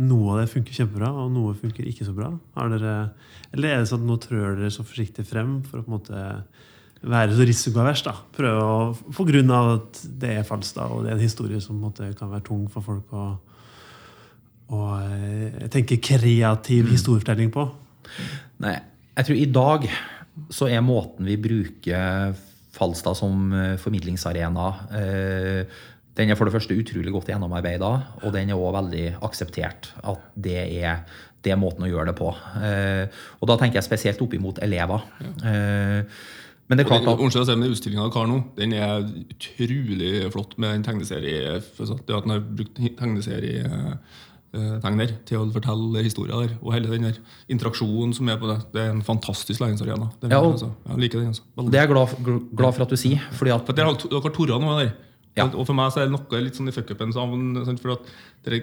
noe 0.02 0.32
av 0.32 0.40
det 0.40 0.50
funker 0.50 0.74
kjempebra, 0.74 1.12
og 1.22 1.30
noe 1.30 1.54
funker 1.54 1.86
ikke 1.86 2.06
så 2.08 2.14
bra? 2.16 2.32
Har 2.56 2.72
dere, 2.72 2.96
eller 3.52 3.70
er 3.70 3.82
det 3.82 3.90
sånn 3.92 4.02
at 4.02 4.10
nå 4.10 4.18
trør 4.24 4.58
dere 4.58 4.72
så 4.74 4.84
forsiktig 4.84 5.24
frem 5.28 5.60
for 5.68 5.80
å 5.80 5.86
på 5.86 5.92
en 5.92 5.96
måte 5.96 6.22
være 7.02 7.34
så 7.36 7.46
risikoavers? 7.48 8.02
da? 8.06 8.12
Prøve 8.36 8.62
å, 8.62 8.76
På 9.16 9.24
grunn 9.26 9.50
av 9.50 9.70
at 9.76 10.02
det 10.22 10.36
er 10.38 10.46
Falstad, 10.46 10.90
og 10.92 11.04
det 11.04 11.12
er 11.12 11.16
en 11.18 11.24
historie 11.24 11.60
som 11.60 11.80
måte 11.82 12.10
kan 12.18 12.30
være 12.30 12.46
tung 12.46 12.68
for 12.72 12.84
folk 12.86 13.16
å 13.16 13.30
og 14.72 14.92
eh, 15.04 15.66
tenke 15.68 15.98
kreativ 16.00 16.86
historiefortelling 16.88 17.50
på. 17.52 17.66
Nei, 18.64 18.78
jeg 19.18 19.26
tror 19.28 19.36
i 19.36 19.48
dag 19.52 19.82
så 20.48 20.68
er 20.72 20.80
måten 20.86 21.28
vi 21.28 21.36
bruker 21.36 22.32
Falstad 22.72 23.18
som 23.18 23.50
eh, 23.52 23.74
formidlingsarena 23.82 24.68
eh, 24.96 25.74
Den 26.16 26.32
er 26.32 26.38
for 26.40 26.48
det 26.48 26.54
første 26.54 26.76
utrolig 26.78 27.12
godt 27.12 27.28
gjennomarbeida, 27.34 27.90
og 28.22 28.32
den 28.32 28.48
er 28.52 28.56
òg 28.56 28.72
veldig 28.78 29.04
akseptert. 29.28 29.90
At 30.08 30.24
det 30.40 30.56
er, 30.80 31.04
det 31.44 31.52
er 31.52 31.60
måten 31.60 31.84
å 31.84 31.90
gjøre 31.90 32.14
det 32.14 32.16
på. 32.22 32.32
Eh, 32.64 33.20
Og 33.42 33.48
da 33.52 33.58
tenker 33.60 33.80
jeg 33.82 33.90
spesielt 33.90 34.24
opp 34.24 34.38
imot 34.38 34.62
elever. 34.64 35.04
Eh, 35.44 36.04
Men 36.68 36.78
det 36.78 36.84
er 36.86 36.88
klart 36.88 37.08
at 37.10 37.20
unnskyld, 37.20 37.58
men 37.58 37.70
utstillinga 37.74 38.04
av 38.06 38.12
Karno 38.14 38.36
den 38.56 38.72
er 38.72 39.02
utrolig 39.02 40.12
flott 40.32 40.54
med 40.62 40.72
den 40.76 40.84
tegneserie 40.86 41.60
Det 42.06 42.14
at 42.16 42.22
den 42.24 42.30
har 42.32 42.40
brukt 42.40 42.76
tegneserietegner 44.52 45.12
til 45.28 45.38
å 45.42 45.50
fortelle 45.52 46.02
historier 46.06 46.46
der. 46.46 46.54
Og 46.62 46.72
hele 46.76 46.88
den 46.92 47.02
der 47.08 47.16
interaksjonen 47.52 48.14
som 48.16 48.28
er 48.28 48.36
på 48.40 48.48
det. 48.50 48.58
Det 48.72 48.80
er 48.84 48.90
en 48.94 49.02
fantastisk 49.04 49.60
læringsarena. 49.60 50.06
Er 50.22 50.28
Ja, 50.30 50.40
og- 50.40 50.52
altså, 50.52 50.70
jeg 50.88 50.98
liker 50.98 51.18
den. 51.20 51.28
altså. 51.28 51.42
Veldig. 51.56 51.70
Det 51.72 51.78
er 51.80 51.86
jeg 51.86 51.90
glad, 51.94 52.08
glad 52.56 52.72
for 52.74 52.82
at 52.82 52.88
du 52.88 52.96
sier. 52.96 53.20
fordi 53.32 53.50
at 53.54 53.66
For 53.66 53.72
dere 53.72 53.86
har, 53.86 53.94
dere 53.94 54.20
har 54.22 54.30
torra 54.30 54.58
noe 54.60 54.78
der. 54.84 54.92
Ja. 55.36 55.44
Og 55.48 55.66
for 55.66 55.72
meg 55.72 55.90
så 55.92 56.00
er 56.00 56.06
det 56.08 56.12
noe 56.12 56.40
litt 56.42 56.54
sånn 56.54 56.68
i 56.68 56.72
sant, 57.64 57.80
For 57.80 57.92
at 57.92 58.00
dere, 58.44 58.60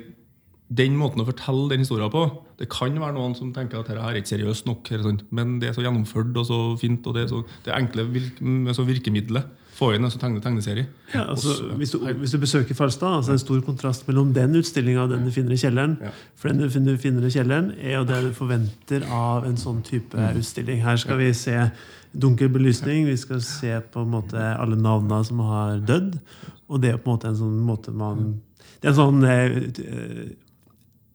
den 0.69 0.97
måten 0.99 1.23
å 1.23 1.25
fortelle 1.25 1.69
den 1.71 1.81
historien 1.81 2.11
på 2.13 2.27
Det 2.59 2.67
kan 2.69 2.93
være 3.01 3.15
noen 3.15 3.33
som 3.37 3.49
tenker 3.55 3.79
at 3.79 3.87
dette 3.89 4.03
er 4.05 4.19
ikke 4.19 4.35
seriøst 4.35 4.67
nok, 4.69 4.91
men 5.33 5.57
det 5.61 5.69
er 5.69 5.77
så 5.77 5.81
gjennomført 5.81 6.35
og 6.37 6.45
så 6.45 6.59
fint. 6.77 7.07
og 7.07 7.15
Det 7.15 7.23
er 7.23 7.31
så, 7.31 7.39
det 7.65 7.73
enkle 7.73 8.05
virkemidlet. 8.05 9.47
Få 9.79 9.93
inn 9.95 10.03
en 10.03 10.11
så 10.11 10.19
tegne 10.19 10.41
tegneserie. 10.43 10.89
Ja, 11.13 11.23
altså, 11.31 11.53
Også, 11.53 11.75
hvis, 11.79 11.93
du, 11.93 12.03
hvis 12.19 12.33
du 12.35 12.37
besøker 12.41 12.75
Falstad, 12.75 13.15
altså 13.21 13.31
en 13.31 13.39
stor 13.39 13.61
kontrast 13.63 14.03
mellom 14.09 14.33
den 14.35 14.57
utstillinga 14.59 15.05
og 15.05 15.13
den 15.13 15.23
du 15.23 15.31
finner 15.31 15.55
i 15.55 15.59
kjelleren. 15.61 15.95
Ja. 16.03 16.11
For 16.35 16.51
den 16.51 16.59
du 16.59 16.97
finner, 16.99 17.23
i 17.23 17.31
kjelleren, 17.31 17.71
er 17.79 17.95
jo 17.95 18.03
det 18.09 18.19
du 18.25 18.33
forventer 18.35 19.07
av 19.07 19.47
en 19.47 19.55
sånn 19.57 19.79
type 19.87 20.27
utstilling. 20.35 20.83
Her 20.83 20.99
skal 20.99 21.21
vi 21.21 21.31
se 21.37 21.55
dunkel 22.11 22.51
belysning, 22.51 23.07
vi 23.07 23.15
skal 23.21 23.39
se 23.45 23.79
på 23.93 24.03
en 24.03 24.11
måte 24.11 24.51
alle 24.59 24.75
navna 24.75 25.21
som 25.23 25.39
har 25.47 25.79
dødd. 25.87 26.19
Og 26.67 26.83
det 26.83 26.93
er 26.93 26.99
på 26.99 27.07
en 27.07 27.15
måte 27.15 27.31
en 27.31 27.39
sånn 27.39 27.57
måte 27.65 27.95
man 27.95 28.41
Det 28.81 28.89
er 28.89 28.93
en 28.93 28.99
sånn 28.99 29.23
eh, 29.27 30.35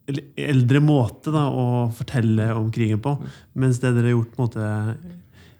eldre 0.06 0.80
måte 0.84 1.32
da, 1.32 1.46
å 1.48 1.90
fortelle 1.96 2.50
om 2.58 2.70
krigen 2.72 3.00
på. 3.04 3.16
Mens 3.60 3.80
det 3.82 3.94
dere 3.96 4.10
har 4.10 4.18
gjort 4.18 4.34
på 4.34 4.42
en 4.42 4.48
måte 4.48 4.72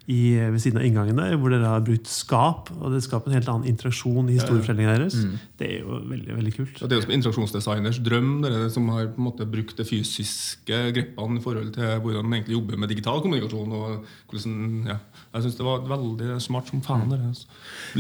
i, 0.05 0.37
ved 0.37 0.61
siden 0.61 0.77
av 0.83 0.85
inngangen 0.85 1.17
der, 1.17 1.35
hvor 1.41 1.53
dere 1.53 1.71
har 1.71 1.85
brukt 1.85 2.09
skap. 2.11 2.69
Og 2.77 2.93
det 2.93 3.01
skaper 3.07 3.31
en 3.31 3.39
helt 3.39 3.49
annen 3.49 3.71
interaksjon 3.71 4.29
i 4.29 4.37
historiefortellingen 4.37 4.93
deres. 4.93 5.17
Det 5.61 5.71
er 5.71 5.79
jo 5.81 6.01
veldig 6.11 6.37
veldig 6.37 6.55
kult. 6.59 6.83
Og 6.83 6.91
det 6.91 6.97
er 6.97 7.01
jo 7.01 7.07
som 7.07 7.15
interaksjonsdesigners 7.17 8.01
drøm, 8.05 8.31
dere 8.45 8.69
som 8.75 8.91
har 8.93 9.09
på 9.15 9.23
en 9.23 9.29
måte 9.31 9.49
brukt 9.49 9.81
de 9.81 9.89
fysiske 9.89 10.81
greppene 10.97 11.41
i 11.41 11.45
forhold 11.45 11.73
til 11.79 11.95
hvordan 12.05 12.29
man 12.29 12.39
egentlig 12.39 12.59
jobber 12.59 12.83
med 12.83 12.93
digital 12.93 13.25
kommunikasjon. 13.25 13.77
og 13.79 14.33
hvordan, 14.33 14.59
ja. 14.93 14.99
Jeg 15.33 15.47
syns 15.47 15.61
det 15.61 15.69
var 15.71 15.87
veldig 15.95 16.41
smart 16.45 16.73
som 16.73 16.85
faen. 16.85 17.09
dere. 17.15 17.33
altså. 17.33 17.49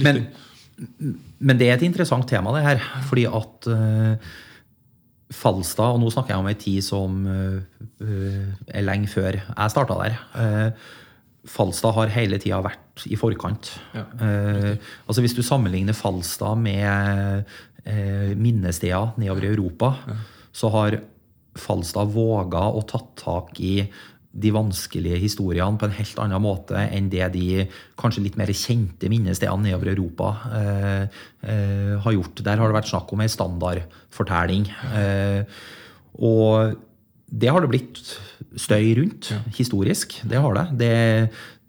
Men, 0.05 0.27
men 1.41 1.61
det 1.61 1.71
er 1.71 1.79
et 1.79 1.89
interessant 1.89 2.29
tema, 2.29 2.53
det 2.53 2.67
her. 2.69 2.85
Fordi 3.09 3.25
at 3.33 3.73
eh, 3.73 4.35
Falstad, 5.35 5.95
og 5.95 6.03
nå 6.03 6.11
snakker 6.12 6.35
jeg 6.35 6.43
om 6.43 6.51
ei 6.51 6.59
tid 6.59 6.85
som 6.85 7.24
eh, 7.30 7.87
eh, 8.05 8.45
er 8.78 8.87
lenge 8.87 9.11
før 9.11 9.39
jeg 9.41 9.72
starta 9.72 9.97
der. 10.03 10.20
eh, 10.41 10.93
Falstad 11.51 11.93
har 11.99 12.12
hele 12.14 12.39
tida 12.41 12.62
vært 12.64 13.05
i 13.11 13.18
forkant. 13.20 13.68
Ja, 13.93 14.05
altså 15.05 15.20
Hvis 15.20 15.35
du 15.37 15.43
sammenligner 15.45 15.93
Falstad 15.93 16.57
med 16.57 17.45
minnesteder 18.41 19.12
nedover 19.20 19.45
i 19.45 19.51
Europa, 19.51 19.91
så 20.57 20.70
har 20.72 20.97
Falstad 21.61 22.14
våga 22.14 22.62
å 22.72 22.80
tatt 22.89 23.12
tak 23.20 23.61
i 23.61 23.74
de 24.35 24.51
vanskelige 24.55 25.20
historiene 25.22 25.78
på 25.78 25.87
en 25.87 25.95
helt 25.95 26.20
annen 26.22 26.43
måte 26.43 26.78
enn 26.82 27.07
det 27.12 27.28
de 27.37 27.66
kanskje 28.01 28.24
litt 28.24 28.39
mer 28.41 28.51
kjente 28.51 29.11
minnestedene 29.11 29.68
nedover 29.68 29.93
Europa 29.93 30.30
eh, 30.59 31.20
eh, 31.47 31.95
har 32.03 32.16
gjort. 32.16 32.43
Der 32.43 32.59
har 32.59 32.70
det 32.70 32.78
vært 32.80 32.91
snakk 32.91 33.14
om 33.14 33.22
ei 33.22 33.30
standardfortelling. 33.30 34.66
Eh, 34.99 35.62
og 36.18 36.74
det 37.30 37.51
har 37.51 37.62
det 37.62 37.70
blitt 37.72 38.14
støy 38.61 38.95
rundt, 38.99 39.32
historisk. 39.57 40.20
Det 40.26 40.39
har 40.43 40.59
det. 40.59 40.66
det. 40.82 40.95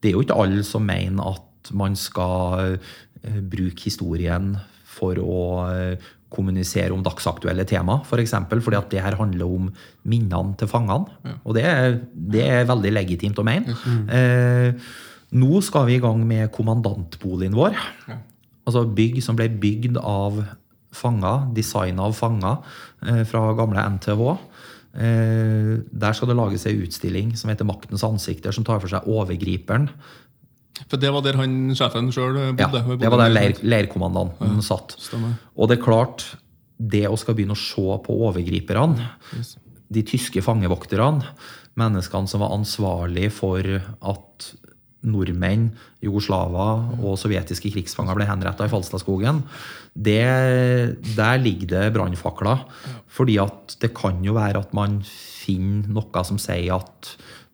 Det 0.01 0.11
er 0.11 0.17
jo 0.17 0.25
ikke 0.25 0.37
alle 0.41 0.65
som 0.65 0.85
mener 0.85 1.35
at 1.35 1.73
man 1.73 1.95
skal 1.97 2.77
eh, 2.77 3.41
bruke 3.41 3.87
historien 3.87 4.53
for 4.95 5.19
å 5.21 5.41
eh, 5.73 6.11
kommunisere 6.33 6.93
om 6.93 7.03
dagsaktuelle 7.05 7.65
tema, 7.69 7.99
f.eks. 8.01 8.09
For 8.09 8.23
eksempel, 8.23 8.61
fordi 8.65 8.79
at 8.79 8.91
det 8.91 9.03
her 9.03 9.17
handler 9.19 9.45
om 9.45 9.69
minnene 10.09 10.55
til 10.59 10.69
fangene. 10.71 11.37
Og 11.43 11.55
det 11.57 11.65
er, 11.69 11.99
det 12.13 12.45
er 12.45 12.69
veldig 12.69 12.93
legitimt 12.95 13.39
å 13.39 13.45
mene. 13.47 13.75
Eh, 14.09 14.93
nå 15.35 15.61
skal 15.65 15.87
vi 15.89 15.97
i 15.97 16.03
gang 16.03 16.21
med 16.27 16.51
kommandantboligen 16.55 17.55
vår. 17.57 17.77
Altså 18.65 18.85
bygg 18.97 19.21
som 19.23 19.37
ble 19.37 19.49
bygd 19.61 19.99
av 20.01 20.41
fanger, 20.95 21.49
designa 21.55 22.07
av 22.07 22.15
fanger 22.17 22.57
eh, 23.05 23.23
fra 23.27 23.49
gamle 23.57 23.83
NTH. 23.97 24.35
Eh, 24.95 25.71
der 25.91 26.15
skal 26.15 26.31
det 26.31 26.37
lages 26.39 26.65
ei 26.69 26.77
utstilling 26.85 27.33
som 27.35 27.51
heter 27.51 27.67
Maktens 27.67 28.05
ansikter, 28.07 28.55
som 28.55 28.65
tar 28.67 28.79
for 28.79 28.91
seg 28.91 29.07
overgriperen. 29.11 29.89
For 30.89 30.99
det 30.99 31.11
var 31.15 31.23
der 31.23 31.37
han 31.39 31.53
sjefen 31.77 32.09
sjøl 32.11 32.35
Ja, 32.59 32.67
det 32.67 32.81
var 33.11 33.21
der 33.21 33.31
leir, 33.31 33.53
leirkommandanten 33.63 34.61
satt. 34.65 34.97
Stemmer. 34.99 35.37
Og 35.55 35.69
det 35.71 35.79
er 35.79 35.85
klart, 35.85 36.25
det 36.77 37.05
å 37.07 37.15
skal 37.19 37.37
begynne 37.37 37.55
å 37.55 37.61
se 37.61 37.85
på 38.03 38.17
overgriperne, 38.27 39.09
Yes. 39.37 39.55
de 39.89 40.03
tyske 40.03 40.41
fangevokterne, 40.43 41.23
menneskene 41.79 42.27
som 42.27 42.41
var 42.43 42.51
ansvarlig 42.55 43.29
for 43.31 43.61
at 43.61 44.49
nordmenn, 45.05 45.67
jugoslaver 46.01 46.99
og 47.05 47.17
sovjetiske 47.21 47.69
krigsfanger 47.75 48.17
ble 48.17 48.25
henretta 48.25 48.65
i 48.65 48.71
Falstadskogen, 48.71 49.43
der 49.95 51.37
ligger 51.43 51.67
det 51.75 51.93
brannfakler. 51.95 52.65
Fordi 53.07 53.37
at 53.43 53.77
det 53.81 53.93
kan 53.95 54.23
jo 54.25 54.33
være 54.33 54.63
at 54.65 54.73
man 54.73 54.99
finner 55.05 55.87
noe 55.93 56.23
som 56.25 56.39
sier 56.41 56.73
at 56.79 57.13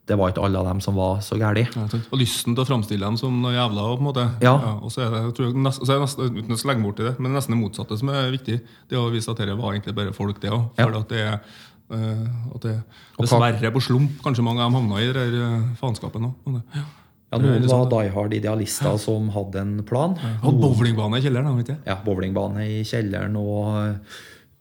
det 0.09 0.17
var 0.17 0.31
ikke 0.31 0.43
alle 0.43 0.59
av 0.59 0.65
dem 0.65 0.79
som 0.83 0.95
var 0.97 1.19
så 1.23 1.37
gærne. 1.39 1.67
Ja, 1.69 1.83
og 1.85 2.19
lysten 2.19 2.55
til 2.55 2.63
å 2.63 2.67
framstille 2.67 3.05
dem 3.05 3.17
som 3.21 3.35
noe 3.43 3.53
jævla. 3.53 3.83
på 3.93 4.01
en 4.01 4.07
måte. 4.07 4.27
Ja. 4.43 4.55
og 4.81 4.91
så 4.91 5.05
er 5.05 5.11
det, 5.13 5.19
jeg 5.27 5.35
tror, 5.37 5.51
nest, 5.67 5.83
så 5.85 5.93
er 5.93 5.99
det 5.99 6.05
nesten, 6.07 6.39
uten 6.39 6.55
å 6.55 6.61
slenge 6.61 6.85
bort 6.87 7.01
i 7.03 7.05
det, 7.07 7.13
men 7.19 7.29
det 7.29 7.35
er 7.35 7.39
nesten 7.39 7.55
det 7.55 7.61
motsatte 7.61 7.97
som 8.01 8.09
er 8.13 8.31
viktig. 8.33 8.57
Det 8.89 8.97
å 8.97 9.11
vise 9.13 9.31
at 9.31 9.43
dette 9.43 9.57
var 9.59 9.75
egentlig 9.75 9.95
bare 9.99 10.15
folk, 10.15 10.41
det 10.41 10.51
òg. 10.51 10.63
Ja. 10.81 10.89
At 10.89 11.13
det 11.13 11.21
er 11.21 11.35
eh, 11.35 12.55
at 12.55 12.65
det 12.65 12.73
dessverre 13.19 13.71
på 13.75 13.83
slump 13.83 14.17
kanskje 14.25 14.45
mange 14.47 14.63
av 14.63 14.71
dem 14.71 14.79
havna 14.81 15.03
i 15.03 15.11
det 15.11 15.21
der 15.21 15.37
eh, 15.45 15.69
faenskapet 15.79 16.23
nå. 16.23 16.33
Ja. 16.73 16.87
Ja, 17.31 17.39
noen 17.39 17.63
var 17.63 17.85
die 17.87 18.09
hard 18.11 18.33
idealister 18.35 18.97
som 18.99 19.29
hadde 19.31 19.61
en 19.61 19.77
plan. 19.87 20.17
Og 20.43 20.57
bowlingbane 20.59 21.21
i 21.21 21.23
kjelleren, 21.23 21.61
vet 21.61 21.69
jeg. 21.71 21.79
ja, 21.87 21.95
bowlingbane 22.03 22.65
i 22.67 22.81
kjelleren 22.83 23.37
og 23.39 23.77
eh, 23.85 24.17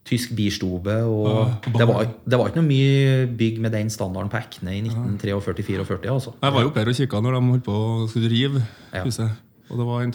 tysk 0.09 0.33
bistube. 0.37 0.95
Og 1.05 1.67
det, 1.77 1.87
var, 1.89 2.09
det 2.25 2.39
var 2.41 2.51
ikke 2.51 2.63
noe 2.63 2.71
mye 2.71 3.29
bygg 3.39 3.61
med 3.63 3.75
den 3.77 3.93
standarden 3.93 4.33
på 4.33 4.41
Ekne 4.41 4.79
i 4.79 4.81
1943-44. 4.87 6.11
Altså. 6.11 6.35
Jeg 6.41 6.57
var 6.57 6.65
jo 6.65 6.73
oppe 6.73 6.83
her 6.83 6.91
og 6.93 6.99
kikka 6.99 7.23
når 7.23 7.37
de 7.37 7.45
holdt 7.53 7.69
på 7.69 7.77
å 7.77 8.09
skulle 8.11 8.33
rive 8.33 8.65
Ja. 8.95 9.05
huset. 9.05 9.39
Og 9.71 9.79
det 9.79 9.85
var, 9.87 10.03
en 10.03 10.11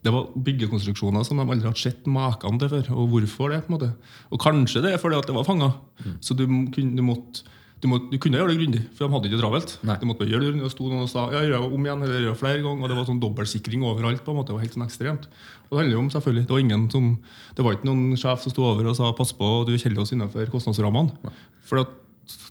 det 0.00 0.12
var 0.12 0.28
byggekonstruksjoner 0.32 1.24
som 1.26 1.36
de 1.36 1.44
aldri 1.44 1.68
hadde 1.68 1.82
sett 1.82 2.06
maken 2.08 2.56
til 2.58 2.70
før. 2.72 2.86
Og 2.96 3.10
hvorfor 3.12 3.52
det? 3.52 3.58
på 3.66 3.74
en 3.74 3.76
måte. 3.76 3.90
Og 4.32 4.40
kanskje 4.40 4.80
det 4.86 4.94
er 4.94 5.02
fordi 5.02 5.18
at 5.18 5.26
det 5.28 5.34
var 5.36 5.44
fanger. 5.44 5.74
Mm. 6.00 6.14
Så 6.24 6.34
du, 6.34 6.46
du 6.72 7.02
måtte 7.04 7.44
du, 7.78 7.86
må, 7.90 7.98
du 8.10 8.16
kunne 8.18 8.40
gjøre 8.40 8.50
det 8.50 8.58
grundig, 8.58 8.80
for 8.96 9.06
de 9.06 9.14
hadde 9.14 9.28
ikke 9.30 9.40
travelt. 9.40 9.72
Nei. 9.86 9.96
Du 10.00 10.06
måtte 10.08 10.22
bare 10.24 10.32
gjøre 10.32 10.50
det 10.50 10.64
og 10.66 10.72
sto 10.72 10.88
noen 10.88 11.04
og 11.04 11.10
sa 11.12 11.28
ja, 11.34 11.44
gjør 11.46 11.68
om 11.68 11.84
igjen, 11.86 12.00
eller 12.06 12.24
gjør 12.24 12.38
flere 12.40 12.62
ganger. 12.64 12.82
Og 12.82 12.90
det 12.90 12.96
var 12.98 13.06
sånn 13.06 13.20
dobbeltsikring 13.22 13.84
overalt. 13.86 14.24
på 14.24 14.32
en 14.32 14.38
måte, 14.40 14.50
Det 14.50 14.56
var 14.56 14.64
helt 14.64 14.74
sånn 14.74 14.86
ekstremt. 14.86 15.28
Og 15.68 15.76
det 15.76 15.80
handler 15.82 15.94
jo 15.94 16.00
om 16.02 16.10
selvfølgelig, 16.14 16.46
det 16.48 16.54
var 16.56 16.64
ingen 16.64 16.88
som, 16.90 17.06
det 17.54 17.66
var 17.66 17.76
ikke 17.76 17.90
noen 17.90 18.18
sjef 18.18 18.42
som 18.42 18.54
sto 18.54 18.64
over 18.66 18.88
og 18.90 18.96
sa 18.98 19.12
pass 19.14 19.34
på, 19.36 19.50
du 19.68 19.74
holder 19.76 20.02
oss 20.02 20.14
innenfor 20.16 20.50
kostnadsrammene. 20.50 21.34
For 21.68 21.84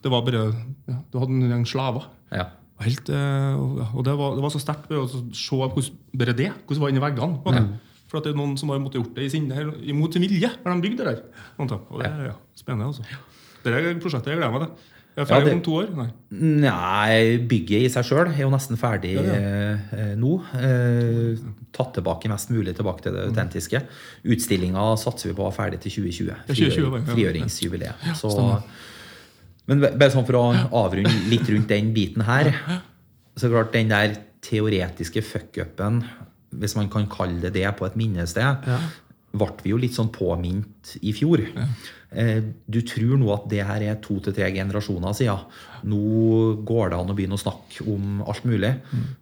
det 0.05 0.13
var 0.13 0.23
bare, 0.27 0.45
ja, 0.87 0.97
du 1.11 1.19
hadde 1.19 1.35
en 1.35 1.51
gjeng 1.51 1.67
slaver. 1.67 2.07
Ja. 2.31 2.47
Helt, 2.85 3.09
eh, 3.09 3.57
og 3.57 4.03
det 4.05 4.13
var, 4.19 4.35
det 4.37 4.43
var 4.45 4.53
så 4.53 4.61
sterkt 4.61 4.91
å 4.93 5.07
se 5.09 5.57
hvordan, 5.57 5.95
bare 6.13 6.35
det, 6.37 6.51
hvordan 6.61 6.77
det 6.77 6.83
var 6.85 6.93
inni 6.93 7.03
veggene. 7.03 7.41
på 7.43 7.55
det. 7.55 7.63
For 8.07 8.21
at 8.21 8.27
det 8.27 8.31
er 8.31 8.39
noen 8.39 8.53
som 8.55 8.69
har 8.71 8.79
måttet 8.79 9.01
gjort 9.01 9.17
det 9.17 9.25
i 9.27 9.31
sinne, 9.33 9.55
eller 9.59 9.81
imot 9.91 10.13
sin 10.15 10.23
vilje. 10.23 10.53
når 10.63 10.77
de 10.77 10.85
bygde 10.85 11.03
det 11.03 11.15
der. 11.17 11.47
Og 11.59 11.67
det 11.99 12.07
er 12.07 12.29
ja, 12.29 12.37
spennende. 12.55 12.93
altså. 12.93 13.03
Det 13.65 13.73
er 13.73 13.97
prosjektet 13.99 14.31
jeg 14.31 14.39
gleder 14.39 14.53
meg 14.53 14.63
til. 14.63 14.93
Jeg 15.17 15.25
er 15.25 15.25
Ja, 15.25 15.35
ferdig 15.39 15.45
det- 15.45 15.53
om 15.55 15.61
to 15.65 15.71
år. 15.79 15.87
Nei. 15.97 16.07
Nei, 16.61 17.37
bygget 17.49 17.81
i 17.81 17.89
seg 17.89 18.05
sjøl 18.05 18.27
er 18.29 18.41
jo 18.43 18.49
nesten 18.53 18.77
ferdig 18.77 19.15
Ja, 19.15 19.23
ja. 19.23 19.77
eh, 19.97 20.11
nå. 20.15 20.35
Eh, 20.53 21.39
tatt 21.73 21.95
tilbake 21.97 22.29
mest 22.29 22.51
mulig 22.53 22.75
tilbake 22.77 23.01
til 23.01 23.13
det 23.13 23.23
autentiske. 23.31 23.81
Utstillinga 24.25 24.83
satser 25.01 25.31
vi 25.31 25.33
på 25.33 25.41
å 25.41 25.49
ha 25.49 25.55
ferdig 25.57 25.79
til 25.81 25.91
2020. 26.03 26.27
Ja, 26.29 26.53
2020 26.53 26.91
var 26.91 26.99
det, 26.99 27.07
ja. 27.07 27.15
Frigjøringsjubileet. 27.15 28.15
Så, 28.15 28.61
men 29.67 29.81
bare 29.81 30.11
sånn 30.13 30.25
for 30.27 30.37
å 30.39 30.45
avrunde 30.71 31.29
litt 31.31 31.49
rundt 31.49 31.67
den 31.67 31.93
biten 31.95 32.23
her. 32.23 32.53
Så 33.35 33.49
klart, 33.49 33.73
den 33.73 33.89
der 33.89 34.15
teoretiske 34.41 35.21
fuckupen, 35.25 36.03
hvis 36.55 36.75
man 36.77 36.89
kan 36.89 37.07
kalle 37.11 37.41
det 37.41 37.53
det 37.57 37.75
på 37.75 37.85
et 37.89 37.97
minnested, 37.97 38.43
Ja. 38.67 38.79
Ble 39.35 39.49
vi 39.63 39.73
jo 39.73 39.79
litt 39.81 39.95
sånn 39.95 40.11
påminnet 40.13 40.95
i 41.01 41.11
fjor. 41.15 41.43
Ja. 41.43 41.67
Du 42.71 42.79
tror 42.87 43.17
nå 43.19 43.27
at 43.33 43.49
det 43.51 43.65
her 43.67 43.83
er 43.83 43.97
to 44.01 44.15
til 44.23 44.33
tre 44.33 44.47
generasjoner 44.55 45.15
siden. 45.17 45.43
Nå 45.91 45.99
går 46.67 46.93
det 46.93 46.99
an 47.01 47.11
å 47.11 47.15
begynne 47.17 47.35
å 47.35 47.41
snakke 47.41 47.83
om 47.91 48.21
alt 48.23 48.45
mulig. 48.47 48.71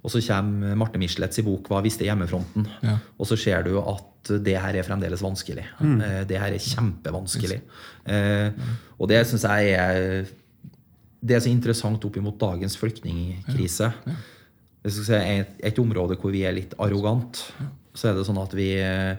Og 0.05 0.13
så 0.13 0.21
kommer 0.27 0.77
Marte 0.77 1.01
Michelets 1.01 1.41
i 1.41 1.45
bok 1.47 1.67
'Hva 1.67 1.81
visste 1.83 2.05
hjemmefronten?' 2.05 2.67
Ja. 2.83 2.99
Og 3.19 3.25
så 3.25 3.37
ser 3.37 3.63
du 3.63 3.79
at 3.81 4.05
det 4.45 4.57
her 4.57 4.75
er 4.75 4.83
fremdeles 4.85 5.21
vanskelig. 5.21 5.65
Mm. 5.79 6.27
Det 6.27 6.39
her 6.39 6.53
er 6.53 6.61
kjempevanskelig. 6.61 7.61
Eh, 8.05 8.51
Og 8.99 9.09
det 9.09 9.25
syns 9.27 9.43
jeg 9.43 9.73
er 9.73 10.25
Det 11.25 11.35
er 11.35 11.39
så 11.39 11.49
interessant 11.49 12.05
opp 12.05 12.17
imot 12.17 12.37
dagens 12.37 12.77
flyktningkrise. 12.77 13.91
Ja. 14.05 14.13
skal 14.85 15.05
si 15.05 15.13
et, 15.13 15.49
et 15.63 15.79
område 15.79 16.15
hvor 16.21 16.31
vi 16.31 16.43
er 16.43 16.53
litt 16.53 16.75
arrogant, 16.77 17.51
så 17.95 18.09
er 18.09 18.13
det 18.13 18.25
sånn 18.27 18.37
at 18.37 18.53
vi 18.53 18.75
eh, 18.77 19.15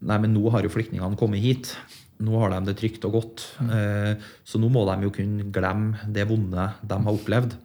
Nei, 0.00 0.18
men 0.22 0.32
nå 0.34 0.48
har 0.54 0.64
jo 0.64 0.72
flyktningene 0.72 1.18
kommet 1.20 1.42
hit. 1.44 1.74
Nå 2.20 2.36
har 2.40 2.52
de 2.52 2.60
det 2.70 2.76
trygt 2.80 3.04
og 3.08 3.14
godt. 3.18 3.46
Eh, 3.64 4.14
Så 4.44 4.60
nå 4.60 4.68
må 4.72 4.84
de 4.88 5.06
jo 5.06 5.12
kunne 5.14 5.48
glemme 5.52 5.98
det 6.08 6.26
vonde 6.28 6.70
de 6.82 6.98
har 7.04 7.12
opplevd. 7.16 7.56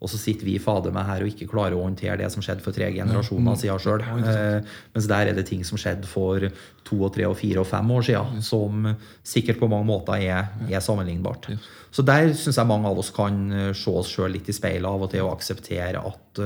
Og 0.00 0.08
så 0.08 0.16
sitter 0.16 0.46
vi 0.48 0.54
fader 0.56 0.94
meg 0.96 1.04
her 1.04 1.20
og 1.20 1.28
ikke 1.28 1.48
klarer 1.50 1.74
å 1.76 1.82
håndtere 1.84 2.16
det 2.22 2.30
som 2.32 2.40
skjedde 2.40 2.64
for 2.64 2.72
tre 2.72 2.86
generasjoner 2.94 3.58
siden 3.60 3.80
sjøl. 3.84 4.00
Eh, 4.24 4.62
mens 4.94 5.08
der 5.10 5.28
er 5.28 5.36
det 5.36 5.44
ting 5.50 5.60
som 5.68 5.76
skjedde 5.76 6.08
for 6.08 6.40
to 6.88 6.96
og 7.04 7.12
tre 7.12 7.26
og 7.28 7.36
fire 7.36 7.60
og 7.60 7.68
fem 7.68 7.90
år 7.92 8.06
siden, 8.08 8.40
som 8.42 8.86
sikkert 9.22 9.60
på 9.60 9.68
mange 9.68 9.84
måter 9.90 10.16
er, 10.24 10.48
er 10.72 10.80
sammenlignbart. 10.80 11.50
Så 11.92 12.00
der 12.08 12.32
syns 12.32 12.56
jeg 12.56 12.66
mange 12.70 12.88
av 12.88 12.96
oss 13.02 13.10
kan 13.12 13.52
eh, 13.52 13.72
se 13.76 13.92
oss 13.92 14.08
sjøl 14.08 14.32
litt 14.32 14.48
i 14.48 14.56
speilet 14.56 14.88
av 14.88 15.04
og 15.04 15.12
til 15.12 15.26
og 15.26 15.34
akseptere 15.36 16.00
at 16.00 16.40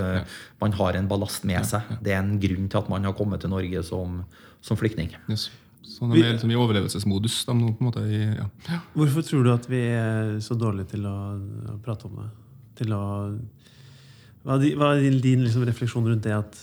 man 0.60 0.72
har 0.74 0.98
en 0.98 1.06
ballast 1.06 1.44
med 1.46 1.62
seg. 1.68 1.94
Det 2.02 2.10
er 2.16 2.24
en 2.24 2.40
grunn 2.42 2.66
til 2.66 2.80
at 2.82 2.90
man 2.90 3.04
har 3.06 3.14
kommet 3.14 3.40
til 3.44 3.54
Norge 3.54 3.84
som, 3.86 4.24
som 4.64 4.78
flyktning. 4.80 5.12
Yes. 5.28 5.50
Så 5.84 6.08
de 6.08 6.22
er 6.22 6.32
liksom 6.34 6.50
i 6.50 6.56
overlevelsesmodus. 6.56 7.42
De 7.44 7.52
på 7.52 7.84
en 7.84 7.88
måte 7.90 8.02
i, 8.08 8.22
ja. 8.24 8.46
Ja. 8.70 8.80
Hvorfor 8.96 9.26
tror 9.26 9.44
du 9.44 9.52
at 9.52 9.68
vi 9.68 9.82
er 9.92 10.38
så 10.44 10.56
dårlige 10.58 10.94
til 10.94 11.04
å, 11.06 11.16
å 11.74 11.76
prate 11.84 12.08
om 12.08 12.16
det? 12.22 12.30
Til 12.80 12.94
å, 12.96 13.02
hva 14.44 14.56
er 14.56 14.78
hva 14.80 14.94
er 14.96 15.18
din 15.22 15.44
liksom, 15.44 15.66
refleksjon 15.68 16.08
rundt 16.08 16.24
det 16.24 16.34
at 16.36 16.58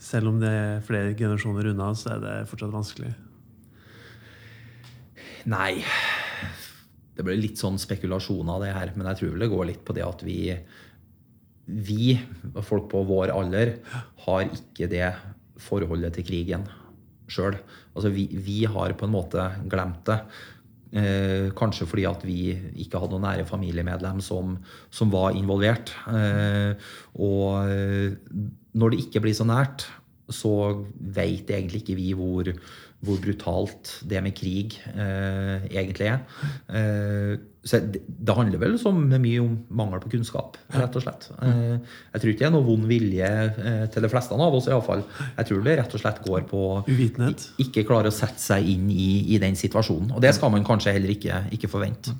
selv 0.00 0.32
om 0.32 0.40
det 0.42 0.50
er 0.50 0.84
flere 0.84 1.14
generasjoner 1.14 1.70
unna, 1.70 1.92
så 1.94 2.16
er 2.16 2.24
det 2.24 2.34
fortsatt 2.50 2.72
vanskelig? 2.72 3.12
Nei 5.48 5.80
Det 7.16 7.24
blir 7.24 7.38
litt 7.40 7.60
sånn 7.60 7.78
spekulasjoner, 7.80 8.60
det 8.64 8.74
her. 8.74 8.92
Men 8.96 9.08
jeg 9.12 9.20
tror 9.20 9.32
vel 9.34 9.44
det 9.46 9.50
går 9.54 9.68
litt 9.70 9.84
på 9.86 9.96
det 9.96 10.04
at 10.06 10.26
vi 10.26 10.40
vi, 11.70 12.16
folk 12.66 12.88
på 12.90 13.04
vår 13.06 13.30
alder, 13.30 13.76
har 14.24 14.48
ikke 14.48 14.88
det 14.90 15.06
forholdet 15.62 16.16
til 16.18 16.26
krigen 16.26 16.64
sjøl. 17.32 17.58
Altså, 17.94 18.12
vi, 18.14 18.26
vi 18.32 18.62
har 18.70 18.96
på 18.98 19.06
en 19.08 19.14
måte 19.14 19.46
glemt 19.70 20.02
det. 20.08 20.20
Eh, 20.90 21.52
kanskje 21.54 21.86
fordi 21.86 22.04
at 22.08 22.24
vi 22.26 22.50
ikke 22.82 22.98
hadde 22.98 23.14
noen 23.14 23.28
nære 23.28 23.46
familiemedlem 23.46 24.18
som, 24.26 24.56
som 24.90 25.12
var 25.12 25.36
involvert. 25.38 25.92
Eh, 26.10 26.74
og 27.14 27.70
eh, 27.70 28.16
når 28.74 28.92
det 28.92 29.04
ikke 29.04 29.22
blir 29.22 29.36
så 29.38 29.46
nært, 29.46 29.86
så 30.30 30.52
veit 30.94 31.50
egentlig 31.50 31.84
ikke 31.84 31.98
vi 31.98 32.10
hvor, 32.18 32.50
hvor 33.04 33.20
brutalt 33.22 33.94
det 34.08 34.20
med 34.20 34.34
krig 34.36 34.74
eh, 34.92 35.62
egentlig 35.70 36.10
er. 36.10 36.18
Eh, 36.68 37.38
så 37.64 37.80
det, 37.80 38.02
det, 38.08 38.34
handler 38.36 38.60
vel 38.60 38.76
så 38.80 38.92
mye 38.92 39.40
om 39.40 39.54
mangel 39.76 40.02
på 40.02 40.12
kunnskap, 40.14 40.58
rett 40.76 40.96
og 40.96 41.04
slett. 41.04 41.28
Eh, 41.44 41.78
jeg 42.14 42.22
tror 42.22 42.32
ikke 42.32 42.42
det 42.42 42.48
er 42.50 42.54
noe 42.54 42.66
vond 42.66 42.86
vilje 42.88 43.30
eh, 43.30 43.82
til 43.92 44.04
de 44.04 44.12
fleste 44.12 44.36
av 44.36 44.56
oss, 44.56 44.68
iallfall. 44.68 45.04
Jeg 45.38 45.48
tror 45.48 45.64
det 45.64 45.76
rett 45.80 45.96
og 45.96 46.04
slett 46.04 46.22
går 46.26 46.44
på 46.50 46.62
Uvitenhet. 46.88 47.46
Ikke 47.64 47.86
klare 47.88 48.12
å 48.12 48.16
sette 48.16 48.40
seg 48.42 48.68
inn 48.68 48.88
i, 48.92 49.10
i, 49.32 49.40
den 49.40 49.56
situasjonen. 49.56 50.12
Og 50.16 50.24
det 50.24 50.34
skal 50.36 50.52
man 50.52 50.66
kanskje 50.66 50.96
heller 50.96 51.16
ikke, 51.16 51.44
ikke 51.56 51.72
forvente. 51.72 52.16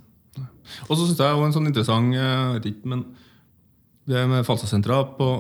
Og 0.89 0.95
så 0.95 1.03
syns 1.03 1.20
jeg 1.20 1.37
også 1.37 1.49
en 1.49 1.57
sånn 1.57 1.72
interessant 1.72 2.14
jeg 2.14 2.53
vet 2.57 2.68
ikke, 2.72 2.93
men 2.93 3.09
det 4.11 4.28
med 4.31 4.47
Falstasentra 4.49 5.03
på 5.16 5.33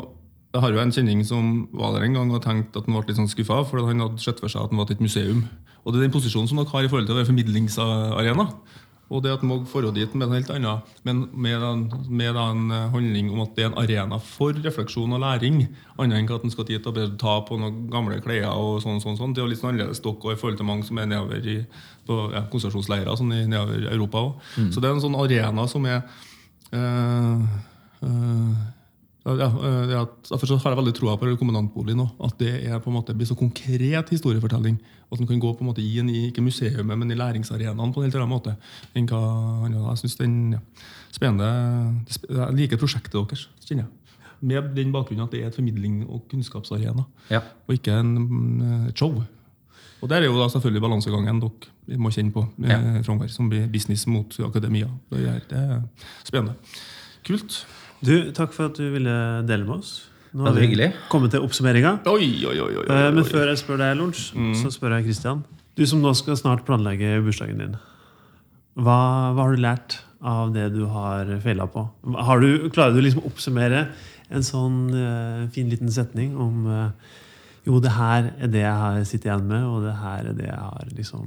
jeg 0.50 0.62
har 0.64 0.74
jo 0.74 0.82
en 0.82 0.92
kjenning 0.94 1.24
som 1.26 1.50
var 1.76 1.94
der 1.94 2.08
en 2.08 2.16
gang 2.18 2.30
og 2.34 2.42
tenkte 2.42 2.80
at 2.80 2.86
han 2.88 2.96
ble 2.96 3.06
litt 3.06 3.18
sånn 3.20 3.30
skuffa, 3.30 3.62
for 3.68 3.86
han 3.86 4.02
hadde 4.02 4.22
sett 4.22 4.40
for 4.42 4.50
seg 4.50 4.64
at 4.64 4.72
han 4.72 4.80
var 4.82 4.88
til 4.88 4.98
et 4.98 5.04
museum. 5.06 5.44
Og 5.84 5.92
det 5.92 6.00
er 6.00 6.08
den 6.08 6.14
posisjonen 6.14 6.50
som 6.50 6.58
dere 6.58 6.72
har 6.72 6.86
i 6.86 6.90
forhold 6.90 7.06
til 7.08 7.14
å 7.14 7.20
være 7.20 7.30
formidlingsarena. 7.30 8.46
Og 9.10 9.24
det 9.24 9.32
at 9.34 9.42
man 9.42 9.64
forholde 9.66 9.98
dit 9.98 10.12
med 10.14 10.28
en 10.28 10.36
helt 10.36 10.50
annen, 10.54 10.82
men 11.06 11.22
med 11.34 11.62
en, 11.66 11.80
med 12.06 12.36
en 12.38 12.70
handling 12.92 13.32
om 13.32 13.40
at 13.42 13.56
det 13.56 13.64
er 13.64 13.70
en 13.72 13.78
arena 13.82 14.20
for 14.22 14.54
refleksjon 14.54 15.16
og 15.16 15.22
læring, 15.22 15.64
annet 15.98 16.20
enn 16.20 16.30
at 16.36 16.46
en 16.46 16.54
skal 16.54 16.68
dit 16.68 16.86
og 16.86 17.00
ta 17.18 17.38
på 17.46 17.58
noen 17.58 17.88
gamle 17.90 18.20
klær 18.22 18.52
og 18.52 18.78
sånn. 18.84 19.00
sånn, 19.02 19.18
sånn. 19.18 19.34
Det 19.34 19.42
er 19.42 19.48
jo 19.48 19.50
litt 19.50 19.62
sånn 19.62 19.72
annerledes 19.72 20.02
dere 20.04 20.34
i 20.36 20.38
forhold 20.38 20.60
til 20.60 20.68
mange 20.68 20.86
som 20.86 21.02
er 21.02 21.10
nedover 21.10 21.46
i 21.46 21.56
på 22.06 22.20
ja, 22.34 22.44
konsentrasjonsleirer 22.52 23.18
sånn 23.18 23.34
i 23.34 23.40
nedover 23.50 23.88
Europa 23.90 24.22
òg. 24.28 24.52
Mm. 24.58 24.70
Så 24.70 24.82
det 24.82 24.90
er 24.90 24.94
en 24.94 25.02
sånn 25.06 25.18
arena 25.18 25.66
som 25.70 25.90
er 25.90 26.04
øh, 26.70 27.42
øh, 28.06 28.62
ja, 29.24 29.48
ja, 29.90 30.04
Derfor 30.30 30.56
har 30.56 30.72
jeg 30.72 30.78
veldig 30.78 30.94
troa 30.96 31.16
på 31.20 31.28
kommandantbolig 31.36 31.92
nå. 31.96 32.06
At 32.24 32.38
det 32.40 32.54
er 32.64 32.80
på 32.80 32.88
en 32.88 32.96
måte 32.96 33.14
blir 33.16 33.28
så 33.28 33.36
konkret 33.36 34.12
historiefortelling. 34.14 34.78
At 35.10 35.18
den 35.20 35.28
kan 35.28 35.40
gå 35.42 35.52
på 35.52 35.64
en 35.64 35.68
måte 35.68 35.82
i 35.84 35.90
i 36.00 36.28
ikke 36.30 36.42
museet, 36.42 36.80
men 36.86 37.10
i 37.10 37.18
læringsarenaen 37.18 37.92
på 37.92 38.00
en 38.00 38.08
helt 38.08 38.16
annen 38.16 38.32
måte. 38.32 38.56
enn 38.94 39.06
hva 39.06 39.90
Jeg 39.90 39.98
synes 39.98 40.16
den 40.16 40.52
ja, 40.52 40.58
spennende 41.12 41.50
Jeg 42.30 42.54
liker 42.54 42.78
prosjektet 42.78 43.12
deres. 43.12 43.48
kjenner 43.66 43.84
jeg. 43.84 43.92
Med 44.40 44.74
den 44.74 44.92
bakgrunnen 44.92 45.24
at 45.24 45.30
det 45.30 45.42
er 45.42 45.48
et 45.48 45.56
formidling- 45.56 46.08
og 46.08 46.26
kunnskapsarena, 46.30 47.04
ja. 47.30 47.40
og 47.68 47.74
ikke 47.74 47.92
en, 47.92 48.86
et 48.88 48.96
show. 48.96 49.22
Og 50.00 50.08
Der 50.08 50.16
er 50.16 50.24
jo 50.24 50.40
da 50.40 50.48
selvfølgelig 50.48 50.80
balansegangen 50.80 51.40
dere 51.40 51.98
må 51.98 52.08
kjenne 52.08 52.32
på, 52.32 52.46
ja. 52.64 53.02
framover, 53.02 53.28
som 53.28 53.50
blir 53.50 53.68
business 53.68 54.06
mot 54.06 54.32
akademia. 54.40 54.88
Det 55.10 55.28
er, 55.28 55.40
det 55.50 55.58
er 55.58 55.82
spennende. 56.24 56.54
Kult. 57.26 57.66
Du, 58.00 58.14
Takk 58.36 58.54
for 58.56 58.70
at 58.70 58.78
du 58.78 58.86
ville 58.94 59.14
dele 59.48 59.66
med 59.66 59.80
oss. 59.80 60.10
Nå 60.32 60.46
har 60.46 60.54
vi 60.54 60.68
hyggelig. 60.68 60.92
kommet 61.10 61.32
til 61.34 61.42
oppsummeringa. 61.42 61.96
Oi, 62.06 62.28
oi, 62.46 62.54
oi, 62.62 62.74
oi, 62.80 62.84
eh, 62.86 63.08
Men 63.12 63.26
før 63.26 63.50
jeg 63.50 63.58
spør 63.60 63.80
deg, 63.82 63.96
Lorentz, 63.98 64.30
mm. 64.32 64.52
så 64.60 64.70
spør 64.70 64.94
jeg 64.96 65.08
Christian. 65.10 65.42
Du 65.76 65.82
som 65.86 66.02
nå 66.02 66.12
skal 66.14 66.38
snart 66.38 66.62
planlegge 66.68 67.18
bursdagen 67.24 67.58
din. 67.58 67.74
Hva, 68.78 69.00
hva 69.34 69.42
har 69.42 69.56
du 69.56 69.64
lært 69.64 69.98
av 70.22 70.52
det 70.54 70.68
du 70.76 70.84
har 70.92 71.28
feila 71.42 71.66
på? 71.70 71.82
Har 72.14 72.40
du, 72.40 72.70
klarer 72.70 72.94
du 72.94 73.02
liksom 73.02 73.24
å 73.24 73.32
oppsummere 73.32 73.88
en 74.30 74.46
sånn 74.46 74.82
uh, 74.94 75.48
fin 75.50 75.70
liten 75.72 75.90
setning 75.90 76.36
om 76.38 76.68
uh, 76.70 77.16
Jo, 77.66 77.80
det 77.82 77.92
her 77.92 78.30
er 78.40 78.52
det 78.52 78.62
jeg 78.62 78.76
har 78.82 79.00
sittet 79.04 79.26
igjen 79.28 79.48
med, 79.50 79.66
og 79.66 79.82
det 79.84 79.96
her 80.00 80.30
er 80.30 80.36
det 80.38 80.46
jeg 80.46 80.60
har 80.60 80.92
liksom 80.96 81.26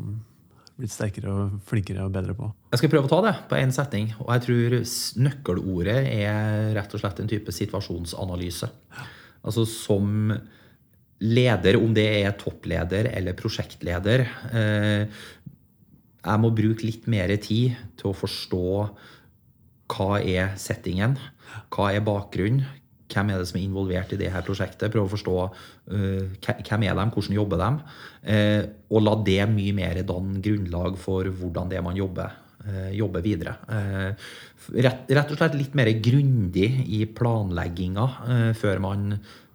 blitt 0.80 0.93
sterkere 0.93 1.32
og 1.32 1.59
flinkere 1.69 2.05
og 2.07 2.13
bedre 2.15 2.36
på? 2.38 2.49
Jeg 2.74 2.82
skal 2.82 2.91
prøve 2.93 3.09
å 3.09 3.11
ta 3.11 3.21
det 3.28 3.34
på 3.49 3.59
én 3.59 3.74
setning. 3.76 4.09
Og 4.24 4.32
jeg 4.34 4.45
tror 4.47 4.76
nøkkelordet 5.28 5.99
er 6.09 6.74
rett 6.78 6.95
og 6.95 7.03
slett 7.03 7.21
en 7.21 7.30
type 7.30 7.53
situasjonsanalyse. 7.53 8.69
Altså 9.43 9.65
som 9.69 10.34
leder, 11.24 11.78
om 11.80 11.93
det 11.95 12.07
er 12.24 12.36
toppleder 12.39 13.09
eller 13.13 13.38
prosjektleder 13.38 14.26
eh, 14.51 15.21
Jeg 16.24 16.41
må 16.41 16.51
bruke 16.55 16.88
litt 16.88 17.07
mer 17.11 17.32
tid 17.43 17.78
til 17.99 18.11
å 18.11 18.17
forstå 18.17 18.65
hva 19.93 20.09
er 20.19 20.55
settingen, 20.57 21.17
hva 21.74 21.91
er 21.93 22.03
bakgrunnen, 22.03 22.63
hvem 23.14 23.32
er 23.32 23.41
det 23.41 23.49
som 23.49 23.59
er 23.59 23.66
involvert 23.66 24.14
i 24.16 24.20
det 24.20 24.32
her 24.34 24.45
prosjektet? 24.45 24.91
Prøve 24.93 25.07
å 25.07 25.14
forstå 25.14 25.36
uh, 25.43 26.24
hvem 26.43 26.86
er 26.88 26.97
de, 26.97 27.07
hvordan 27.16 27.38
jobber 27.38 27.61
de? 27.64 27.97
Uh, 28.28 28.61
og 28.93 29.05
la 29.05 29.18
det 29.28 29.41
mye 29.51 29.76
mer 29.78 30.01
danne 30.07 30.41
grunnlag 30.43 30.97
for 31.01 31.30
hvordan 31.30 31.72
det 31.72 31.80
er 31.80 31.86
man 31.86 31.99
jobber, 31.99 32.34
uh, 32.66 32.89
jobber 32.95 33.26
videre. 33.26 33.57
Rett, 34.74 35.09
rett, 35.11 35.34
og 35.34 35.39
slett 35.39 35.59
litt 35.59 35.74
mer 35.76 35.91
grundig 35.99 36.70
i 36.95 37.03
planlegginga 37.11 38.05
før 38.55 38.80
man, 38.80 39.09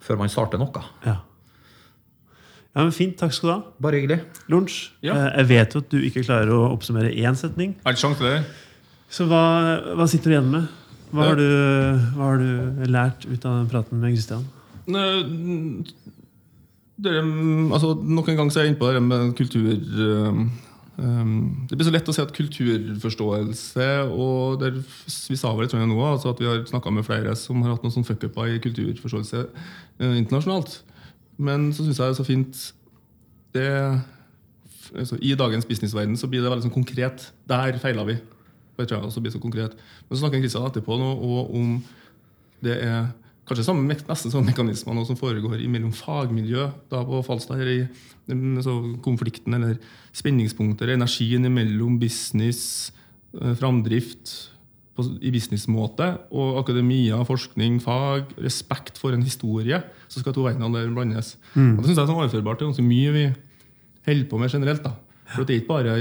før, 0.04 0.18
man, 0.20 0.32
starter 0.32 0.61
noe. 0.61 0.82
Ja. 1.06 1.16
Ja, 2.74 2.84
men 2.84 2.92
Fint. 2.92 3.16
Takk 3.18 3.32
skal 3.32 3.48
du 3.48 3.52
ha. 3.54 3.61
Bare 3.82 3.98
hyggelig. 3.98 4.20
Lunsj. 4.52 4.92
Ja. 5.02 5.16
Jeg 5.40 5.48
vet 5.48 5.72
jo 5.74 5.80
at 5.80 5.88
du 5.90 5.96
ikke 6.04 6.22
klarer 6.26 6.52
å 6.54 6.66
oppsummere 6.74 7.11
én 7.11 7.38
setning. 7.38 7.72
Er 7.82 7.96
det 7.96 8.02
sjanse 8.02 8.20
til 8.20 8.28
det? 8.28 8.42
Så 9.09 9.24
hva, 9.26 9.40
hva 9.96 10.06
sitter 10.11 10.28
du 10.28 10.36
igjen 10.36 10.52
med? 10.52 10.68
Hva 11.09 11.30
har, 11.30 11.38
du, 11.40 11.48
hva 12.16 12.26
har, 12.26 12.40
du, 12.42 12.86
lært 12.90 13.24
ut 13.28 13.44
av 13.48 13.68
praten 13.72 14.00
med 14.02 14.12
Kristian? 14.12 14.44
Altså, 16.98 17.92
nok 18.02 18.28
en 18.28 18.40
gang 18.40 18.50
så 18.52 18.61
er 18.61 18.66
jeg 18.66 18.74
inne 18.74 18.80
på 18.80 18.90
det 18.92 19.02
med 19.04 19.32
kultur 19.38 19.68
um, 20.98 21.66
Det 21.68 21.76
blir 21.76 21.86
så 21.86 21.94
lett 21.94 22.09
å 22.11 22.14
si 22.16 22.24
at 22.24 22.34
kulturforståelse 22.34 23.88
og 24.11 24.59
der, 24.61 24.80
Vi 25.30 25.38
sa 25.38 25.52
vel 25.54 25.70
nå 25.70 25.98
altså 26.02 26.34
at 26.34 26.42
vi 26.42 26.48
har 26.48 26.64
snakka 26.68 26.92
med 26.92 27.06
flere 27.06 27.36
som 27.38 27.62
har 27.62 27.76
hatt 27.76 27.86
noen 27.86 27.94
sånn 27.94 28.09
fuckuper 28.09 28.50
i 28.50 28.62
kulturforståelse 28.64 29.44
uh, 29.46 30.14
internasjonalt. 30.14 30.80
Men 31.38 31.70
så 31.72 31.86
syns 31.86 32.00
jeg 32.00 32.09
det 32.09 32.12
er 32.16 32.18
så 32.18 32.26
fint 32.26 32.64
det, 33.54 33.68
altså, 34.92 35.16
I 35.22 35.36
dagens 35.38 35.64
businessverden 35.68 36.18
så 36.18 36.28
blir 36.28 36.42
det 36.42 36.50
veldig 36.50 36.66
sånn 36.66 36.74
konkret. 36.74 37.30
Der 37.48 37.78
feila 37.80 38.04
vi. 38.09 38.18
Det 38.78 38.86
tror 38.86 39.00
jeg 39.00 39.10
også 39.10 39.22
blir 39.24 39.34
så 39.34 39.40
konkret. 39.42 39.72
Men 40.06 40.14
så 40.14 40.22
snakker 40.22 40.42
Kristian 40.42 40.68
etterpå 40.68 40.98
nå, 41.00 41.08
og 41.18 41.54
om 41.58 41.72
det 42.62 42.76
er 42.84 43.08
kanskje 43.48 43.64
samme, 43.66 43.86
nesten 43.88 44.32
samme 44.32 44.50
mekanismer 44.50 45.00
som 45.08 45.18
foregår 45.18 45.62
mellom 45.72 45.92
fagmiljø 45.96 46.68
da 46.92 47.02
på 47.06 47.22
Falstad. 47.26 47.60
eller 47.60 47.88
i 47.88 47.88
Konflikten 49.02 49.54
eller 49.56 49.78
spenningspunkter, 50.12 50.92
energien 50.92 51.48
mellom 51.52 51.98
business, 51.98 52.92
eh, 53.40 53.54
framdrift 53.54 54.52
i 55.22 55.30
businessmåte 55.30 56.18
og 56.34 56.58
akademia, 56.58 57.22
forskning, 57.24 57.78
fag, 57.80 58.34
respekt 58.42 58.98
for 58.98 59.14
en 59.14 59.22
historie, 59.22 59.82
så 60.08 60.20
skal 60.20 60.34
to 60.34 60.42
verdenene 60.42 60.74
der 60.74 60.94
blandes. 60.94 61.36
Mm. 61.54 61.78
Og 61.78 61.82
det 61.82 61.86
synes 61.86 61.96
jeg 61.96 62.02
er 62.02 62.10
sånn 62.10 62.22
overførbart 62.22 62.58
til 62.58 62.68
ganske 62.68 62.82
mye 62.82 63.12
vi 63.14 63.26
holder 64.08 64.28
på 64.28 64.38
med 64.38 64.50
generelt. 64.50 64.82
da. 64.82 64.92
For 65.34 65.44
det 65.44 65.54
er 65.54 65.60
ikke 65.60 65.74
bare 65.74 65.96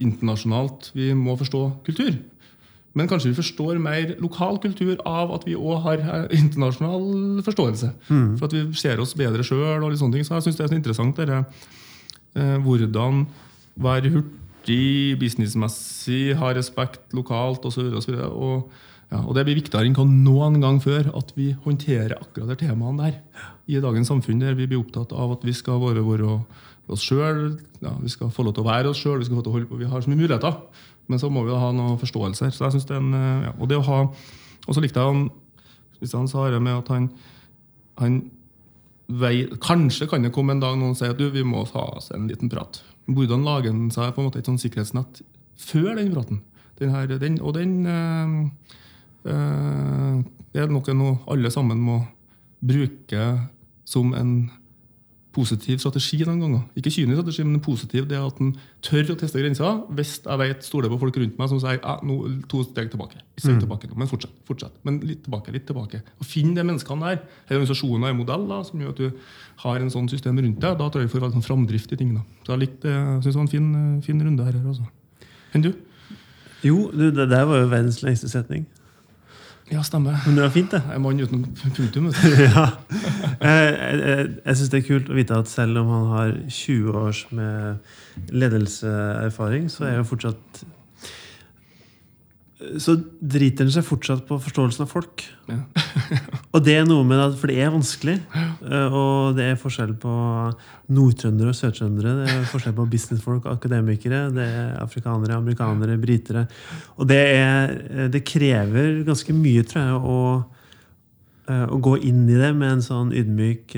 internasjonalt 0.00 0.90
vi 0.96 1.12
må 1.14 1.36
forstå 1.38 1.62
kultur. 1.86 2.16
Men 2.98 3.08
kanskje 3.08 3.30
vi 3.30 3.38
forstår 3.38 3.78
mer 3.80 4.16
lokal 4.20 4.58
kultur 4.60 4.98
av 5.08 5.32
at 5.32 5.46
vi 5.48 5.56
òg 5.56 5.80
har 5.86 6.02
internasjonal 6.40 7.40
forståelse. 7.46 7.92
Mm. 8.10 8.28
For 8.36 8.48
at 8.48 8.56
vi 8.56 8.64
ser 8.76 9.00
oss 9.00 9.14
bedre 9.16 9.44
sjøl. 9.46 9.86
Så 9.96 10.10
jeg 10.12 10.28
syns 10.28 10.58
det 10.58 10.66
er 10.66 10.72
så 10.74 10.78
interessant 10.78 11.16
dere, 11.16 11.44
eh, 12.36 12.58
hvordan 12.60 13.26
være 13.80 14.12
hurtig 14.12 15.18
businessmessig, 15.20 16.36
ha 16.36 16.52
respekt 16.52 17.14
lokalt 17.16 17.64
osv. 17.64 17.88
Og, 17.88 18.02
så 18.04 18.18
og, 18.28 18.42
og, 18.42 18.90
ja, 19.12 19.22
og 19.22 19.36
det 19.36 19.46
blir 19.48 19.60
viktigere 19.60 19.88
enn 19.88 20.20
noen 20.24 20.60
gang 20.60 20.80
før 20.82 21.08
at 21.16 21.32
vi 21.36 21.52
håndterer 21.64 22.18
akkurat 22.18 22.52
de 22.52 22.60
temaene 22.66 23.08
der. 23.08 23.48
I 23.72 23.80
dagens 23.80 24.12
samfunn 24.12 24.42
der 24.42 24.56
vi 24.58 24.68
blir 24.68 24.82
opptatt 24.82 25.12
av 25.16 25.38
at 25.38 25.44
vi 25.46 25.56
skal 25.56 25.80
være 25.80 26.04
våre 26.04 26.36
oss 26.96 27.04
sjøl. 27.06 27.44
Ja, 27.82 27.94
vi 28.00 28.10
skal 28.12 28.32
få 28.32 28.46
lov 28.46 28.56
til 28.56 28.64
å 28.64 28.70
være 28.70 28.92
oss 28.92 29.00
sjøl. 29.02 29.18
Vi 29.20 29.28
skal 29.28 29.36
få 29.36 29.40
lov 29.40 29.46
til 29.46 29.52
å 29.52 29.56
holde 29.58 29.70
på. 29.70 29.80
Vi 29.80 29.90
har 29.90 30.04
så 30.04 30.12
mye 30.12 30.22
muligheter. 30.22 30.58
Men 31.10 31.20
så 31.20 31.30
må 31.32 31.44
vi 31.46 31.56
ha 31.58 31.70
noen 31.74 31.98
forståelser. 32.00 32.52
Så 32.54 32.66
jeg 32.66 32.76
synes 32.76 32.88
det 32.88 32.96
er 32.96 33.02
en, 33.02 33.16
ja, 33.48 33.54
og 33.58 33.70
det 33.70 33.78
å 33.80 33.86
ha, 33.86 34.02
og 34.62 34.76
så 34.76 34.82
likte 34.82 35.02
jeg 35.02 35.14
han 35.14 35.24
Kristian 36.02 36.26
sa 36.26 36.48
det 36.50 36.58
med 36.58 36.80
at 36.80 36.88
han, 36.90 37.04
han 38.00 38.16
vei, 39.06 39.46
Kanskje 39.62 40.08
kan 40.10 40.24
det 40.24 40.32
komme 40.34 40.56
en 40.56 40.62
dag 40.62 40.78
noen 40.78 40.96
sier 40.98 41.14
at 41.14 41.20
du, 41.20 41.28
vi 41.30 41.44
må 41.46 41.62
ta 41.70 41.84
oss 41.94 42.10
en 42.14 42.26
liten 42.30 42.50
prat. 42.50 42.80
Hvordan 43.06 43.44
lager 43.46 43.70
han 43.70 43.90
seg 43.94 44.10
på 44.14 44.22
en 44.22 44.26
måte 44.26 44.42
et 44.42 44.50
sånn 44.50 44.58
sikkerhetsnett 44.58 45.22
før 45.62 45.94
den 45.98 46.10
praten? 46.14 46.42
Den 46.80 46.90
her, 46.90 47.06
den, 47.06 47.36
og 47.38 47.54
den 47.54 47.86
øh, 47.86 48.34
øh, 49.30 50.18
er 50.58 50.72
noe 50.72 51.12
alle 51.30 51.52
sammen 51.54 51.82
må 51.82 52.00
bruke 52.62 53.26
som 53.86 54.10
en 54.18 54.34
positiv 55.32 55.80
strategi 55.80 56.18
noen 56.26 56.40
ganger. 56.42 56.62
Ikke 56.78 56.92
kynisk 56.92 57.18
strategi, 57.18 57.44
men 57.46 57.62
positiv. 57.64 58.06
Det 58.10 58.18
at 58.20 58.40
en 58.42 58.52
tør 58.84 59.12
å 59.14 59.16
teste 59.20 59.40
grenser. 59.40 59.78
Hvis 59.96 60.14
jeg 60.20 60.40
vet, 60.42 60.66
stoler 60.66 60.92
på 60.92 60.98
folk 61.00 61.18
rundt 61.22 61.38
meg 61.40 61.50
som 61.50 61.60
sier 61.62 61.78
ja, 61.78 61.94
nå, 62.06 62.18
to 62.50 62.62
steg 62.66 62.90
tilbake. 62.92 63.22
Steg 63.40 63.62
tilbake 63.62 63.88
nå, 63.90 63.96
men 64.00 64.10
fortsett. 64.10 64.34
fortsett. 64.48 64.74
Men 64.86 65.00
litt 65.06 65.24
tilbake, 65.26 65.54
litt 65.54 65.66
tilbake. 65.68 66.02
Og 66.18 66.28
Finn 66.28 66.52
de 66.56 66.66
menneskene 66.66 67.08
der. 67.08 67.22
Her 67.48 67.58
organisasjoner 67.60 68.16
modell 68.18 68.44
da, 68.50 68.60
som 68.68 68.82
gjør 68.82 68.92
at 68.92 69.00
du 69.00 69.24
har 69.64 69.80
en 69.80 69.94
sånn 69.94 70.10
system 70.12 70.38
rundt 70.42 70.60
deg. 70.60 70.76
Da 70.80 70.90
tror 70.90 71.02
jeg 71.02 71.10
vi 71.10 71.14
får 71.14 71.24
veldig 71.26 71.38
sånn 71.40 71.48
framdrift 71.48 71.96
i 71.96 72.00
tingene. 72.00 72.26
Så 72.42 72.54
jeg 72.54 72.64
likte, 72.66 72.92
jeg 72.92 73.24
synes 73.24 73.32
det 73.32 73.40
var 73.40 73.46
en 73.46 73.54
fin, 73.56 73.72
eh, 73.80 74.04
fin 74.04 74.22
runde 74.26 74.50
her. 74.50 74.60
Altså. 74.62 74.86
Enn 75.56 75.64
du? 75.64 75.72
Jo, 76.62 76.90
du, 76.92 77.08
det 77.10 77.28
der 77.30 77.48
var 77.48 77.64
jo 77.64 77.72
verdens 77.72 78.02
lengste 78.04 78.30
setning. 78.30 78.68
Ja, 79.72 79.82
stemmer. 79.82 80.18
Men 80.26 80.36
det 80.36 80.44
var 80.44 80.52
fint, 80.52 80.70
det. 80.74 80.82
Er 80.92 81.00
mann 81.00 81.20
uten 81.20 81.46
punktum. 81.76 82.10
ja. 82.46 82.66
Jeg, 83.40 83.78
jeg, 84.02 84.28
jeg 84.44 84.56
syns 84.58 84.72
det 84.74 84.80
er 84.82 84.86
kult 84.90 85.08
å 85.08 85.16
vite 85.16 85.38
at 85.40 85.48
selv 85.48 85.80
om 85.80 85.88
han 85.94 86.06
har 86.10 86.34
20 86.52 86.98
års 87.00 87.24
med 87.32 87.80
ledelseserfaring, 88.28 89.70
så 89.72 89.88
er 89.88 89.96
jo 89.96 90.08
fortsatt 90.10 90.64
Så 92.78 92.94
driter 93.20 93.64
den 93.66 93.72
seg 93.74 93.84
fortsatt 93.86 94.22
på 94.28 94.36
forståelsen 94.40 94.84
av 94.84 94.90
folk. 94.92 95.24
Ja. 95.50 95.56
Og 96.54 96.60
det 96.64 96.76
er 96.78 96.84
noe 96.86 97.02
med 97.08 97.18
at, 97.22 97.34
For 97.40 97.50
det 97.50 97.58
er 97.64 97.72
vanskelig. 97.74 98.14
eh, 98.36 98.94
Og 98.94 99.34
det 99.38 99.46
er 99.50 99.58
forskjell 99.60 99.94
på 100.02 100.12
nordtrøndere 100.92 101.52
og 101.52 101.56
sørtrøndere. 101.58 102.14
Det 102.20 102.30
er 102.34 102.48
forskjell 102.50 102.74
på 102.76 102.86
businessfolk 102.92 103.46
og 103.46 103.54
akademikere. 103.56 104.22
Det 104.36 104.46
er 104.46 104.72
afrikanere, 104.82 105.38
amerikanere, 105.40 105.98
britere. 106.02 106.46
Og 106.98 107.08
det, 107.08 107.20
er, 107.36 107.76
eh, 107.90 108.08
det 108.12 108.24
krever 108.28 109.02
ganske 109.08 109.32
mye, 109.36 109.62
tror 109.66 109.82
jeg, 109.82 110.00
å, 110.14 110.18
eh, 111.48 111.66
å 111.66 111.80
gå 111.82 111.96
inn 112.08 112.24
i 112.28 112.38
det 112.40 112.52
med 112.56 112.76
en 112.78 112.84
sånn 112.84 113.14
ydmyk 113.16 113.76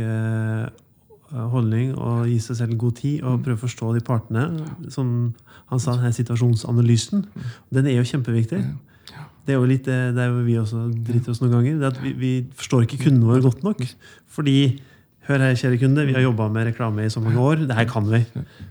holdning 1.34 1.94
og 1.98 2.28
gi 2.30 2.36
seg 2.42 2.60
selv 2.60 2.76
god 2.78 2.98
tid 3.00 3.22
og 3.26 3.40
prøve 3.42 3.58
å 3.58 3.62
forstå 3.64 3.88
de 3.96 4.02
partene. 4.06 4.44
Som 4.94 5.34
han 5.70 5.80
sa, 5.82 5.96
denne 5.96 6.14
situasjonsanalysen. 6.16 7.24
Den 7.74 7.86
er 7.90 7.98
jo 7.98 8.08
kjempeviktig. 8.08 8.62
Det 9.44 9.52
er 9.52 9.60
jo 9.60 9.68
litt 9.68 9.84
det 9.88 10.26
vi 10.46 10.56
også 10.60 10.86
driter 11.04 11.34
oss 11.34 11.42
noen 11.42 11.58
ganger. 11.58 11.78
Det 11.80 11.90
at 11.92 12.02
vi, 12.02 12.14
vi 12.16 12.32
forstår 12.56 12.86
ikke 12.86 13.02
kundene 13.06 13.28
våre 13.28 13.44
godt 13.44 13.64
nok. 13.66 13.82
Fordi 14.32 14.58
Hør 15.24 15.40
her, 15.40 15.54
kjære 15.56 15.78
kunde, 15.80 16.02
vi 16.04 16.12
har 16.12 16.20
jobba 16.20 16.50
med 16.52 16.66
reklame 16.68 17.06
i 17.06 17.12
så 17.12 17.20
mange 17.24 17.40
år. 17.40 17.62
Det 17.64 17.76
her 17.78 17.86
kan 17.88 18.04
vi. 18.10 18.20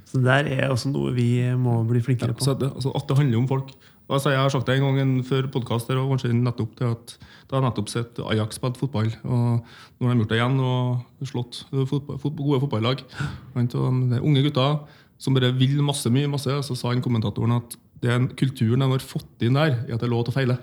Så 0.06 0.20
der 0.22 0.46
er 0.54 0.70
også 0.70 0.91
noe 0.91 1.10
vi 1.16 1.41
må 1.58 1.80
bli 1.89 2.02
flinkere 2.06 2.36
på. 2.38 2.46
Så 2.46 2.54
det, 2.60 2.70
altså, 2.70 2.91
at 2.94 3.08
det 3.10 3.18
handler 3.18 3.39
om 3.39 3.48
folk. 3.50 3.72
Altså, 4.06 4.30
jeg 4.30 4.38
har 4.38 4.52
sagt 4.54 4.68
det 4.70 4.76
en 4.78 5.00
gang 5.00 5.16
før 5.26 5.48
podkast 5.50 5.89
og 5.96 6.12
kanskje 6.12 6.30
nettopp 6.36 6.76
til 6.78 6.91
at 6.94 7.16
da 7.50 7.58
har 7.58 7.66
nettopp 7.66 7.89
sett 7.89 8.22
Ajax 8.22 8.60
spille 8.60 8.78
fotball. 8.78 9.10
Og 9.26 9.64
nå 9.66 10.06
har 10.06 10.14
de 10.14 10.22
gjort 10.22 10.34
det 10.36 10.38
igjen 10.38 10.60
og 10.62 11.26
slått 11.32 11.64
fotball, 11.72 12.20
fotball, 12.22 12.46
gode 12.46 12.62
fotballag. 12.68 13.02
Det 13.02 13.82
er 13.82 14.22
unge 14.22 14.46
gutter 14.46 14.78
som 15.24 15.36
bare 15.38 15.53
vil 15.55 15.80
masse 15.86 16.09
mye. 16.11 16.28
masse, 16.32 16.51
Så 16.67 16.76
sa 16.76 16.91
han 16.91 17.01
kommentatoren 17.03 17.55
at 17.55 17.78
det 18.03 18.11
er 18.11 18.26
kulturen 18.36 18.84
de 18.84 18.89
har 18.91 18.99
fått 18.99 19.45
inn 19.47 19.55
der, 19.55 19.78
i 19.88 19.93
at 19.95 20.01
det 20.01 20.09
er 20.09 20.11
lov 20.11 20.26
til 20.28 20.34
å 20.34 20.38
feile. 20.39 20.57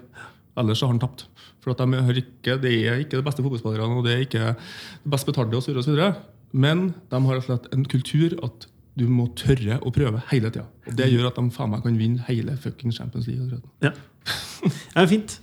Ellers 0.61 0.81
så 0.83 0.87
har 0.89 0.93
han 0.93 1.01
tapt. 1.01 1.25
For 1.63 1.73
at 1.73 1.79
de 1.81 2.03
har 2.05 2.19
ikke, 2.21 2.59
Det 2.61 2.73
er 2.85 3.01
ikke 3.01 3.17
de 3.17 3.25
beste 3.25 3.43
fotballspillerne, 3.45 3.97
og 3.97 4.05
det 4.05 4.13
er 4.13 4.25
ikke 4.27 4.45
det 4.53 5.11
best 5.15 5.27
betalte 5.29 5.57
osv. 5.57 5.77
osv. 5.81 5.97
Men 6.53 6.91
de 7.11 7.23
har 7.27 7.41
slett 7.41 7.71
en 7.73 7.85
kultur 7.87 8.37
at 8.45 8.67
du 8.99 9.07
må 9.09 9.29
tørre 9.39 9.79
å 9.81 9.93
prøve 9.95 10.21
hele 10.33 10.51
tida. 10.51 10.67
Det 10.85 11.07
gjør 11.09 11.29
at 11.31 11.37
de 11.39 11.51
faen 11.55 11.71
meg 11.71 11.83
kan 11.87 11.97
vinne 11.97 12.25
hele 12.27 12.57
fucking 12.61 12.93
Champions 12.93 13.27
League. 13.31 13.47
Ja. 13.49 13.61
Det 13.81 13.95
Ja. 13.95 14.71
ja, 14.97 15.07
fint. 15.07 15.41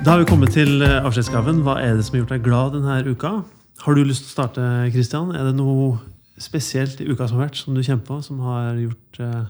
Da 0.00 0.14
har 0.14 0.22
vi 0.22 0.30
kommet 0.30 0.54
til 0.56 0.80
eh, 0.80 1.02
avskjedsgaven. 1.04 1.58
Hva 1.60 1.74
er 1.84 1.98
det 1.98 2.06
som 2.06 2.14
har 2.14 2.22
gjort 2.22 2.30
deg 2.32 2.44
glad 2.46 2.70
denne 2.72 2.94
uka? 3.04 3.32
Har 3.84 3.96
du 3.96 4.00
lyst 4.00 4.24
til 4.24 4.30
å 4.30 4.32
starte, 4.32 4.62
Christian? 4.94 5.34
Er 5.36 5.50
det 5.50 5.52
noe 5.58 5.98
spesielt 6.40 7.02
i 7.04 7.08
uka 7.10 7.26
som 7.28 7.36
har 7.36 7.50
vært, 7.50 7.60
som 7.60 7.76
du 7.76 7.82
kjenner 7.84 8.06
på, 8.06 8.16
som 8.24 8.38
har 8.46 8.78
gjort 8.80 9.20
uh, 9.20 9.42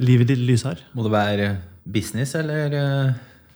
livet 0.00 0.30
ditt 0.32 0.40
lysere? 0.40 0.80
Må 0.96 1.04
det 1.04 1.12
være 1.12 1.50
business, 1.84 2.32
eller 2.40 2.78
Uh... 2.80 3.12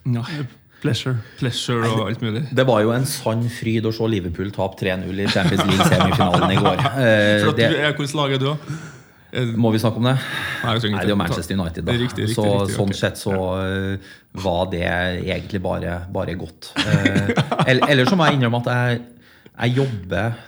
Nei. 0.08 0.44
Pleasure. 0.82 1.16
Pleasure 1.40 1.88
og 1.88 2.04
alt 2.10 2.20
mulig. 2.22 2.44
Det 2.54 2.64
var 2.68 2.84
jo 2.84 2.92
en 2.94 3.08
sann 3.08 3.42
fryd 3.50 3.88
å 3.88 3.92
se 3.96 4.12
Liverpool 4.12 4.52
tape 4.54 4.78
3-0 4.84 5.24
i 5.24 5.26
Champions 5.32 5.64
League-semifinalen 5.64 6.54
i 6.54 6.60
går. 6.60 6.84
Uh, 6.98 7.48
er 7.56 7.96
Hvilket 7.96 8.16
lag 8.20 8.36
er 8.36 8.44
du, 8.44 8.50
da? 8.52 8.78
Eh, 9.30 9.50
må 9.60 9.70
vi 9.74 9.80
snakke 9.80 10.00
om 10.00 10.08
det? 10.08 10.16
Nei, 10.64 10.74
Nei, 10.74 10.90
det 10.96 11.04
er 11.04 11.12
jo 11.12 11.20
Manchester 11.20 11.58
United, 11.58 11.84
da. 11.84 11.94
Riktig, 12.00 12.28
riktig, 12.30 12.36
så 12.36 12.46
riktig, 12.46 12.76
sånn 12.78 12.92
okay. 12.94 13.00
sett 13.02 13.20
så 13.20 13.36
eh, 13.60 14.12
var 14.40 14.68
det 14.72 14.84
egentlig 14.88 15.62
bare, 15.64 16.00
bare 16.12 16.36
godt. 16.40 16.72
Eh, 17.68 17.74
eller, 17.76 18.08
så 18.08 18.16
må 18.16 18.24
jeg 18.24 18.38
innrømme 18.38 18.62
at 18.62 18.68
jeg, 18.72 19.00
jeg 19.50 19.74
jobber 19.76 20.38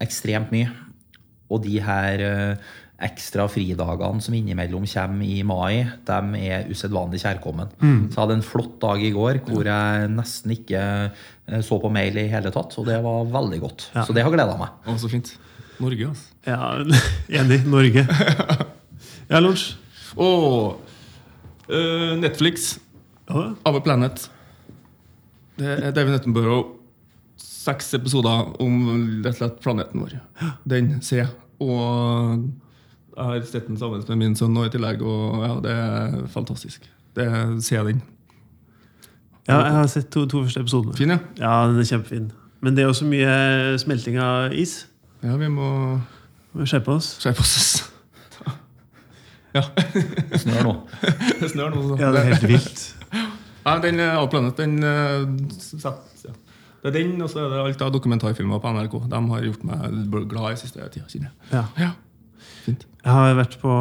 ekstremt 0.00 0.54
mye. 0.54 0.70
Og 1.52 1.60
de 1.66 1.74
her 1.84 2.22
ekstra 3.04 3.44
fridagene 3.50 4.24
som 4.24 4.36
innimellom 4.38 4.86
kommer 4.88 5.26
i 5.26 5.42
mai, 5.44 5.82
de 6.08 6.40
er 6.40 6.70
usedvanlig 6.70 7.20
kjærkommen. 7.20 7.74
Mm. 7.82 8.00
Så 8.08 8.14
jeg 8.14 8.22
hadde 8.22 8.38
en 8.38 8.46
flott 8.46 8.78
dag 8.80 9.04
i 9.04 9.12
går 9.12 9.42
hvor 9.50 9.68
jeg 9.68 10.08
nesten 10.14 10.56
ikke 10.56 10.82
så 11.66 11.80
på 11.82 11.92
mail 11.92 12.16
i 12.22 12.28
hele 12.32 12.54
tatt, 12.54 12.78
og 12.80 12.88
det 12.88 12.96
var 13.04 13.28
veldig 13.36 13.60
godt. 13.66 13.88
Ja. 13.92 14.06
Så 14.08 14.16
det 14.16 14.24
har 14.24 14.32
gleda 14.32 14.56
meg. 14.60 14.80
Å, 14.88 14.96
så 15.02 15.12
fint. 15.12 15.34
Norge, 15.82 16.12
altså. 16.14 16.29
Ja, 16.46 16.84
enig. 17.40 17.60
Norge. 17.68 18.06
Ja, 19.30 19.40
Lars? 19.40 19.76
Og 20.16 20.80
uh, 21.70 22.12
Netflix, 22.18 22.78
Ja, 23.30 23.52
Our 23.68 23.80
Planet. 23.84 24.30
Det 25.60 25.68
er 25.76 25.92
David 25.94 26.16
Nettenborough. 26.16 26.76
Seks 27.40 27.92
episoder 27.94 28.48
om 28.62 28.78
rett 29.20 29.34
og 29.34 29.38
slett 29.38 29.60
planeten 29.62 30.00
vår. 30.02 30.16
Den 30.68 30.96
ser 31.04 31.24
jeg. 31.26 31.28
Og 31.60 32.46
jeg 33.16 33.26
har 33.28 33.42
sett 33.44 33.66
den 33.68 33.76
sammen 33.78 34.00
med 34.08 34.18
min 34.22 34.36
sønn 34.38 34.54
nå 34.56 34.64
i 34.64 34.72
tillegg, 34.72 35.02
og 35.04 35.42
ja, 35.44 35.52
det 35.60 35.74
er 35.76 36.14
fantastisk. 36.32 36.86
Det 37.16 37.26
ser 37.62 37.76
jeg 37.82 37.86
den. 37.90 38.00
Ja, 39.50 39.58
jeg 39.66 39.74
har 39.76 39.88
sett 39.92 40.08
to, 40.14 40.24
to 40.30 40.40
første 40.46 40.62
episoder. 40.64 40.96
Fin, 40.96 41.12
ja. 41.12 41.18
Ja, 41.40 41.52
den 41.68 41.82
er 41.82 41.88
kjempefin. 41.88 42.30
Men 42.64 42.76
det 42.76 42.84
er 42.84 42.90
også 42.92 43.06
mye 43.08 43.34
smelting 43.82 44.16
av 44.22 44.54
is. 44.56 44.86
Ja, 45.22 45.36
Vi 45.36 45.48
må 45.52 45.68
skjerpe 46.66 46.96
oss. 46.98 47.14
skjerpe 47.22 47.46
oss. 47.46 47.60
Ja. 49.50 49.64
Snør 50.38 50.62
nå. 50.62 50.72
Det 51.40 51.48
snør 51.50 51.72
nå. 51.74 51.80
Ja, 51.98 52.12
det 52.14 52.20
er 52.20 52.28
helt 52.28 52.44
vilt. 52.46 52.82
Ja, 53.64 53.72
den 53.82 53.98
Outplanet, 53.98 54.54
Our 54.54 54.62
den 54.62 54.76
eh, 54.86 55.80
ja. 55.82 55.90
Det 56.80 56.92
er 56.92 56.94
den, 56.94 57.16
og 57.20 57.28
så 57.28 57.42
er 57.42 57.50
det 57.50 57.58
alt 57.64 57.82
av 57.84 57.90
dokumentarfilmer 57.92 58.60
på 58.62 58.70
NRK. 58.72 58.94
De 59.10 59.18
har 59.32 59.42
gjort 59.44 59.64
meg 59.68 60.14
glad 60.30 60.54
i 60.54 60.60
siste 60.60 60.86
tida. 60.94 61.08
kjenner. 61.10 61.34
Ja. 61.50 61.64
Ja. 61.82 61.90
Fint. 62.64 62.86
Jeg 63.00 63.12
har 63.16 63.34
vært 63.36 63.58
på 63.60 63.72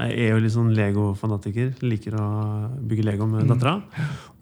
Jeg 0.00 0.16
er 0.24 0.32
jo 0.34 0.40
litt 0.42 0.54
sånn 0.54 0.72
Lego-fanatiker. 0.74 1.76
Liker 1.84 2.16
å 2.18 2.26
bygge 2.90 3.06
Lego 3.06 3.28
med 3.30 3.46
dattera. 3.50 3.76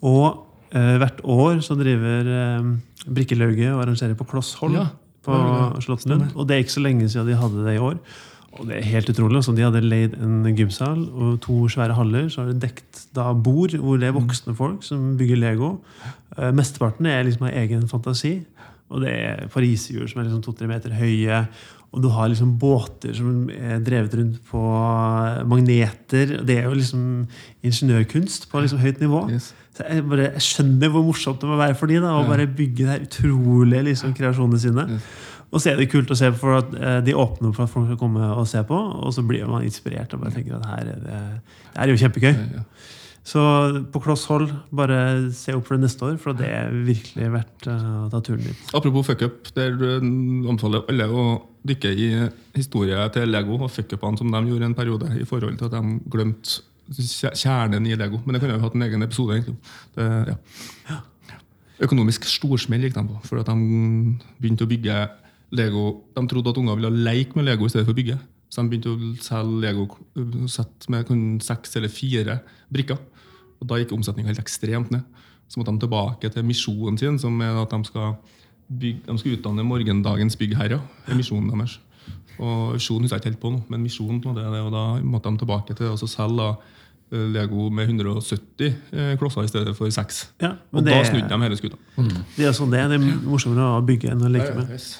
Og 0.08 0.46
eh, 0.72 0.94
hvert 1.02 1.20
år 1.24 1.60
så 1.64 1.76
driver 1.78 2.32
eh, 2.38 2.72
Brikkelauget 3.08 3.74
og 3.74 3.82
arrangerer 3.84 4.16
på 4.16 4.28
Kloss 4.30 4.54
Hold 4.62 4.78
Ja, 4.78 4.86
på 5.26 5.34
er 5.34 6.34
Og 6.34 6.48
det 6.48 6.56
er 6.56 6.64
ikke 6.64 6.78
så 6.78 6.84
lenge 6.84 7.08
siden 7.08 7.28
de 7.28 7.38
hadde 7.38 7.64
det 7.66 7.76
i 7.76 7.82
år. 7.82 7.98
Og 8.58 8.66
det 8.66 8.78
er 8.78 8.90
helt 8.90 9.10
utrolig. 9.12 9.38
Altså, 9.38 9.54
de 9.54 9.64
hadde 9.66 9.82
leid 9.84 10.14
en 10.18 10.46
gymsal 10.56 11.02
og 11.12 11.40
to 11.44 11.68
svære 11.70 11.94
haller. 11.94 12.28
Så 12.32 12.42
har 12.42 12.52
de 12.52 12.60
dekt 12.66 13.04
da 13.16 13.30
bord 13.32 13.76
hvor 13.76 14.00
det 14.00 14.08
er 14.08 14.16
voksne 14.16 14.54
folk 14.56 14.86
som 14.86 15.16
bygger 15.20 15.40
Lego. 15.40 15.76
Uh, 16.38 16.50
mesteparten 16.56 17.06
er 17.06 17.26
liksom 17.26 17.48
av 17.48 17.58
egen 17.60 17.88
fantasi. 17.90 18.38
Og 18.88 19.04
det 19.04 19.12
er 19.12 19.50
pariserhjul 19.52 20.08
som 20.08 20.22
er 20.22 20.30
liksom 20.30 20.44
to-tre 20.46 20.70
meter 20.70 20.96
høye. 20.96 21.42
Og 21.92 22.02
du 22.04 22.08
har 22.12 22.28
liksom 22.28 22.56
båter 22.60 23.14
som 23.16 23.48
er 23.52 23.80
drevet 23.84 24.16
rundt 24.18 24.40
på 24.50 24.62
magneter. 25.48 26.38
Det 26.44 26.58
er 26.58 26.68
jo 26.68 26.76
liksom 26.76 27.04
ingeniørkunst 27.64 28.50
på 28.50 28.64
liksom 28.64 28.82
høyt 28.82 29.00
nivå. 29.00 29.22
Yes. 29.32 29.52
Jeg, 29.78 30.04
bare, 30.10 30.28
jeg 30.34 30.44
skjønner 30.48 30.90
hvor 30.94 31.04
morsomt 31.06 31.40
det 31.42 31.48
må 31.50 31.56
være 31.60 31.76
for 31.78 31.86
de 31.90 31.98
da, 32.02 32.12
å 32.18 32.22
Ja. 32.24 32.28
bare 32.30 32.46
bygge 32.46 32.86
de 32.88 32.98
utrolige 33.06 33.84
liksom, 33.90 34.14
kreasjonene 34.18 34.58
sine. 34.62 35.00
Og 35.48 35.62
så 35.64 35.70
er 35.72 35.76
det 35.80 35.86
kult 35.88 36.10
å 36.12 36.16
se 36.18 36.28
for 36.36 36.58
at 36.58 36.74
eh, 36.76 37.00
de 37.06 37.14
åpner 37.16 37.54
for 37.56 37.64
at 37.64 37.72
folk 37.72 37.86
skal 37.88 37.96
komme 38.00 38.20
og 38.36 38.46
se 38.50 38.60
på, 38.68 38.76
og 38.76 39.12
så 39.16 39.22
blir 39.24 39.46
man 39.48 39.64
inspirert 39.64 40.12
og 40.12 40.20
bare 40.26 40.34
tenker 40.36 40.58
at 40.58 40.66
her 40.68 40.80
er 40.92 41.02
det, 41.06 41.18
det 41.74 41.82
er 41.84 41.88
jo 41.94 42.00
kjempegøy. 42.02 42.34
Så 43.28 43.40
på 43.92 44.00
kloss 44.00 44.22
hold, 44.30 44.48
bare 44.72 44.98
se 45.36 45.52
opp 45.52 45.66
for 45.68 45.76
det 45.76 45.84
neste 45.84 46.04
år, 46.06 46.14
for 46.20 46.32
det 46.36 46.48
er 46.48 46.70
virkelig 46.72 47.26
verdt 47.34 47.66
eh, 47.68 47.88
å 48.06 48.08
ta 48.12 48.20
turen 48.24 48.44
dit. 48.46 48.62
Apropos 48.76 49.04
fuckup, 49.10 49.50
der 49.56 49.74
du 49.76 49.88
omtaler 50.48 50.84
alle 50.88 51.08
å 51.12 51.24
dykke 51.68 51.90
i 51.92 52.06
historien 52.56 53.10
til 53.12 53.28
Lego 53.28 53.58
og 53.58 53.68
fuckupene 53.74 54.16
som 54.20 54.32
de 54.32 54.40
gjorde 54.48 54.70
en 54.70 54.76
periode 54.78 55.10
i 55.20 55.26
forhold 55.28 55.58
til 55.60 55.68
at 55.68 55.76
de 55.76 55.98
glemte 56.08 56.62
kjernen 56.96 57.86
i 57.86 57.96
Lego. 57.98 58.20
Men 58.24 58.34
det 58.34 58.42
jeg 58.42 58.56
jo 58.56 58.64
hatt 58.64 58.76
en 58.76 58.86
egen 58.86 59.04
episode. 59.04 59.54
Det, 59.96 60.08
ja. 60.88 60.98
Økonomisk 61.84 62.26
storsmell 62.26 62.86
gikk 62.86 62.96
de 62.96 63.04
på, 63.06 63.20
for 63.28 63.42
at 63.42 63.50
de 63.50 64.16
begynte 64.40 64.66
å 64.66 64.70
bygge 64.70 64.96
Lego. 65.54 65.84
De 66.16 66.24
trodde 66.30 66.52
at 66.52 66.60
unger 66.60 66.80
ville 66.80 67.04
leke 67.06 67.38
med 67.38 67.46
Lego 67.48 67.68
i 67.68 67.72
stedet 67.72 67.86
for 67.86 67.94
å 67.94 68.00
bygge. 68.00 68.18
Så 68.48 68.64
de 68.64 68.72
begynte 68.72 68.94
å 68.94 69.12
selge 69.22 69.60
Lego-sett 69.66 70.88
med 70.90 71.06
kun 71.08 71.22
seks 71.44 71.76
eller 71.78 71.92
fire 71.92 72.40
brikker. 72.72 72.98
Og 73.58 73.68
Da 73.68 73.78
gikk 73.78 73.92
omsetninga 73.94 74.32
helt 74.32 74.42
ekstremt 74.42 74.92
ned. 74.94 75.04
Så 75.48 75.60
måtte 75.60 75.72
de 75.72 75.84
tilbake 75.84 76.30
til 76.32 76.44
misjonen 76.44 76.98
sin, 77.00 77.18
som 77.20 77.36
er 77.44 77.56
at 77.62 77.72
de 77.72 77.80
skal, 77.88 78.16
bygge, 78.68 79.04
de 79.06 79.18
skal 79.20 79.36
utdanne 79.36 79.64
morgendagens 79.64 80.36
byggherrer. 80.40 80.82
Er 81.08 81.16
misjonen 81.18 81.52
deres. 81.52 81.78
Og 82.38 82.74
Visjonen 82.76 83.06
husker 83.06 83.18
jeg 83.18 83.22
ikke 83.22 83.32
helt 83.32 83.40
på 83.42 83.52
nå, 83.54 83.62
men 83.72 83.82
misjonen 83.82 84.20
det, 84.22 84.44
er 84.44 84.52
det, 84.54 84.60
og 84.62 84.74
da 84.74 84.84
måtte 85.02 85.32
de 85.32 85.42
tilbake 85.42 85.74
til 85.78 85.90
å 85.90 86.08
selge 86.10 86.46
eh, 86.54 87.24
Lego 87.34 87.66
med 87.74 87.90
170 87.90 88.68
eh, 88.68 89.12
klosser 89.18 89.48
i 89.48 89.50
stedet 89.50 89.74
for 89.78 89.90
6. 89.90 90.20
Ja, 90.44 90.54
og 90.70 90.86
det, 90.86 90.94
da 90.94 91.02
snudde 91.08 91.30
de 91.32 91.40
hele 91.48 91.58
skuta. 91.58 91.80
det 92.36 92.46
er 92.46 92.54
sånn 92.56 92.70
det 92.74 92.84
er. 92.84 92.92
Det 92.94 93.00
er 93.00 93.22
morsommere 93.26 93.78
å 93.78 93.82
bygge 93.86 94.14
enn 94.14 94.22
å 94.22 94.30
leke 94.30 94.54
med. 94.54 94.70
Yes. 94.76 94.92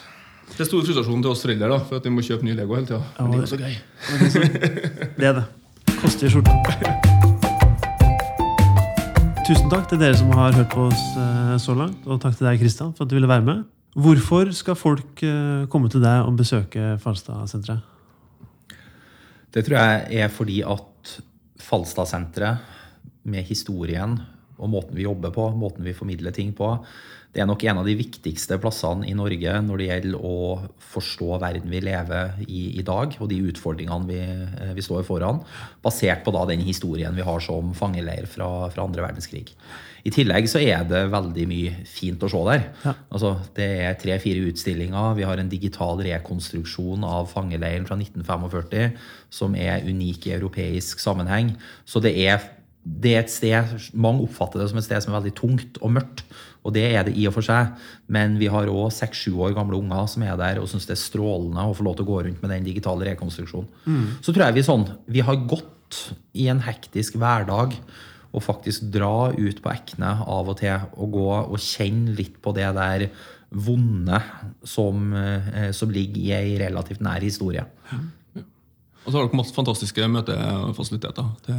Det 0.49 0.65
er 0.65 0.71
stor 0.71 0.83
frustrasjon 0.83 1.23
til 1.23 1.31
oss 1.31 1.45
foreldre, 1.45 1.71
da, 1.71 1.79
for 1.87 2.01
at 2.01 2.09
vi 2.09 2.15
må 2.15 2.25
kjøpe 2.27 2.49
ny 2.49 2.57
Lego 2.59 2.75
hele 2.79 2.89
tida. 2.89 3.03
Ja, 3.19 3.29
det 3.31 3.39
er 3.39 3.45
jo 3.45 3.51
så 3.53 3.61
gøy. 3.63 3.75
Det 5.21 5.31
er 5.31 5.41
det. 5.43 5.47
Koster 5.99 6.27
i 6.27 6.33
skjorta. 6.33 7.07
Tusen 9.49 9.71
takk 9.73 9.87
til 9.89 10.01
dere 10.03 10.17
som 10.19 10.29
har 10.37 10.53
hørt 10.53 10.69
på 10.75 10.89
oss 10.91 11.03
eh, 11.17 11.55
så 11.63 11.73
langt, 11.77 12.03
og 12.05 12.19
takk 12.21 12.35
til 12.37 12.51
deg, 12.51 12.59
Kristian, 12.61 12.91
for 12.97 13.07
at 13.07 13.13
du 13.13 13.17
ville 13.17 13.31
være 13.31 13.47
med. 13.47 13.63
Hvorfor 13.99 14.53
skal 14.55 14.77
folk 14.79 15.23
eh, 15.27 15.65
komme 15.73 15.89
til 15.91 16.05
deg 16.05 16.23
og 16.23 16.37
besøke 16.39 16.93
Falstadsenteret? 17.03 17.83
Det 19.51 19.65
tror 19.67 19.79
jeg 19.81 20.21
er 20.23 20.31
fordi 20.31 20.61
at 20.63 21.15
Falstadsenteret, 21.59 22.75
med 23.29 23.45
historien 23.45 24.15
og 24.57 24.71
måten 24.73 24.97
vi 24.97 25.05
jobber 25.05 25.33
på, 25.35 25.51
måten 25.59 25.85
vi 25.85 25.93
formidler 25.93 26.33
ting 26.33 26.55
på, 26.57 26.71
det 27.35 27.43
er 27.43 27.49
nok 27.51 27.65
en 27.67 27.81
av 27.83 27.89
de 27.89 27.97
viktigste 27.99 28.57
plassene 28.63 29.05
i 29.05 29.17
Norge 29.19 29.59
når 29.67 29.81
det 29.81 29.89
gjelder 29.91 30.23
å 30.25 30.39
forstå 30.95 31.37
verden 31.43 31.69
vi 31.69 31.83
lever 31.85 32.39
i 32.47 32.63
i 32.81 32.85
dag, 32.87 33.19
og 33.21 33.29
de 33.29 33.43
utfordringene 33.51 34.09
vi, 34.09 34.23
eh, 34.23 34.73
vi 34.79 34.85
står 34.85 35.05
foran, 35.11 35.43
basert 35.85 36.25
på 36.25 36.33
da 36.39 36.47
den 36.49 36.63
historien 36.65 37.19
vi 37.19 37.27
har 37.27 37.43
som 37.45 37.75
fangeleir 37.77 38.31
fra, 38.31 38.71
fra 38.73 38.87
andre 38.87 39.05
verdenskrig. 39.11 39.53
I 40.07 40.13
tillegg 40.15 40.47
så 40.51 40.61
er 40.63 40.85
det 40.89 41.07
veldig 41.13 41.47
mye 41.51 41.73
fint 41.89 42.23
å 42.23 42.31
se 42.31 42.43
der. 42.49 42.67
Ja. 42.85 42.95
Altså, 43.15 43.33
det 43.57 43.69
er 43.85 43.97
tre-fire 44.01 44.45
utstillinger. 44.51 45.17
Vi 45.19 45.27
har 45.27 45.41
en 45.41 45.51
digital 45.51 46.03
rekonstruksjon 46.07 47.07
av 47.07 47.31
fangeleiren 47.33 47.89
fra 47.89 47.99
1945 47.99 48.95
som 49.35 49.57
er 49.59 49.87
unik 49.89 50.29
i 50.29 50.37
europeisk 50.37 51.03
sammenheng. 51.03 51.55
Så 51.89 52.03
det 52.05 52.15
er, 52.23 52.45
det 52.83 53.15
er 53.15 53.25
et 53.25 53.33
sted 53.33 53.75
Mange 53.93 54.25
oppfatter 54.25 54.63
det 54.63 54.71
som 54.71 54.79
et 54.81 54.87
sted 54.87 55.05
som 55.05 55.13
er 55.13 55.21
veldig 55.21 55.35
tungt 55.39 55.81
og 55.83 55.97
mørkt. 55.99 56.25
Og 56.67 56.75
det 56.77 56.85
er 56.93 57.07
det 57.07 57.15
i 57.17 57.27
og 57.29 57.37
for 57.37 57.47
seg. 57.47 57.75
Men 58.13 58.37
vi 58.41 58.51
har 58.53 58.71
òg 58.71 58.91
seks-sju 58.95 59.39
år 59.45 59.57
gamle 59.57 59.79
unger 59.79 60.09
som 60.11 60.25
er 60.27 60.37
der 60.41 60.61
og 60.63 60.69
syns 60.71 60.89
det 60.89 60.97
er 60.97 61.03
strålende 61.03 61.65
å 61.65 61.75
få 61.77 61.87
lov 61.87 61.99
til 61.99 62.07
å 62.07 62.13
gå 62.13 62.21
rundt 62.27 62.45
med 62.45 62.55
den 62.55 62.67
digitale 62.67 63.09
rekonstruksjonen. 63.13 63.71
Så 64.23 64.35
tror 64.35 64.49
jeg 64.49 64.61
vi 64.61 64.69
sånn 64.69 64.87
Vi 65.09 65.25
har 65.25 65.43
gått 65.49 66.05
i 66.37 66.51
en 66.53 66.61
hektisk 66.61 67.17
hverdag 67.17 67.77
og 68.33 68.43
faktisk 68.45 68.91
dra 68.93 69.31
ut 69.33 69.63
på 69.65 69.71
Ekne 69.73 70.13
av 70.27 70.49
og 70.53 70.59
til 70.61 70.77
og 71.01 71.11
gå 71.17 71.27
og 71.49 71.59
kjenne 71.63 72.15
litt 72.19 72.37
på 72.45 72.53
det 72.57 72.69
der 72.77 73.07
vonde 73.49 74.19
som, 74.69 75.13
eh, 75.17 75.71
som 75.73 75.89
ligger 75.91 76.21
i 76.21 76.33
ei 76.37 76.59
relativt 76.61 77.01
nær 77.01 77.25
historie. 77.25 77.65
Og 79.09 79.13
så 79.15 79.17
har 79.23 79.25
dere 79.31 79.39
masse 79.39 79.55
fantastiske 79.57 80.05
møtefasiliteter. 80.13 81.29
til 81.47 81.55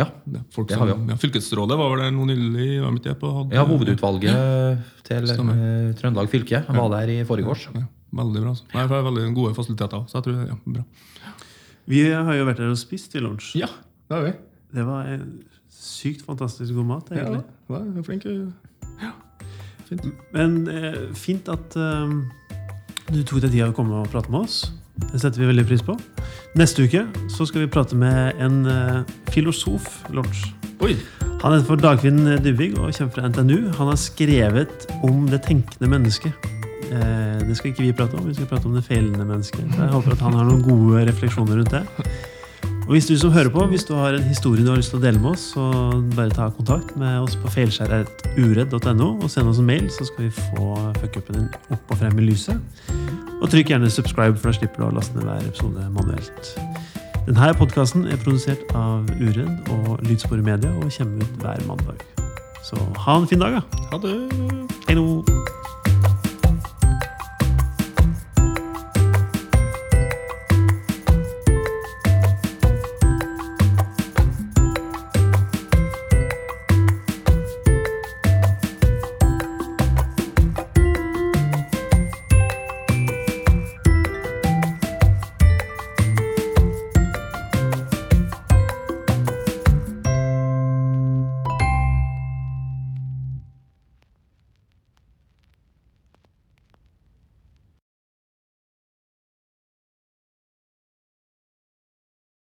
Ja, 0.00 0.06
det, 0.26 0.40
folk 0.50 0.66
det 0.72 0.78
har 0.80 0.88
vi 0.88 0.92
også. 0.96 1.08
ja, 1.12 1.16
Fylkesrådet 1.22 1.76
var 1.78 1.90
vel 1.92 2.00
der 2.02 2.10
nå 2.16 2.24
nylig? 2.26 2.80
var 2.82 2.90
midt 2.96 3.06
på, 3.20 3.30
hadde, 3.36 3.54
ja 3.54 3.62
hovedutvalget 3.68 4.80
til 5.06 5.28
Stemmer. 5.30 5.54
eh, 5.54 5.92
Trøndelag 6.00 6.28
fylke 6.32 6.64
var 6.66 6.88
der 6.96 7.12
i 7.14 7.24
forgårs. 7.28 7.68
Ja, 7.76 7.84
veldig 8.12 8.42
bra. 8.42 8.50
altså. 8.56 8.64
Nei, 8.74 8.86
det 8.90 8.96
er 8.98 9.06
veldig 9.06 9.34
gode 9.38 9.54
fasiliteter. 9.54 10.02
Så 10.10 10.18
jeg 10.18 10.24
tror, 10.26 10.32
det 10.40 10.48
ja, 10.50 10.58
bra. 10.66 10.84
Vi 11.86 12.02
har 12.10 12.34
jo 12.34 12.44
vært 12.50 12.56
der 12.64 12.70
og 12.74 12.78
spist 12.82 13.14
i 13.14 13.22
lunsj. 13.22 13.54
Ja, 13.62 13.70
det 14.10 14.16
har 14.18 14.24
vi. 14.26 14.32
Det 14.74 14.86
var 14.86 15.06
en 15.14 15.24
sykt 15.80 16.26
fantastisk 16.26 16.76
god 16.76 16.88
mat. 16.90 17.10
Ja, 17.14 17.24
egentlig. 17.24 17.42
ja, 17.70 17.80
er 17.80 18.06
flink. 18.06 18.26
Ja, 19.00 19.14
fint. 19.88 20.10
Men 20.36 20.60
eh, 20.68 21.00
fint 21.16 21.48
at 21.48 21.76
eh, 21.76 22.12
du 23.10 23.22
tok 23.24 23.40
deg 23.46 23.54
tida 23.54 23.70
å 23.70 23.76
komme 23.76 24.02
og 24.02 24.12
prate 24.12 24.32
med 24.32 24.44
oss. 24.44 24.68
Det 25.00 25.22
setter 25.22 25.40
vi 25.40 25.48
veldig 25.48 25.64
pris 25.64 25.82
på. 25.84 25.96
Neste 26.60 26.84
uke 26.84 27.06
så 27.32 27.46
skal 27.48 27.64
vi 27.64 27.72
prate 27.72 27.96
med 27.98 28.36
en 28.42 28.62
eh, 28.68 29.00
filosof. 29.32 30.02
Oi! 30.84 30.94
Han 31.40 31.54
heter 31.54 31.66
for 31.66 31.80
Dagfinn 31.80 32.26
Dybvig 32.44 32.74
og 32.76 32.92
kommer 32.92 33.14
fra 33.14 33.28
NTNU. 33.30 33.70
Han 33.78 33.88
har 33.88 34.00
skrevet 34.00 34.88
om 35.06 35.24
det 35.30 35.40
tenkende 35.48 35.88
mennesket. 35.88 36.50
Eh, 36.90 37.38
det 37.46 37.56
skal 37.56 37.70
ikke 37.70 37.86
vi 37.86 37.94
prate 37.96 38.18
om, 38.18 38.26
vi 38.28 38.34
skal 38.36 38.48
prate 38.50 38.68
om 38.68 38.76
det 38.76 38.84
feilende 38.84 39.24
mennesket. 39.24 39.64
Så 39.72 39.86
jeg 39.86 39.94
håper 39.94 40.16
at 40.16 40.24
han 40.26 40.36
har 40.36 40.48
noen 40.48 40.62
gode 40.66 41.06
refleksjoner 41.08 41.62
rundt 41.62 41.72
det. 41.76 41.84
Og 42.90 42.96
hvis 42.96 43.06
du 43.06 43.12
som 43.14 43.30
hører 43.30 43.48
på, 43.54 43.62
hvis 43.70 43.84
du 43.86 43.92
har 43.94 44.16
en 44.18 44.24
historie 44.26 44.64
du 44.66 44.70
har 44.72 44.80
lyst 44.80 44.90
til 44.90 44.98
å 44.98 45.02
dele 45.04 45.20
med 45.22 45.36
oss, 45.36 45.44
så 45.52 45.62
bare 46.16 46.34
ta 46.34 46.48
kontakt 46.50 46.96
med 46.98 47.20
oss 47.22 47.36
på 47.38 47.52
feilskjær.uredd.no 47.54 49.06
og 49.12 49.28
send 49.30 49.46
oss 49.46 49.60
en 49.62 49.68
mail, 49.68 49.86
så 49.94 50.08
skal 50.08 50.24
vi 50.24 50.30
få 50.34 50.72
fuckupen 50.96 51.38
din 51.38 51.46
opp 51.70 51.94
og 51.94 52.00
frem 52.00 52.18
i 52.18 52.26
lyset. 52.26 52.58
Og 53.38 53.46
trykk 53.52 53.70
gjerne 53.70 53.92
subscribe, 53.94 54.34
for 54.34 54.50
da 54.50 54.58
slipper 54.58 54.82
du 54.82 54.88
å 54.88 54.96
laste 54.96 55.14
ned 55.14 55.28
hver 55.28 55.46
episode 55.46 55.86
manuelt. 55.94 56.50
Denne 57.28 57.52
podkasten 57.60 58.08
er 58.10 58.18
produsert 58.24 58.74
av 58.74 59.06
Uredd 59.20 59.70
og 59.76 60.02
Lydspor 60.08 60.42
Media 60.42 60.74
og 60.80 60.90
kommer 60.96 61.22
ut 61.22 61.44
hver 61.44 61.62
mandag. 61.70 62.02
Så 62.66 62.80
ha 63.06 63.20
en 63.20 63.30
fin 63.30 63.38
dag, 63.38 63.60
da. 63.60 63.86
Ha 63.94 64.02
det. 64.02 64.59